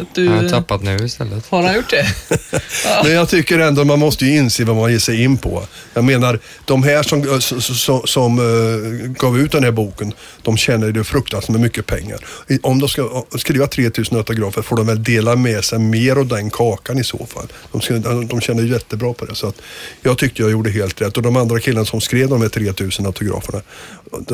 att 0.01 0.15
du... 0.15 0.25
Jag 0.25 0.31
har 0.31 0.49
tappat 0.49 0.83
nu 0.83 0.95
istället. 0.95 1.47
Har 1.49 1.63
han 1.63 1.75
gjort 1.75 1.89
det? 1.89 2.05
Men 3.03 3.11
jag 3.11 3.29
tycker 3.29 3.59
ändå 3.59 3.83
man 3.83 3.99
måste 3.99 4.25
ju 4.25 4.37
inse 4.37 4.63
vad 4.63 4.75
man 4.75 4.91
ger 4.91 4.99
sig 4.99 5.23
in 5.23 5.37
på. 5.37 5.63
Jag 5.93 6.03
menar, 6.03 6.39
de 6.65 6.83
här 6.83 7.03
som, 7.03 7.41
som, 7.41 8.01
som 8.05 8.39
uh, 8.39 9.11
gav 9.11 9.39
ut 9.39 9.51
den 9.51 9.63
här 9.63 9.71
boken, 9.71 10.13
de 10.41 10.57
tjänar 10.57 10.87
ju 10.87 11.03
fruktansvärt 11.03 11.49
med 11.49 11.61
mycket 11.61 11.85
pengar. 11.85 12.19
Om 12.61 12.79
de 12.79 12.89
ska 12.89 13.25
skriva 13.37 13.67
3000 13.67 14.17
autografer 14.17 14.61
får 14.61 14.77
de 14.77 14.87
väl 14.87 15.03
dela 15.03 15.35
med 15.35 15.63
sig 15.63 15.79
mer 15.79 16.15
av 16.15 16.27
den 16.27 16.49
kakan 16.49 16.99
i 16.99 17.03
så 17.03 17.25
fall. 17.25 17.47
De, 17.71 17.81
ska, 17.81 17.93
de 17.99 18.41
tjänar 18.41 18.63
ju 18.63 18.69
jättebra 18.69 19.13
på 19.13 19.25
det. 19.25 19.35
Så 19.35 19.47
att 19.47 19.61
jag 20.01 20.17
tyckte 20.17 20.41
jag 20.41 20.51
gjorde 20.51 20.69
helt 20.69 21.01
rätt. 21.01 21.17
Och 21.17 21.23
de 21.23 21.35
andra 21.35 21.59
killarna 21.59 21.85
som 21.85 22.01
skrev 22.01 22.29
de 22.29 22.41
här 22.41 22.49
3000 22.49 23.05
autograferna, 23.05 23.61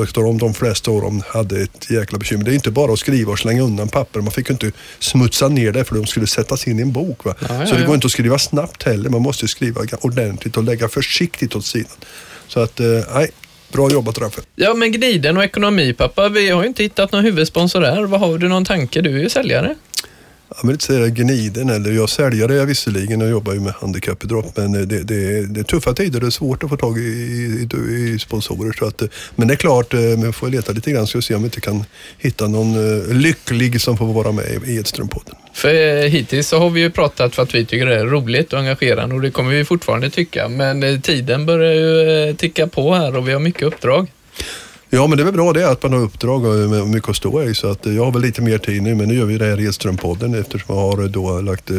står 0.07 0.39
de 0.39 0.53
flesta 0.53 0.91
av 0.91 1.01
dem 1.01 1.23
hade 1.27 1.61
ett 1.61 1.91
jäkla 1.91 2.17
bekymmer. 2.17 2.45
Det 2.45 2.51
är 2.51 2.55
inte 2.55 2.71
bara 2.71 2.93
att 2.93 2.99
skriva 2.99 3.31
och 3.31 3.39
slänga 3.39 3.61
undan 3.61 3.87
papper. 3.87 4.21
Man 4.21 4.31
fick 4.31 4.49
ju 4.49 4.53
inte 4.53 4.71
smutsa 4.99 5.47
ner 5.47 5.71
det 5.71 5.83
för 5.83 5.95
de 5.95 6.05
skulle 6.05 6.27
sättas 6.27 6.67
in 6.67 6.79
i 6.79 6.81
en 6.81 6.91
bok. 6.91 7.25
Va? 7.25 7.35
Ja, 7.39 7.47
ja, 7.49 7.67
så 7.67 7.75
det 7.75 7.81
ja. 7.81 7.87
går 7.87 7.95
inte 7.95 8.05
att 8.05 8.11
skriva 8.11 8.39
snabbt 8.39 8.83
heller. 8.83 9.09
Man 9.09 9.21
måste 9.21 9.47
skriva 9.47 9.81
ordentligt 10.01 10.57
och 10.57 10.63
lägga 10.63 10.89
försiktigt 10.89 11.55
åt 11.55 11.65
sidan. 11.65 11.97
Så 12.47 12.59
att, 12.59 12.79
eh, 12.79 12.85
nej, 13.13 13.31
bra 13.71 13.91
jobbat 13.91 14.17
Raffe. 14.17 14.41
Ja, 14.55 14.73
men 14.73 14.91
gniden 14.91 15.37
och 15.37 15.43
ekonomi, 15.43 15.93
pappa. 15.93 16.29
Vi 16.29 16.49
har 16.49 16.61
ju 16.61 16.67
inte 16.67 16.83
hittat 16.83 17.11
någon 17.11 17.23
huvudsponsor 17.23 17.81
där. 17.81 18.03
Vad 18.03 18.19
har 18.19 18.37
du 18.37 18.49
någon 18.49 18.65
tanke? 18.65 19.01
Du 19.01 19.17
är 19.17 19.23
ju 19.23 19.29
säljare 19.29 19.75
jag 20.55 20.67
vill 20.67 20.71
inte 20.71 20.85
säga 20.85 21.07
gniden 21.07 21.69
eller 21.69 21.91
jag 21.91 22.09
säljer 22.09 22.47
det 22.47 22.65
visserligen 22.65 23.21
och 23.21 23.29
jobbar 23.29 23.53
ju 23.53 23.59
med 23.59 23.73
handikappidrott 23.73 24.57
men 24.57 24.71
det, 24.71 24.85
det, 24.85 25.15
är, 25.15 25.43
det 25.43 25.59
är 25.59 25.63
tuffa 25.63 25.93
tider. 25.93 26.19
Det 26.19 26.25
är 26.25 26.31
svårt 26.31 26.63
att 26.63 26.69
få 26.69 26.77
tag 26.77 26.97
i, 26.97 27.01
i, 27.01 27.69
i 28.13 28.19
sponsorer. 28.19 28.71
Så 28.79 28.85
att, 28.85 29.01
men 29.35 29.47
det 29.47 29.53
är 29.53 29.55
klart, 29.55 29.93
eh, 29.93 29.99
man 29.99 30.33
får 30.33 30.49
leta 30.49 30.71
lite 30.71 30.91
grann 30.91 31.07
så 31.07 31.21
se 31.21 31.35
om 31.35 31.41
vi 31.41 31.45
inte 31.45 31.61
kan 31.61 31.85
hitta 32.17 32.47
någon 32.47 32.99
eh, 33.09 33.15
lycklig 33.15 33.81
som 33.81 33.97
får 33.97 34.13
vara 34.13 34.31
med 34.31 34.45
i 34.65 34.75
Edströmpodden. 34.75 35.35
För 35.53 36.03
eh, 36.03 36.09
hittills 36.09 36.47
så 36.47 36.59
har 36.59 36.69
vi 36.69 36.81
ju 36.81 36.89
pratat 36.89 37.35
för 37.35 37.43
att 37.43 37.55
vi 37.55 37.65
tycker 37.65 37.85
det 37.85 37.99
är 37.99 38.05
roligt 38.05 38.53
och 38.53 38.59
engagerande 38.59 39.15
och 39.15 39.21
det 39.21 39.31
kommer 39.31 39.51
vi 39.51 39.65
fortfarande 39.65 40.09
tycka. 40.09 40.49
Men 40.49 41.01
tiden 41.01 41.45
börjar 41.45 41.73
ju 41.73 42.33
ticka 42.33 42.67
på 42.67 42.93
här 42.93 43.15
och 43.15 43.27
vi 43.27 43.33
har 43.33 43.39
mycket 43.39 43.63
uppdrag. 43.63 44.07
Ja, 44.95 45.07
men 45.07 45.17
det 45.17 45.23
är 45.23 45.25
väl 45.25 45.33
bra 45.33 45.53
det 45.53 45.69
att 45.69 45.83
man 45.83 45.93
har 45.93 45.99
uppdrag 45.99 46.45
och 46.45 46.87
mycket 46.87 47.09
att 47.09 47.15
stå 47.15 47.43
i. 47.43 47.55
Så 47.55 47.71
att 47.71 47.85
jag 47.85 48.05
har 48.05 48.11
väl 48.11 48.21
lite 48.21 48.41
mer 48.41 48.57
tid 48.57 48.83
nu, 48.83 48.95
men 48.95 49.07
nu 49.07 49.15
gör 49.15 49.25
vi 49.25 49.37
det 49.37 49.45
här 49.45 49.57
Edström-podden 49.57 50.39
eftersom 50.39 50.75
jag 50.75 50.81
har 50.81 51.07
då 51.07 51.41
lagt 51.41 51.69
eh, 51.69 51.77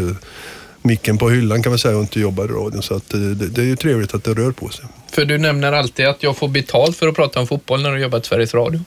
micken 0.83 1.19
på 1.19 1.31
hyllan 1.31 1.63
kan 1.63 1.73
man 1.73 1.79
säga 1.79 1.97
och 1.97 2.03
inte 2.03 2.21
jobbar 2.21 2.45
i 2.45 2.49
radion. 2.49 2.83
Så 2.83 2.95
att, 2.95 3.15
eh, 3.15 3.21
det, 3.21 3.47
det 3.49 3.61
är 3.61 3.67
ju 3.67 3.77
trevligt 3.77 4.15
att 4.15 4.25
det 4.25 4.35
rör 4.35 4.53
på 4.53 4.69
sig. 4.69 4.85
För 5.13 5.25
du 5.25 5.39
nämner 5.39 5.73
alltid 5.73 6.07
att 6.07 6.23
jag 6.23 6.37
får 6.37 6.49
betalt 6.49 6.97
för 6.97 7.09
att 7.09 7.15
prata 7.15 7.41
om 7.41 7.47
fotboll 7.47 7.83
när 7.83 7.93
du 7.93 8.03
jobbar 8.03 8.19
på 8.19 8.25
Sveriges 8.25 8.55
Radio. 8.55 8.81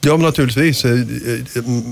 Ja, 0.00 0.12
men 0.12 0.26
naturligtvis. 0.26 0.84
Eh, 0.84 0.98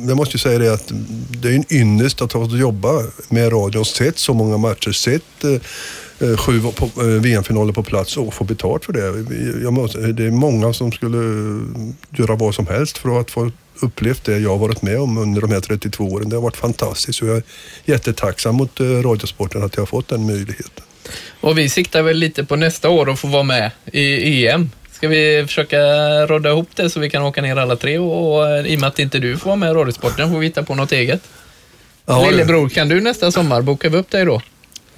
jag 0.09 0.17
måste 0.17 0.35
ju 0.35 0.39
säga 0.39 0.59
det 0.59 0.73
att 0.73 0.93
det 1.31 1.49
är 1.49 1.55
en 1.55 1.73
ynnest 1.73 2.23
att 2.23 2.33
ha 2.33 2.45
fått 2.45 2.59
jobba 2.59 3.03
med 3.29 3.53
radion, 3.53 3.85
sett 3.85 4.19
så 4.19 4.35
många 4.35 4.57
matcher, 4.57 4.93
sett 4.93 5.45
Eh, 5.45 5.61
sju 6.19 6.59
eh, 6.59 7.05
VM-finaler 7.05 7.73
på 7.73 7.83
plats 7.83 8.17
och 8.17 8.35
få 8.35 8.45
betalt 8.45 8.85
för 8.85 8.93
det. 8.93 9.71
Måste, 9.71 9.99
det 9.99 10.25
är 10.25 10.31
många 10.31 10.73
som 10.73 10.93
skulle 10.93 11.19
göra 12.11 12.35
vad 12.35 12.55
som 12.55 12.67
helst 12.67 12.99
för 12.99 13.21
att 13.21 13.31
få 13.31 13.51
upplevt 13.81 14.25
det 14.25 14.39
jag 14.39 14.51
har 14.51 14.59
varit 14.59 14.83
med 14.83 15.01
om 15.01 15.19
under 15.19 15.41
de 15.41 15.51
här 15.51 15.61
32 15.61 16.05
åren. 16.05 16.29
Det 16.29 16.37
har 16.37 16.43
varit 16.43 16.57
fantastiskt 16.57 17.23
och 17.23 17.29
jag 17.29 17.37
är 17.37 17.43
jättetacksam 17.85 18.55
mot 18.55 18.81
eh, 18.81 18.85
Radiosporten 18.85 19.63
att 19.63 19.77
jag 19.77 19.81
har 19.81 19.87
fått 19.87 20.09
den 20.09 20.27
möjligheten. 20.27 20.85
Och 21.41 21.59
vi 21.59 21.69
siktar 21.69 22.03
väl 22.03 22.17
lite 22.17 22.45
på 22.45 22.57
nästa 22.57 22.89
år 22.89 23.11
att 23.11 23.19
få 23.19 23.29
vara 23.29 23.43
med 23.43 23.71
i 23.93 24.47
EM. 24.47 24.71
Ska 24.93 25.09
vi 25.09 25.45
försöka 25.47 25.79
rodda 26.27 26.51
ihop 26.51 26.69
det 26.75 26.91
så 26.91 27.01
vi 27.01 27.11
kan 27.11 27.23
åka 27.23 27.43
ner 27.43 27.57
alla 27.57 27.77
tre 27.77 27.99
och, 27.99 28.39
och 28.39 28.67
i 28.67 28.77
och 28.77 28.81
med 28.81 28.89
att 28.89 28.99
inte 28.99 29.19
du 29.19 29.37
får 29.37 29.47
vara 29.47 29.57
med 29.57 29.71
i 29.71 29.75
Radiosporten 29.75 30.31
får 30.31 30.39
vi 30.39 30.47
hitta 30.47 30.63
på 30.63 30.75
något 30.75 30.93
eget. 30.93 31.21
Ja, 32.07 32.31
Lillebror, 32.31 32.69
kan 32.69 32.89
du 32.89 33.01
nästa 33.01 33.33
sommar? 33.33 33.63
Bokar 33.63 33.91
vi 33.91 33.97
upp 33.97 34.11
dig 34.11 34.25
då? 34.25 34.43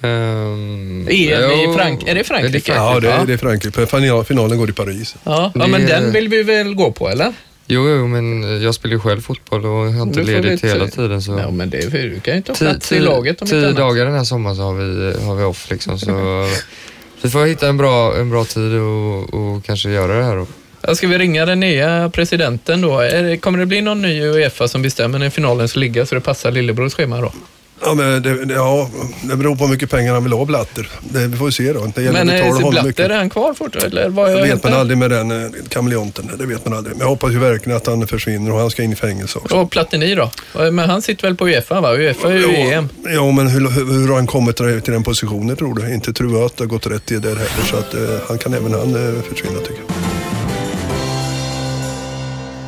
Um, 0.03 1.07
EM 1.09 1.51
i 1.51 1.73
Frank 1.77 2.07
är 2.07 2.15
det 2.15 2.23
Frankrike? 2.23 2.73
Ja, 2.75 2.99
det 2.99 3.11
är, 3.11 3.25
det 3.25 3.33
är 3.33 3.37
Frankrike. 3.37 4.23
Finalen 4.25 4.57
går 4.57 4.69
i 4.69 4.73
Paris. 4.73 5.15
Ja, 5.23 5.51
ja 5.55 5.67
men 5.67 5.85
den 5.85 6.11
vill 6.11 6.27
vi 6.27 6.43
väl 6.43 6.75
gå 6.75 6.91
på, 6.91 7.09
eller? 7.09 7.33
Jo, 7.67 7.89
jo, 7.89 8.07
men 8.07 8.61
jag 8.61 8.75
spelar 8.75 8.93
ju 8.93 8.99
själv 8.99 9.21
fotboll 9.21 9.65
och 9.65 9.93
har 9.93 10.01
inte 10.01 10.23
ledigt 10.23 10.63
hela 10.63 10.87
tiden. 10.87 11.21
Så... 11.21 11.39
Ja, 11.39 11.51
men 11.51 11.69
det, 11.69 11.89
du 11.89 12.19
kan 12.19 12.35
ju 12.35 12.41
ta 12.41 12.53
plats 12.53 12.91
i 12.91 12.99
laget 12.99 13.41
om 13.41 13.47
Tio 13.47 13.71
dagar 13.71 14.05
den 14.05 14.13
här 14.13 14.23
sommaren 14.23 14.55
så 14.55 14.61
har 14.61 14.73
vi, 14.73 15.13
har 15.25 15.35
vi 15.35 15.43
off 15.43 15.69
liksom. 15.69 15.99
Så 15.99 16.47
vi 17.21 17.29
får 17.29 17.45
hitta 17.45 17.67
en 17.67 17.77
bra, 17.77 18.17
en 18.17 18.29
bra 18.29 18.45
tid 18.45 18.73
och, 18.73 19.33
och 19.33 19.65
kanske 19.65 19.89
göra 19.89 20.17
det 20.17 20.23
här. 20.23 20.35
Då. 20.35 20.95
Ska 20.95 21.07
vi 21.07 21.17
ringa 21.17 21.45
den 21.45 21.59
nya 21.59 22.09
presidenten 22.09 22.81
då? 22.81 23.01
Kommer 23.39 23.59
det 23.59 23.65
bli 23.65 23.81
någon 23.81 24.01
ny 24.01 24.21
Uefa 24.21 24.67
som 24.67 24.81
bestämmer 24.81 25.19
när 25.19 25.29
finalen 25.29 25.67
ska 25.67 25.79
ligga 25.79 26.05
så 26.05 26.15
det 26.15 26.21
passar 26.21 26.51
lillebrors 26.51 26.93
schema 26.93 27.21
då? 27.21 27.31
Ja, 27.83 27.93
men 27.93 28.21
det, 28.21 28.45
det, 28.45 28.53
ja, 28.53 28.89
det 29.21 29.35
beror 29.35 29.55
på 29.55 29.63
hur 29.63 29.71
mycket 29.71 29.89
pengar 29.89 30.13
han 30.13 30.23
vill 30.23 30.33
ha, 30.33 30.45
Blatter. 30.45 30.89
Det, 31.01 31.27
vi 31.27 31.37
får 31.37 31.51
se 31.51 31.73
då. 31.73 31.91
Det 31.95 32.11
men 32.11 32.29
är 32.29 32.71
Blatter, 32.71 33.09
är 33.09 33.17
han 33.17 33.29
kvar 33.29 33.53
fortfarande? 33.53 34.03
det 34.03 34.41
vet 34.41 34.63
man 34.63 34.73
aldrig 34.73 34.97
med 34.97 35.09
den 35.09 35.31
eh, 35.31 35.51
kameleonten. 35.69 36.31
Det 36.37 36.45
vet 36.45 36.65
man 36.65 36.77
aldrig. 36.77 36.95
Men 36.95 37.01
jag 37.01 37.07
hoppas 37.07 37.31
ju 37.31 37.39
verkligen 37.39 37.77
att 37.77 37.87
han 37.87 38.07
försvinner 38.07 38.51
och 38.51 38.59
han 38.59 38.69
ska 38.69 38.83
in 38.83 38.91
i 38.91 38.95
fängelse 38.95 39.39
också. 39.39 39.55
Och 39.55 39.71
Platini 39.71 40.15
då? 40.15 40.31
Men 40.71 40.79
han 40.79 41.01
sitter 41.01 41.23
väl 41.23 41.35
på 41.35 41.47
Uefa, 41.47 41.81
va? 41.81 41.95
Uefa 41.95 42.29
är 42.29 42.33
ju 42.33 42.41
jo, 42.41 42.71
EM. 42.71 42.89
Ja, 43.03 43.31
men 43.31 43.47
hur, 43.47 43.69
hur, 43.69 44.07
har 44.07 44.15
han 44.15 44.27
kommit 44.27 44.55
till 44.55 44.81
den 44.93 45.03
positionen, 45.03 45.55
tror 45.55 45.75
du? 45.75 45.93
Inte 45.93 46.13
tror 46.13 46.33
jag 46.33 46.45
att 46.45 46.57
det 46.57 46.63
har 46.63 46.69
gått 46.69 46.87
rätt 46.87 47.11
i 47.11 47.19
det 47.19 47.29
heller. 47.29 47.65
Så 47.69 47.77
att, 47.77 47.93
eh, 47.93 48.01
han 48.27 48.37
kan 48.37 48.53
även 48.53 48.73
han 48.73 49.15
eh, 49.15 49.21
försvinna, 49.21 49.59
tycker 49.59 49.81
jag. 49.87 50.20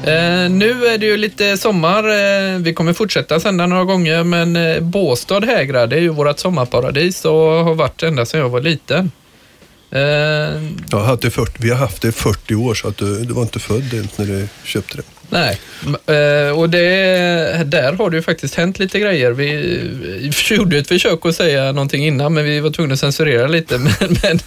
Eh, 0.04 0.50
nu 0.50 0.86
är 0.86 0.98
det 0.98 1.06
ju 1.06 1.18
lite 1.18 1.58
sommar. 1.58 2.04
Eh, 2.04 2.60
vi 2.60 2.74
kommer 2.74 2.94
fortsätta 2.94 3.40
sända 3.40 3.66
några 3.66 3.84
gånger, 3.84 4.24
men 4.24 4.56
eh, 4.56 4.80
Båstad 4.80 5.46
Hägra, 5.46 5.88
det 5.88 5.96
är 5.96 6.00
ju 6.00 6.10
vårt 6.10 6.40
sommarparadis 6.40 7.26
och 7.26 7.34
har 7.34 7.76
varit 7.76 8.04
ända 8.04 8.26
sedan 8.26 8.40
jag 8.40 8.50
var 8.50 8.62
liten. 8.62 9.12
Eh, 9.92 10.02
jag 10.02 10.98
har 10.98 11.06
haft 11.06 11.22
det 11.22 11.32
40, 11.32 11.52
vi 11.60 11.70
har 11.70 11.78
haft 11.78 12.02
det 12.02 12.08
i 12.08 12.12
40 12.12 12.56
år, 12.56 12.74
så 12.74 12.88
att 12.88 12.98
du, 12.98 13.26
du 13.26 13.34
var 13.34 13.42
inte 13.42 13.60
född 13.60 14.10
när 14.16 14.26
du 14.26 14.48
köpte 14.64 14.98
det. 14.98 15.04
Nej, 15.30 15.60
eh, 16.06 16.60
och 16.60 16.70
det, 16.70 17.64
där 17.66 17.94
har 17.94 18.10
det 18.10 18.16
ju 18.16 18.22
faktiskt 18.22 18.56
hänt 18.56 18.80
lite 18.80 19.00
grejer. 19.00 19.32
Vi 19.32 20.32
gjorde 20.50 20.78
ett 20.78 20.88
försök 20.88 21.26
att 21.26 21.36
säga 21.36 21.72
någonting 21.72 22.06
innan, 22.06 22.34
men 22.34 22.46
vi 22.46 22.60
var 22.60 22.70
tvungna 22.70 22.94
att 22.94 23.00
censurera 23.00 23.48
lite. 23.48 23.78
Men, 23.78 23.90
men 24.10 24.40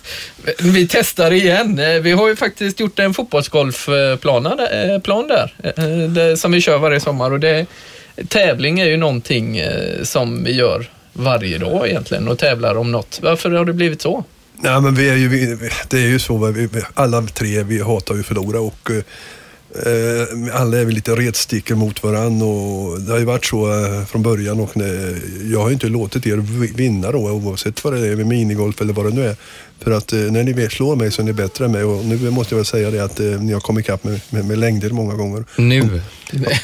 vi 0.72 0.88
testar 0.88 1.30
igen. 1.30 1.78
Eh, 1.78 2.00
vi 2.00 2.12
har 2.12 2.28
ju 2.28 2.36
faktiskt 2.36 2.80
gjort 2.80 2.98
en 2.98 3.14
fotbollsgolfplan 3.14 4.42
där, 4.42 4.94
eh, 4.94 5.00
plan 5.00 5.28
där, 5.28 6.36
som 6.36 6.52
vi 6.52 6.60
kör 6.60 6.78
varje 6.78 7.00
sommar. 7.00 7.30
Och 7.30 7.40
det, 7.40 7.66
tävling 8.28 8.80
är 8.80 8.86
ju 8.86 8.96
någonting 8.96 9.62
som 10.02 10.44
vi 10.44 10.52
gör 10.52 10.90
varje 11.12 11.58
dag 11.58 11.88
egentligen 11.88 12.28
och 12.28 12.38
tävlar 12.38 12.76
om 12.76 12.92
något. 12.92 13.18
Varför 13.22 13.50
har 13.50 13.64
det 13.64 13.72
blivit 13.72 14.02
så? 14.02 14.24
Nej, 14.60 14.80
men 14.80 14.94
vi 14.94 15.08
är 15.08 15.16
ju, 15.16 15.58
det 15.88 15.98
är 15.98 16.08
ju 16.08 16.18
så, 16.18 16.46
vi, 16.46 16.68
alla 16.94 17.22
tre 17.22 17.62
vi 17.62 17.82
hatar 17.82 18.14
ju 18.14 18.20
att 18.20 18.26
förlora 18.26 18.60
och 18.60 18.90
Eh, 19.84 20.60
alla 20.60 20.78
är 20.78 20.84
väl 20.84 20.94
lite 20.94 21.12
retstickor 21.12 21.74
mot 21.74 22.02
varandra 22.02 22.46
och 22.46 23.00
det 23.00 23.12
har 23.12 23.18
ju 23.18 23.24
varit 23.24 23.44
så 23.44 23.84
eh, 23.84 24.04
från 24.04 24.22
början 24.22 24.60
och 24.60 24.70
jag 25.52 25.60
har 25.60 25.68
ju 25.68 25.74
inte 25.74 25.86
låtit 25.86 26.26
er 26.26 26.36
vinna 26.76 27.12
då 27.12 27.18
oavsett 27.18 27.84
vad 27.84 27.92
det 27.92 28.08
är 28.08 28.16
med 28.16 28.26
minigolf 28.26 28.80
eller 28.80 28.92
vad 28.92 29.04
det 29.04 29.14
nu 29.14 29.26
är. 29.26 29.36
För 29.80 29.90
att 29.90 30.12
eh, 30.12 30.18
när 30.18 30.44
ni 30.44 30.68
slår 30.70 30.96
mig 30.96 31.12
så 31.12 31.22
är 31.22 31.26
ni 31.26 31.32
bättre 31.32 31.64
än 31.64 31.72
mig 31.72 31.84
och 31.84 32.04
nu 32.04 32.30
måste 32.30 32.54
jag 32.54 32.56
väl 32.56 32.66
säga 32.66 32.90
det 32.90 33.04
att 33.04 33.18
ni 33.18 33.52
har 33.52 33.60
kommit 33.60 33.84
ikapp 33.84 34.04
med, 34.04 34.20
med, 34.30 34.44
med 34.44 34.58
längder 34.58 34.90
många 34.90 35.14
gånger. 35.14 35.44
Nu? 35.56 36.00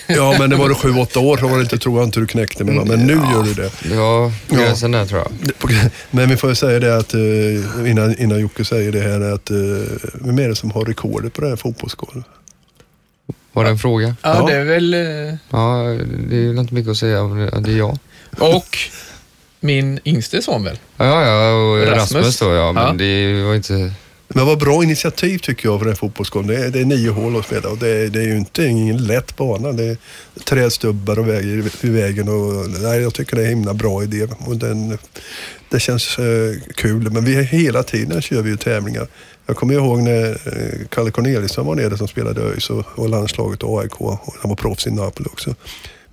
Ja, 0.07 0.37
men 0.38 0.51
det 0.51 0.57
var 0.57 0.68
det 0.68 0.75
sju, 0.75 0.92
åtta 0.92 1.20
år 1.20 1.37
så 1.37 1.48
var 1.48 1.57
det 1.57 1.62
inte, 1.62 1.79
tror 1.79 1.98
jag 1.98 2.09
inte 2.09 2.20
du 2.20 2.27
knäckte 2.27 2.64
mig. 2.64 2.75
Men 2.75 3.07
nu 3.07 3.12
ja. 3.12 3.33
gör 3.33 3.42
du 3.42 3.55
det. 3.55 3.70
Ja, 3.94 4.33
gränsen 4.48 4.92
ja. 4.92 4.98
där 4.98 5.07
tror 5.07 5.20
jag. 5.20 5.90
Men 6.11 6.29
vi 6.29 6.37
får 6.37 6.51
ju 6.51 6.57
säga 6.57 6.81
det 6.81 6.96
att 6.96 7.14
innan, 7.87 8.18
innan 8.18 8.40
Jocke 8.40 8.64
säger 8.64 8.92
det 8.92 9.01
här 9.01 9.20
att 9.20 9.51
vem 10.14 10.38
är 10.38 10.48
det 10.48 10.57
som 10.57 10.70
har 10.70 10.85
rekordet 10.85 11.33
på 11.33 11.40
det 11.40 11.48
här 11.48 11.57
fotbollsgolvet? 11.57 12.25
Var 13.52 13.64
det 13.64 13.70
en 13.70 13.78
fråga? 13.78 14.16
Ja, 14.22 14.36
ja, 14.38 14.46
det 14.46 14.56
är 14.56 14.64
väl... 14.64 14.94
Eh, 14.94 15.00
ja, 15.50 15.98
det 16.28 16.36
är 16.36 16.48
väl 16.48 16.58
inte 16.58 16.74
mycket 16.74 16.90
att 16.90 16.96
säga 16.96 17.22
om 17.22 17.38
det. 17.38 17.60
Det 17.60 17.72
är 17.72 17.78
jag. 17.78 17.98
Och 18.38 18.78
min 19.60 20.00
yngste 20.04 20.42
son 20.42 20.64
väl? 20.64 20.78
Ja, 20.96 21.24
ja, 21.26 21.52
och 21.52 21.86
Rasmus, 21.86 22.14
Rasmus 22.14 22.38
då 22.38 22.54
ja. 22.54 22.72
Men 22.72 22.86
ja. 22.86 22.92
det 22.92 23.42
var 23.42 23.54
inte... 23.54 23.92
Men 24.34 24.46
vad 24.46 24.58
bra 24.58 24.82
initiativ 24.84 25.38
tycker 25.38 25.68
jag 25.68 25.78
för 25.78 25.86
den 25.86 25.96
fotbollsgården. 25.96 26.48
Det 26.48 26.56
är, 26.56 26.70
det 26.70 26.80
är 26.80 26.84
nio 26.84 27.10
hål 27.10 27.36
att 27.36 27.46
spela 27.46 27.68
och 27.68 27.78
det 27.78 27.88
är, 27.88 28.08
det 28.08 28.20
är 28.20 28.26
ju 28.26 28.36
inte 28.36 28.64
ingen 28.64 29.04
lätt 29.04 29.36
bana. 29.36 29.72
Det 29.72 29.84
är 29.84 29.96
trädstubbar 30.44 31.18
och 31.18 31.28
väger 31.28 31.70
i 31.80 31.88
vägen. 31.88 32.28
Och, 32.28 32.70
nej, 32.70 33.00
jag 33.00 33.14
tycker 33.14 33.36
det 33.36 33.42
är 33.42 33.46
en 33.46 33.50
himla 33.50 33.74
bra 33.74 34.02
idé. 34.02 34.28
Och 34.38 34.56
den, 34.56 34.98
det 35.72 35.80
känns 35.80 36.18
eh, 36.18 36.54
kul. 36.74 37.11
Men 37.11 37.24
vi 37.24 37.42
hela 37.42 37.82
tiden 37.82 38.22
kör 38.22 38.42
vi 38.42 38.50
ju 38.50 38.56
tävlingar. 38.56 39.06
Jag 39.46 39.56
kommer 39.56 39.74
ihåg 39.74 40.02
när 40.02 40.30
eh, 40.30 40.87
Kalle 40.88 41.11
Corneliusson 41.11 41.66
var 41.66 41.74
nere 41.74 41.96
som 41.96 42.08
spelade 42.08 42.40
ÖIS 42.40 42.70
och, 42.70 42.85
och 42.94 43.08
landslaget 43.08 43.62
och 43.62 43.80
AIK. 43.80 44.00
Och 44.00 44.35
han 44.40 44.48
var 44.48 44.56
proffs 44.56 44.87
i 44.87 44.90
Napoli 44.90 45.28
också. 45.32 45.54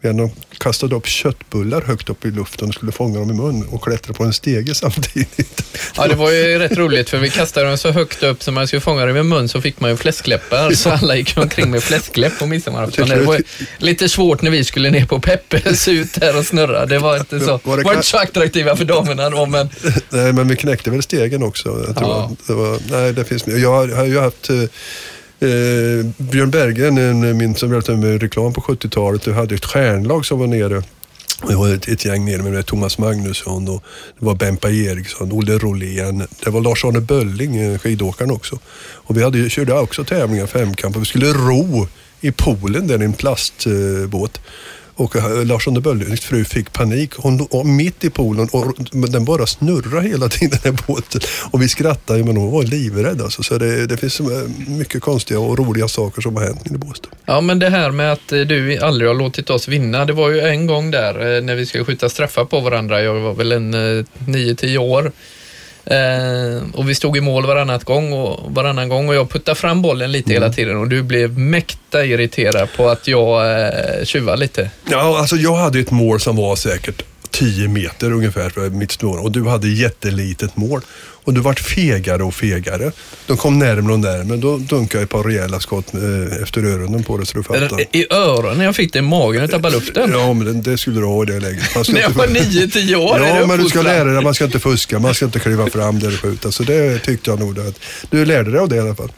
Vi 0.02 0.08
hade 0.08 0.30
kastat 0.58 0.92
upp 0.92 1.08
köttbullar 1.08 1.82
högt 1.82 2.10
upp 2.10 2.26
i 2.26 2.32
luften 2.32 2.68
och 2.68 2.74
skulle 2.74 2.92
fånga 2.92 3.20
dem 3.20 3.30
i 3.30 3.34
mun 3.34 3.68
och 3.72 3.84
klättra 3.84 4.14
på 4.14 4.24
en 4.24 4.34
stege 4.34 4.76
samtidigt. 4.76 5.66
Ja, 5.96 6.08
det 6.08 6.16
var 6.16 6.32
ju 6.32 6.60
rätt 6.60 6.78
roligt 6.78 7.10
för 7.10 7.18
vi 7.18 7.30
kastade 7.30 7.68
dem 7.68 7.78
så 7.78 7.92
högt 7.92 8.24
upp 8.24 8.44
så 8.44 8.52
man 8.52 8.68
skulle 8.68 8.82
fånga 8.82 9.06
dem 9.06 9.18
i 9.18 9.24
mun 9.24 9.50
så 9.50 9.62
fick 9.62 9.80
man 9.80 9.90
ju 9.90 9.98
fläskläppar. 9.98 10.72
Så 10.76 10.90
alla 10.90 11.16
gick 11.16 11.38
omkring 11.38 11.72
med 11.72 11.84
fläskläpp 11.84 12.40
på 12.40 12.46
midsommarafton. 12.46 13.10
Det 13.10 13.22
var 13.22 13.42
lite 13.78 14.10
svårt 14.10 14.42
när 14.42 14.52
vi 14.52 14.64
skulle 14.64 14.92
ner 14.92 15.06
på 15.06 15.20
Peppes 15.20 15.88
ut 15.88 16.14
där 16.14 16.38
och 16.38 16.46
snurra. 16.46 16.86
Det 16.86 17.00
var 17.00 17.18
inte 17.18 17.40
så, 17.40 17.46
var 17.64 17.78
det 17.78 17.84
var 17.84 17.94
inte 17.94 18.06
så 18.06 18.18
attraktiva 18.18 18.76
för 18.76 18.86
damerna 18.86 19.30
då. 19.30 19.46
Men... 19.46 19.70
Nej, 20.10 20.34
men 20.34 20.48
vi 20.48 20.56
knäckte 20.56 20.92
väl 20.92 21.04
stegen 21.04 21.44
också. 21.44 21.70
Tror 21.70 21.96
ja. 21.96 22.32
det 22.48 22.54
var, 22.54 22.80
nej, 22.90 23.14
det 23.14 23.26
finns, 23.26 23.48
jag 23.48 23.88
har 23.88 24.06
ju 24.06 24.20
haft 24.20 24.50
eh, 25.40 26.06
Björn 26.18 26.50
Berggren, 26.50 26.98
en, 26.98 27.24
eh, 27.24 27.34
min 27.34 27.56
som 27.56 27.70
berättade 27.70 27.98
med 27.98 28.22
reklam 28.22 28.54
på 28.54 28.62
70-talet, 28.62 29.22
Du 29.22 29.34
hade 29.34 29.56
ett 29.56 29.66
stjärnlag 29.66 30.26
som 30.26 30.40
var 30.40 30.48
nere. 30.48 30.84
Det 31.48 31.56
var 31.56 31.74
ett, 31.74 31.88
ett 31.88 32.06
gäng 32.06 32.26
nere 32.26 32.44
med 32.44 32.66
Thomas 32.66 32.98
Magnusson 32.98 33.70
och 33.70 33.84
det 34.20 34.26
var 34.26 34.36
Bempa 34.36 34.70
Eriksson, 34.70 35.32
Olle 35.32 35.58
Rolén. 35.58 36.28
Det 36.44 36.50
var 36.50 36.62
Lars-Arne 36.62 37.02
Bölling, 37.02 37.56
eh, 37.56 37.80
skidåkaren 37.80 38.32
också. 38.32 38.60
Och 38.80 39.18
vi 39.18 39.24
hade, 39.24 39.50
körde 39.50 39.74
också 39.74 40.04
tävlingar, 40.04 40.48
femkamp 40.48 40.96
och 40.96 41.02
vi 41.02 41.06
skulle 41.06 41.34
ro 41.34 41.88
i 42.22 42.32
poolen 42.32 42.88
där 42.88 43.02
i 43.02 43.06
en 43.06 43.14
plastbåt. 43.14 44.40
Och 45.00 45.16
eh, 45.16 45.46
Larsson 45.46 45.82
Böllings 45.82 46.22
fru 46.22 46.46
fick 46.46 46.74
panik. 46.74 47.14
Hon 47.18 47.38
låg 47.38 47.66
mitt 47.66 48.04
i 48.04 48.10
poolen 48.10 48.50
och 48.52 48.76
den 49.10 49.26
bara 49.26 49.48
snurrade 49.48 50.08
hela 50.08 50.30
tiden 50.30 50.60
den 50.64 50.74
här 50.74 50.84
båten. 50.88 51.22
Och 51.52 51.62
vi 51.62 51.70
skrattade 51.70 52.24
men 52.24 52.38
hon 52.38 52.52
var 52.52 52.64
livrädd 52.64 53.22
alltså. 53.22 53.44
Så 53.44 53.58
det, 53.58 53.88
det 53.88 53.98
finns 53.98 54.20
eh, 54.20 54.26
mycket 54.68 55.02
konstiga 55.02 55.40
och 55.40 55.58
roliga 55.58 55.88
saker 55.88 56.22
som 56.22 56.36
har 56.36 56.44
hänt 56.44 56.72
i 56.72 56.78
Båstad. 56.78 57.10
Ja 57.26 57.42
men 57.42 57.60
det 57.60 57.70
här 57.70 57.92
med 57.92 58.12
att 58.12 58.32
eh, 58.32 58.40
du 58.40 58.78
aldrig 58.78 59.10
har 59.10 59.16
låtit 59.16 59.50
oss 59.50 59.68
vinna. 59.68 60.06
Det 60.06 60.14
var 60.14 60.30
ju 60.30 60.40
en 60.40 60.68
gång 60.68 60.92
där 60.92 61.36
eh, 61.38 61.44
när 61.44 61.56
vi 61.56 61.66
skulle 61.66 61.86
skjuta 61.86 62.10
straffar 62.10 62.46
på 62.46 62.60
varandra. 62.60 63.02
Jag 63.02 63.14
var 63.14 63.34
väl 63.34 63.52
en 63.52 63.76
9-10 63.76 64.78
år. 64.78 65.12
Eh, 65.90 66.64
och 66.74 66.90
vi 66.90 66.96
stod 66.96 67.18
i 67.18 67.22
mål 67.22 67.46
varannat 67.46 67.84
gång 67.84 68.14
och, 68.14 68.52
varannan 68.52 68.90
gång 68.90 69.10
och 69.10 69.16
jag 69.16 69.30
puttade 69.30 69.56
fram 69.56 69.82
bollen 69.82 70.12
lite 70.12 70.32
mm. 70.32 70.42
hela 70.44 70.54
tiden 70.54 70.78
och 70.78 70.88
du 70.88 71.04
blev 71.04 71.40
mäkta 71.40 72.06
irriterad 72.06 72.70
på 72.78 72.90
att 72.90 73.08
jag 73.08 73.62
eh, 73.62 74.04
tjuvade 74.04 74.38
lite. 74.38 74.70
Ja, 74.90 75.20
alltså 75.20 75.36
jag 75.36 75.56
hade 75.56 75.80
ett 75.80 75.92
mål 75.92 76.20
som 76.20 76.36
var 76.36 76.56
säkert 76.56 77.04
10 77.32 77.68
meter 77.68 78.12
ungefär 78.12 78.50
för 78.50 78.70
mitt 78.70 78.92
snår 78.92 79.24
och 79.24 79.32
du 79.32 79.48
hade 79.48 79.68
jättelitet 79.68 80.58
mål. 80.58 80.82
Och 81.30 81.36
du 81.36 81.42
vart 81.42 81.60
fegare 81.60 82.24
och 82.24 82.34
fegare. 82.34 82.92
De 83.28 83.38
kom 83.38 83.60
närmare 83.60 83.94
och 83.94 84.00
närmare. 84.00 84.38
Då 84.38 84.58
dunkade 84.58 84.98
jag 84.98 85.04
ett 85.04 85.10
par 85.10 85.24
rejäla 85.24 85.60
skott 85.60 85.94
eh, 85.94 86.44
efter 86.44 86.64
öronen 86.64 87.04
på 87.04 87.18
dig 87.18 87.26
så 87.26 87.38
du 87.38 87.44
fattar. 87.44 87.82
I 87.96 88.14
öronen? 88.14 88.60
Jag 88.66 88.76
fick 88.76 88.94
det 88.94 89.00
i 89.00 89.02
magen 89.02 89.44
och 89.44 89.52
tappade 89.52 89.76
luften. 89.76 90.12
Ja, 90.12 90.34
men 90.34 90.46
det, 90.46 90.72
det 90.72 90.78
skulle 90.78 91.00
du 91.00 91.06
ha 91.06 91.24
i 91.24 91.26
det 91.26 91.40
läget. 91.40 91.90
När 91.90 92.02
jag 92.02 92.10
var 92.10 92.28
9-10 92.28 92.96
år? 92.96 93.20
Ja, 93.20 93.46
men 93.46 93.60
du 93.60 93.70
ska 93.70 93.82
lära 93.82 94.04
dig 94.04 94.24
man 94.24 94.34
ska 94.34 94.46
inte 94.46 94.60
fuska. 94.60 95.00
Man 95.00 95.14
ska 95.14 95.26
inte 95.26 95.40
kliva 95.40 95.70
fram 95.70 96.00
där 96.00 96.10
du 96.10 96.18
skjuter. 96.18 96.52
Så 96.52 96.64
det 96.64 97.00
tyckte 97.00 97.30
jag 97.30 97.40
nog 97.40 97.60
att 97.60 97.80
du 98.10 98.26
lärde 98.26 98.52
dig 98.52 98.60
av 98.60 98.70
det 98.70 98.76
i 98.76 98.80
alla 98.80 98.96
fall. 98.96 99.12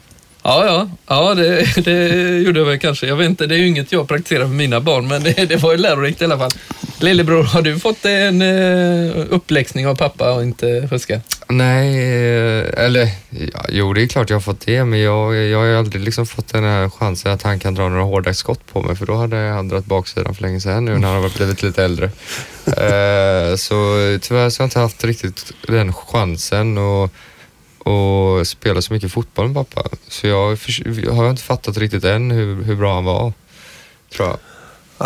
Ja, 0.43 0.65
ja, 0.65 0.89
ja 1.07 1.33
det, 1.33 1.75
det 1.85 2.37
gjorde 2.39 2.59
jag 2.59 2.65
väl 2.65 2.79
kanske. 2.79 3.07
Jag 3.07 3.15
vet 3.15 3.29
inte, 3.29 3.47
det 3.47 3.55
är 3.55 3.59
ju 3.59 3.67
inget 3.67 3.91
jag 3.91 4.07
praktiserar 4.07 4.47
med 4.47 4.55
mina 4.55 4.79
barn, 4.79 5.07
men 5.07 5.23
det, 5.23 5.49
det 5.49 5.55
var 5.55 5.71
ju 5.71 5.77
lärorikt 5.77 6.21
i 6.21 6.25
alla 6.25 6.37
fall. 6.37 6.51
Lillebror, 6.99 7.43
har 7.43 7.61
du 7.61 7.79
fått 7.79 8.05
en 8.05 8.41
uh, 8.41 9.25
uppläxning 9.29 9.87
av 9.87 9.95
pappa 9.95 10.33
och 10.33 10.43
inte 10.43 10.87
fuska? 10.89 11.21
Nej, 11.49 11.97
eh, 11.97 12.85
eller 12.85 13.09
ja, 13.29 13.65
jo 13.69 13.93
det 13.93 14.03
är 14.03 14.07
klart 14.07 14.29
jag 14.29 14.35
har 14.35 14.41
fått 14.41 14.65
det, 14.65 14.85
men 14.85 14.99
jag, 14.99 15.35
jag 15.35 15.59
har 15.59 15.65
ju 15.65 15.77
aldrig 15.77 16.03
liksom 16.03 16.25
fått 16.25 16.53
den 16.53 16.63
här 16.63 16.89
chansen 16.89 17.31
att 17.31 17.41
han 17.41 17.59
kan 17.59 17.75
dra 17.75 17.89
några 17.89 18.03
hårda 18.03 18.33
skott 18.33 18.73
på 18.73 18.81
mig, 18.81 18.95
för 18.95 19.05
då 19.05 19.15
hade 19.15 19.35
han 19.35 19.67
dragit 19.67 19.85
baksidan 19.85 20.35
för 20.35 20.41
länge 20.41 20.61
sedan 20.61 20.85
nu 20.85 20.97
när 20.97 21.07
han 21.07 21.23
har 21.23 21.37
blivit 21.37 21.63
lite 21.63 21.83
äldre. 21.83 22.05
uh, 22.05 23.55
så 23.55 23.75
tyvärr 24.21 24.49
så 24.49 24.61
har 24.61 24.63
jag 24.63 24.67
inte 24.67 24.79
haft 24.79 25.03
riktigt 25.03 25.51
den 25.67 25.93
chansen. 25.93 26.77
och 26.77 27.11
och 27.85 28.47
spela 28.47 28.81
så 28.81 28.93
mycket 28.93 29.11
fotboll 29.11 29.47
med 29.47 29.55
pappa. 29.55 29.89
Så 30.07 30.27
jag, 30.27 30.57
har 31.11 31.29
inte 31.29 31.43
fattat 31.43 31.77
riktigt 31.77 32.03
än 32.03 32.31
hur, 32.31 32.63
hur 32.63 32.75
bra 32.75 32.93
han 32.93 33.05
var, 33.05 33.33
tror 34.15 34.27
jag. 34.27 34.37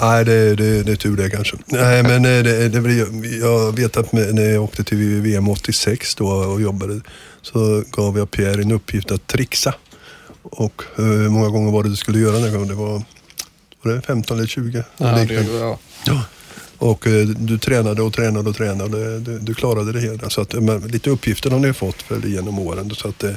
Nej, 0.01 0.26
det, 0.26 0.55
det, 0.55 0.84
det 0.84 0.91
är 0.91 0.95
tur 0.95 1.17
det 1.17 1.30
kanske. 1.30 1.57
Nej, 1.65 2.03
men 2.03 2.26
eh, 2.26 2.43
det, 2.43 2.69
det, 2.69 2.93
jag 3.39 3.76
vet 3.76 3.97
att 3.97 4.11
när 4.11 4.53
jag 4.53 4.63
åkte 4.63 4.84
till 4.84 5.21
VM 5.21 5.49
86 5.49 6.15
då 6.15 6.28
och 6.28 6.61
jobbade 6.61 7.01
så 7.41 7.84
gav 7.91 8.17
jag 8.17 8.32
Pierre 8.32 8.61
en 8.61 8.71
uppgift 8.71 9.11
att 9.11 9.28
trixa. 9.28 9.73
Och 10.43 10.84
eh, 10.97 11.05
hur 11.05 11.30
många 11.30 11.49
gånger 11.49 11.71
var 11.71 11.84
det 11.84 11.89
du 11.89 11.95
skulle 11.95 12.19
göra 12.19 12.39
den 12.39 12.53
gången? 12.53 12.67
Det 12.67 12.73
var, 12.73 13.03
var 13.82 13.91
det 13.91 14.01
15 14.01 14.38
eller 14.38 14.47
20? 14.47 14.84
Ja, 14.97 15.05
det, 15.05 15.34
ja. 15.34 15.80
ja. 16.05 16.23
Och 16.78 17.07
eh, 17.07 17.26
du 17.26 17.57
tränade 17.57 18.01
och 18.01 18.13
tränade 18.13 18.49
och 18.49 18.55
tränade. 18.55 19.19
Du, 19.19 19.39
du 19.39 19.53
klarade 19.53 19.91
det 19.91 19.99
hela. 19.99 20.30
Så 20.30 20.41
att, 20.41 20.53
eh, 20.53 20.61
men, 20.61 20.80
lite 20.80 21.09
uppgifter 21.09 21.49
har 21.49 21.59
ni 21.59 21.73
fått 21.73 22.01
för, 22.01 22.28
genom 22.28 22.59
åren. 22.59 22.91
Så 22.95 23.07
att, 23.07 23.23
eh, 23.23 23.32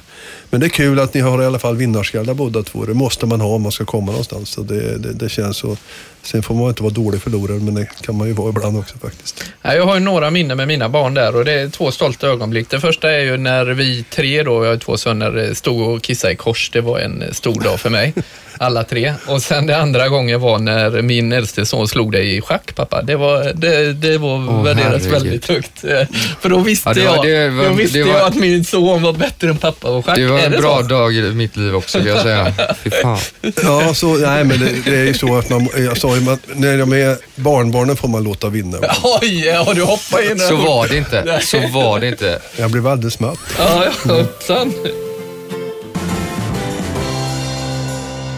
men 0.51 0.61
det 0.61 0.67
är 0.67 0.71
kul 0.71 1.01
att 1.01 1.15
ni 1.15 1.21
har 1.21 1.43
i 1.43 1.47
alla 1.47 1.59
fall 1.59 1.77
vinnarskallar 1.77 2.35
båda 2.35 2.63
två. 2.63 2.85
Det 2.85 2.95
måste 2.95 3.27
man 3.27 3.41
ha 3.41 3.49
om 3.49 3.63
man 3.63 3.73
ska 3.73 3.85
komma 3.85 4.07
någonstans. 4.07 4.51
Så 4.51 4.63
det, 4.63 4.99
det, 4.99 5.13
det 5.13 5.29
känns 5.29 5.57
så. 5.57 5.77
Sen 6.23 6.43
får 6.43 6.55
man 6.55 6.69
inte 6.69 6.83
vara 6.83 6.93
dålig 6.93 7.23
förlorare, 7.23 7.59
men 7.59 7.75
det 7.75 7.89
kan 8.01 8.17
man 8.17 8.29
ju 8.29 8.33
vara 8.35 8.49
ibland 8.49 8.79
också 8.79 8.99
faktiskt. 8.99 9.45
Jag 9.63 9.87
har 9.87 9.95
ju 9.95 10.01
några 10.01 10.31
minnen 10.31 10.57
med 10.57 10.69
mina 10.69 10.89
barn 10.89 11.15
där 11.15 11.37
och 11.37 11.45
det 11.45 11.53
är 11.53 11.69
två 11.69 11.91
stolta 11.91 12.27
ögonblick. 12.27 12.71
Det 12.71 12.81
första 12.81 13.13
är 13.13 13.21
ju 13.21 13.37
när 13.37 13.65
vi 13.65 14.05
tre 14.11 14.43
då, 14.43 14.65
jag 14.65 14.71
har 14.71 14.77
två 14.77 14.97
söner, 14.97 15.55
stod 15.55 15.89
och 15.89 16.03
kissade 16.03 16.33
i 16.33 16.37
kors. 16.37 16.71
Det 16.71 16.81
var 16.81 16.99
en 16.99 17.25
stor 17.35 17.61
dag 17.61 17.81
för 17.81 17.91
mig. 17.91 18.15
Alla 18.59 18.85
tre. 18.85 19.15
Och 19.27 19.43
sen 19.43 19.67
det 19.67 19.77
andra 19.77 20.09
gången 20.09 20.41
var 20.41 20.59
när 20.59 21.03
min 21.03 21.33
äldste 21.33 21.67
son 21.67 21.89
slog 21.89 22.13
dig 22.13 22.37
i 22.37 22.41
schack, 22.41 22.75
pappa. 22.75 23.03
Det 23.03 23.17
var, 23.17 23.53
det, 23.55 23.93
det 23.93 24.19
var 24.19 24.37
oh, 24.37 24.65
värderat 24.65 25.05
väldigt 25.05 25.49
högt. 25.49 25.81
För 26.41 26.49
då 26.49 26.59
visste, 26.59 26.91
ja, 26.91 27.17
var, 27.17 27.27
jag, 27.27 27.51
var, 27.51 27.65
då 27.65 27.73
visste 27.73 28.03
var, 28.03 28.11
jag 28.11 28.27
att 28.27 28.35
min 28.35 28.65
son 28.65 29.03
var 29.03 29.13
bättre 29.13 29.49
än 29.49 29.57
pappa 29.57 29.89
på 29.89 30.03
schack. 30.03 30.17
Det 30.17 30.27
var 30.27 30.39
en 30.39 30.53
det 30.53 30.59
bra 30.59 30.77
så? 30.77 30.83
dag 30.83 31.15
i 31.15 31.23
mitt 31.23 31.57
liv 31.57 31.77
också, 31.77 31.99
vill 31.99 32.07
jag 32.07 32.23
säga. 32.23 32.53
Fy 32.83 32.91
fan. 32.91 33.19
Ja, 33.63 33.95
så, 33.95 34.17
nej, 34.17 34.45
men 34.45 34.61
det, 34.61 34.73
det 34.85 34.97
är 34.97 35.05
ju 35.05 35.15
så 35.15 35.39
att 35.39 35.51
man, 35.51 35.69
jag 35.77 35.99
sa 35.99 36.15
ju, 36.15 36.21
man, 36.21 36.39
när 36.55 36.79
de 36.79 36.93
är 36.93 37.17
barnbarnen 37.35 37.97
får 37.97 38.09
man 38.09 38.25
låta 38.25 38.49
vinna. 38.49 38.79
Oj, 39.23 39.45
ja, 39.47 39.73
du 39.75 39.83
hoppar 39.83 40.31
in 40.31 40.39
Så 40.39 40.57
var 40.57 40.89
det 40.89 40.97
inte. 40.97 41.41
Så 41.43 41.59
var 41.69 42.01
det 42.01 42.09
inte. 42.09 42.39
Jag 42.57 42.71
blev 42.71 42.87
alldeles 42.87 43.21
matt. 43.21 43.39
Ja, 43.59 43.85
hoppsan. 44.05 44.73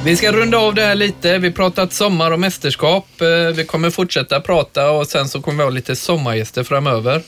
Vi 0.04 0.16
ska 0.16 0.32
runda 0.32 0.58
av 0.58 0.74
det 0.74 0.82
här 0.82 0.94
lite. 0.94 1.38
Vi 1.38 1.48
har 1.48 1.54
pratat 1.54 1.92
sommar 1.92 2.30
och 2.30 2.40
mästerskap. 2.40 3.20
Eh, 3.20 3.56
vi 3.56 3.64
kommer 3.64 3.90
fortsätta 3.90 4.40
prata 4.40 4.90
och 4.90 5.06
sen 5.06 5.28
så 5.28 5.42
kommer 5.42 5.58
vi 5.58 5.62
ha 5.62 5.70
lite 5.70 5.96
sommargäster 5.96 6.64
framöver. 6.64 7.22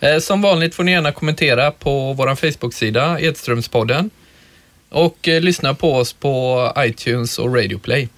Eh, 0.00 0.18
som 0.18 0.42
vanligt 0.42 0.74
får 0.74 0.84
ni 0.84 0.92
gärna 0.92 1.12
kommentera 1.12 1.70
på 1.70 2.12
vår 2.12 2.34
Facebook-sida, 2.34 3.20
Edströmspodden. 3.20 4.10
Och 4.88 5.28
eh, 5.28 5.40
lyssna 5.40 5.74
på 5.74 5.94
oss 5.94 6.12
på 6.12 6.72
iTunes 6.78 7.38
och 7.38 7.54
Radio 7.54 7.78
Play. 7.78 8.08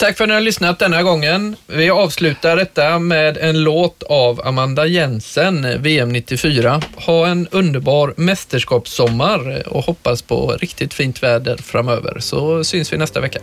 Tack 0.00 0.16
för 0.16 0.24
att 0.24 0.28
ni 0.28 0.34
har 0.34 0.40
lyssnat 0.40 0.78
denna 0.78 1.02
gången. 1.02 1.56
Vi 1.66 1.90
avslutar 1.90 2.56
detta 2.56 2.98
med 2.98 3.36
en 3.36 3.62
låt 3.62 4.02
av 4.02 4.40
Amanda 4.46 4.86
Jensen, 4.86 5.82
VM 5.82 6.08
94. 6.08 6.82
Ha 6.96 7.26
en 7.26 7.48
underbar 7.50 8.14
mästerskapssommar 8.16 9.68
och 9.68 9.84
hoppas 9.84 10.22
på 10.22 10.56
riktigt 10.60 10.94
fint 10.94 11.22
väder 11.22 11.56
framöver, 11.56 12.18
så 12.18 12.64
syns 12.64 12.92
vi 12.92 12.96
nästa 12.96 13.20
vecka. 13.20 13.40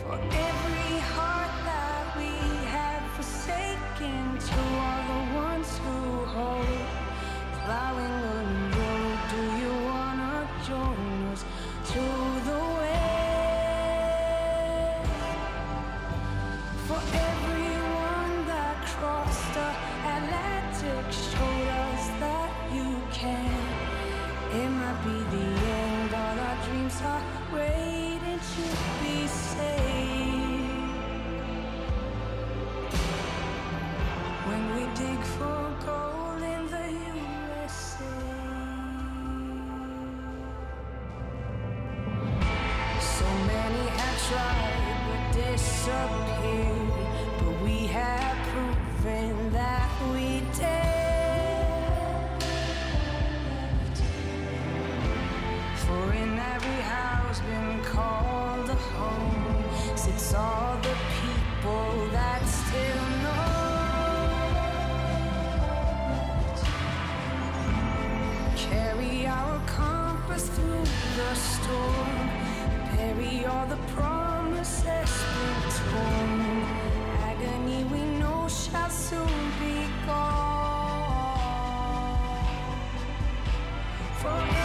tried 44.29 45.31
to 45.31 45.39
disappear, 45.39 46.75
but 47.39 47.61
we 47.63 47.87
have 47.87 48.35
proven 48.49 49.51
that 49.53 49.89
we 50.11 50.41
did. 50.51 51.07
For 55.85 56.13
in 56.13 56.37
every 56.37 56.81
house 56.95 57.39
been 57.39 57.81
called 57.83 58.69
a 58.69 58.75
home 58.75 59.97
sits 59.97 60.33
all 60.33 60.75
the 60.81 60.95
people 61.21 62.07
that 62.11 62.41
still 62.45 63.07
know. 63.23 63.77
Carry 68.57 69.25
our 69.25 69.59
compass 69.67 70.49
through 70.49 70.83
the 71.15 71.33
storm 71.33 72.36
carry 72.97 73.45
all 73.45 73.65
the 73.67 73.77
promises 73.95 75.11
we've 75.35 75.73
torn. 75.77 76.63
Agony 77.29 77.83
we 77.91 78.01
know 78.19 78.47
shall 78.49 78.89
soon 78.89 79.51
be 79.59 79.87
gone. 80.05 81.37
Forever 84.19 84.56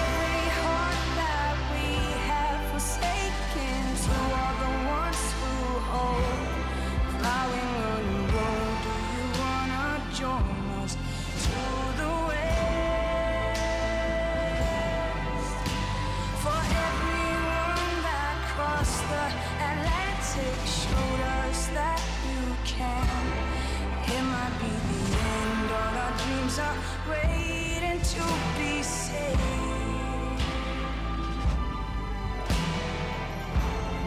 It 24.14 24.22
might 24.34 24.54
be 24.60 24.72
the 24.88 25.02
end, 25.36 25.70
all 25.78 25.96
our 26.04 26.12
dreams 26.22 26.58
are 26.58 26.78
waiting 27.10 28.00
to 28.00 28.24
be. 28.58 28.72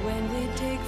When 0.05 0.23
we 0.33 0.45
take 0.55 0.84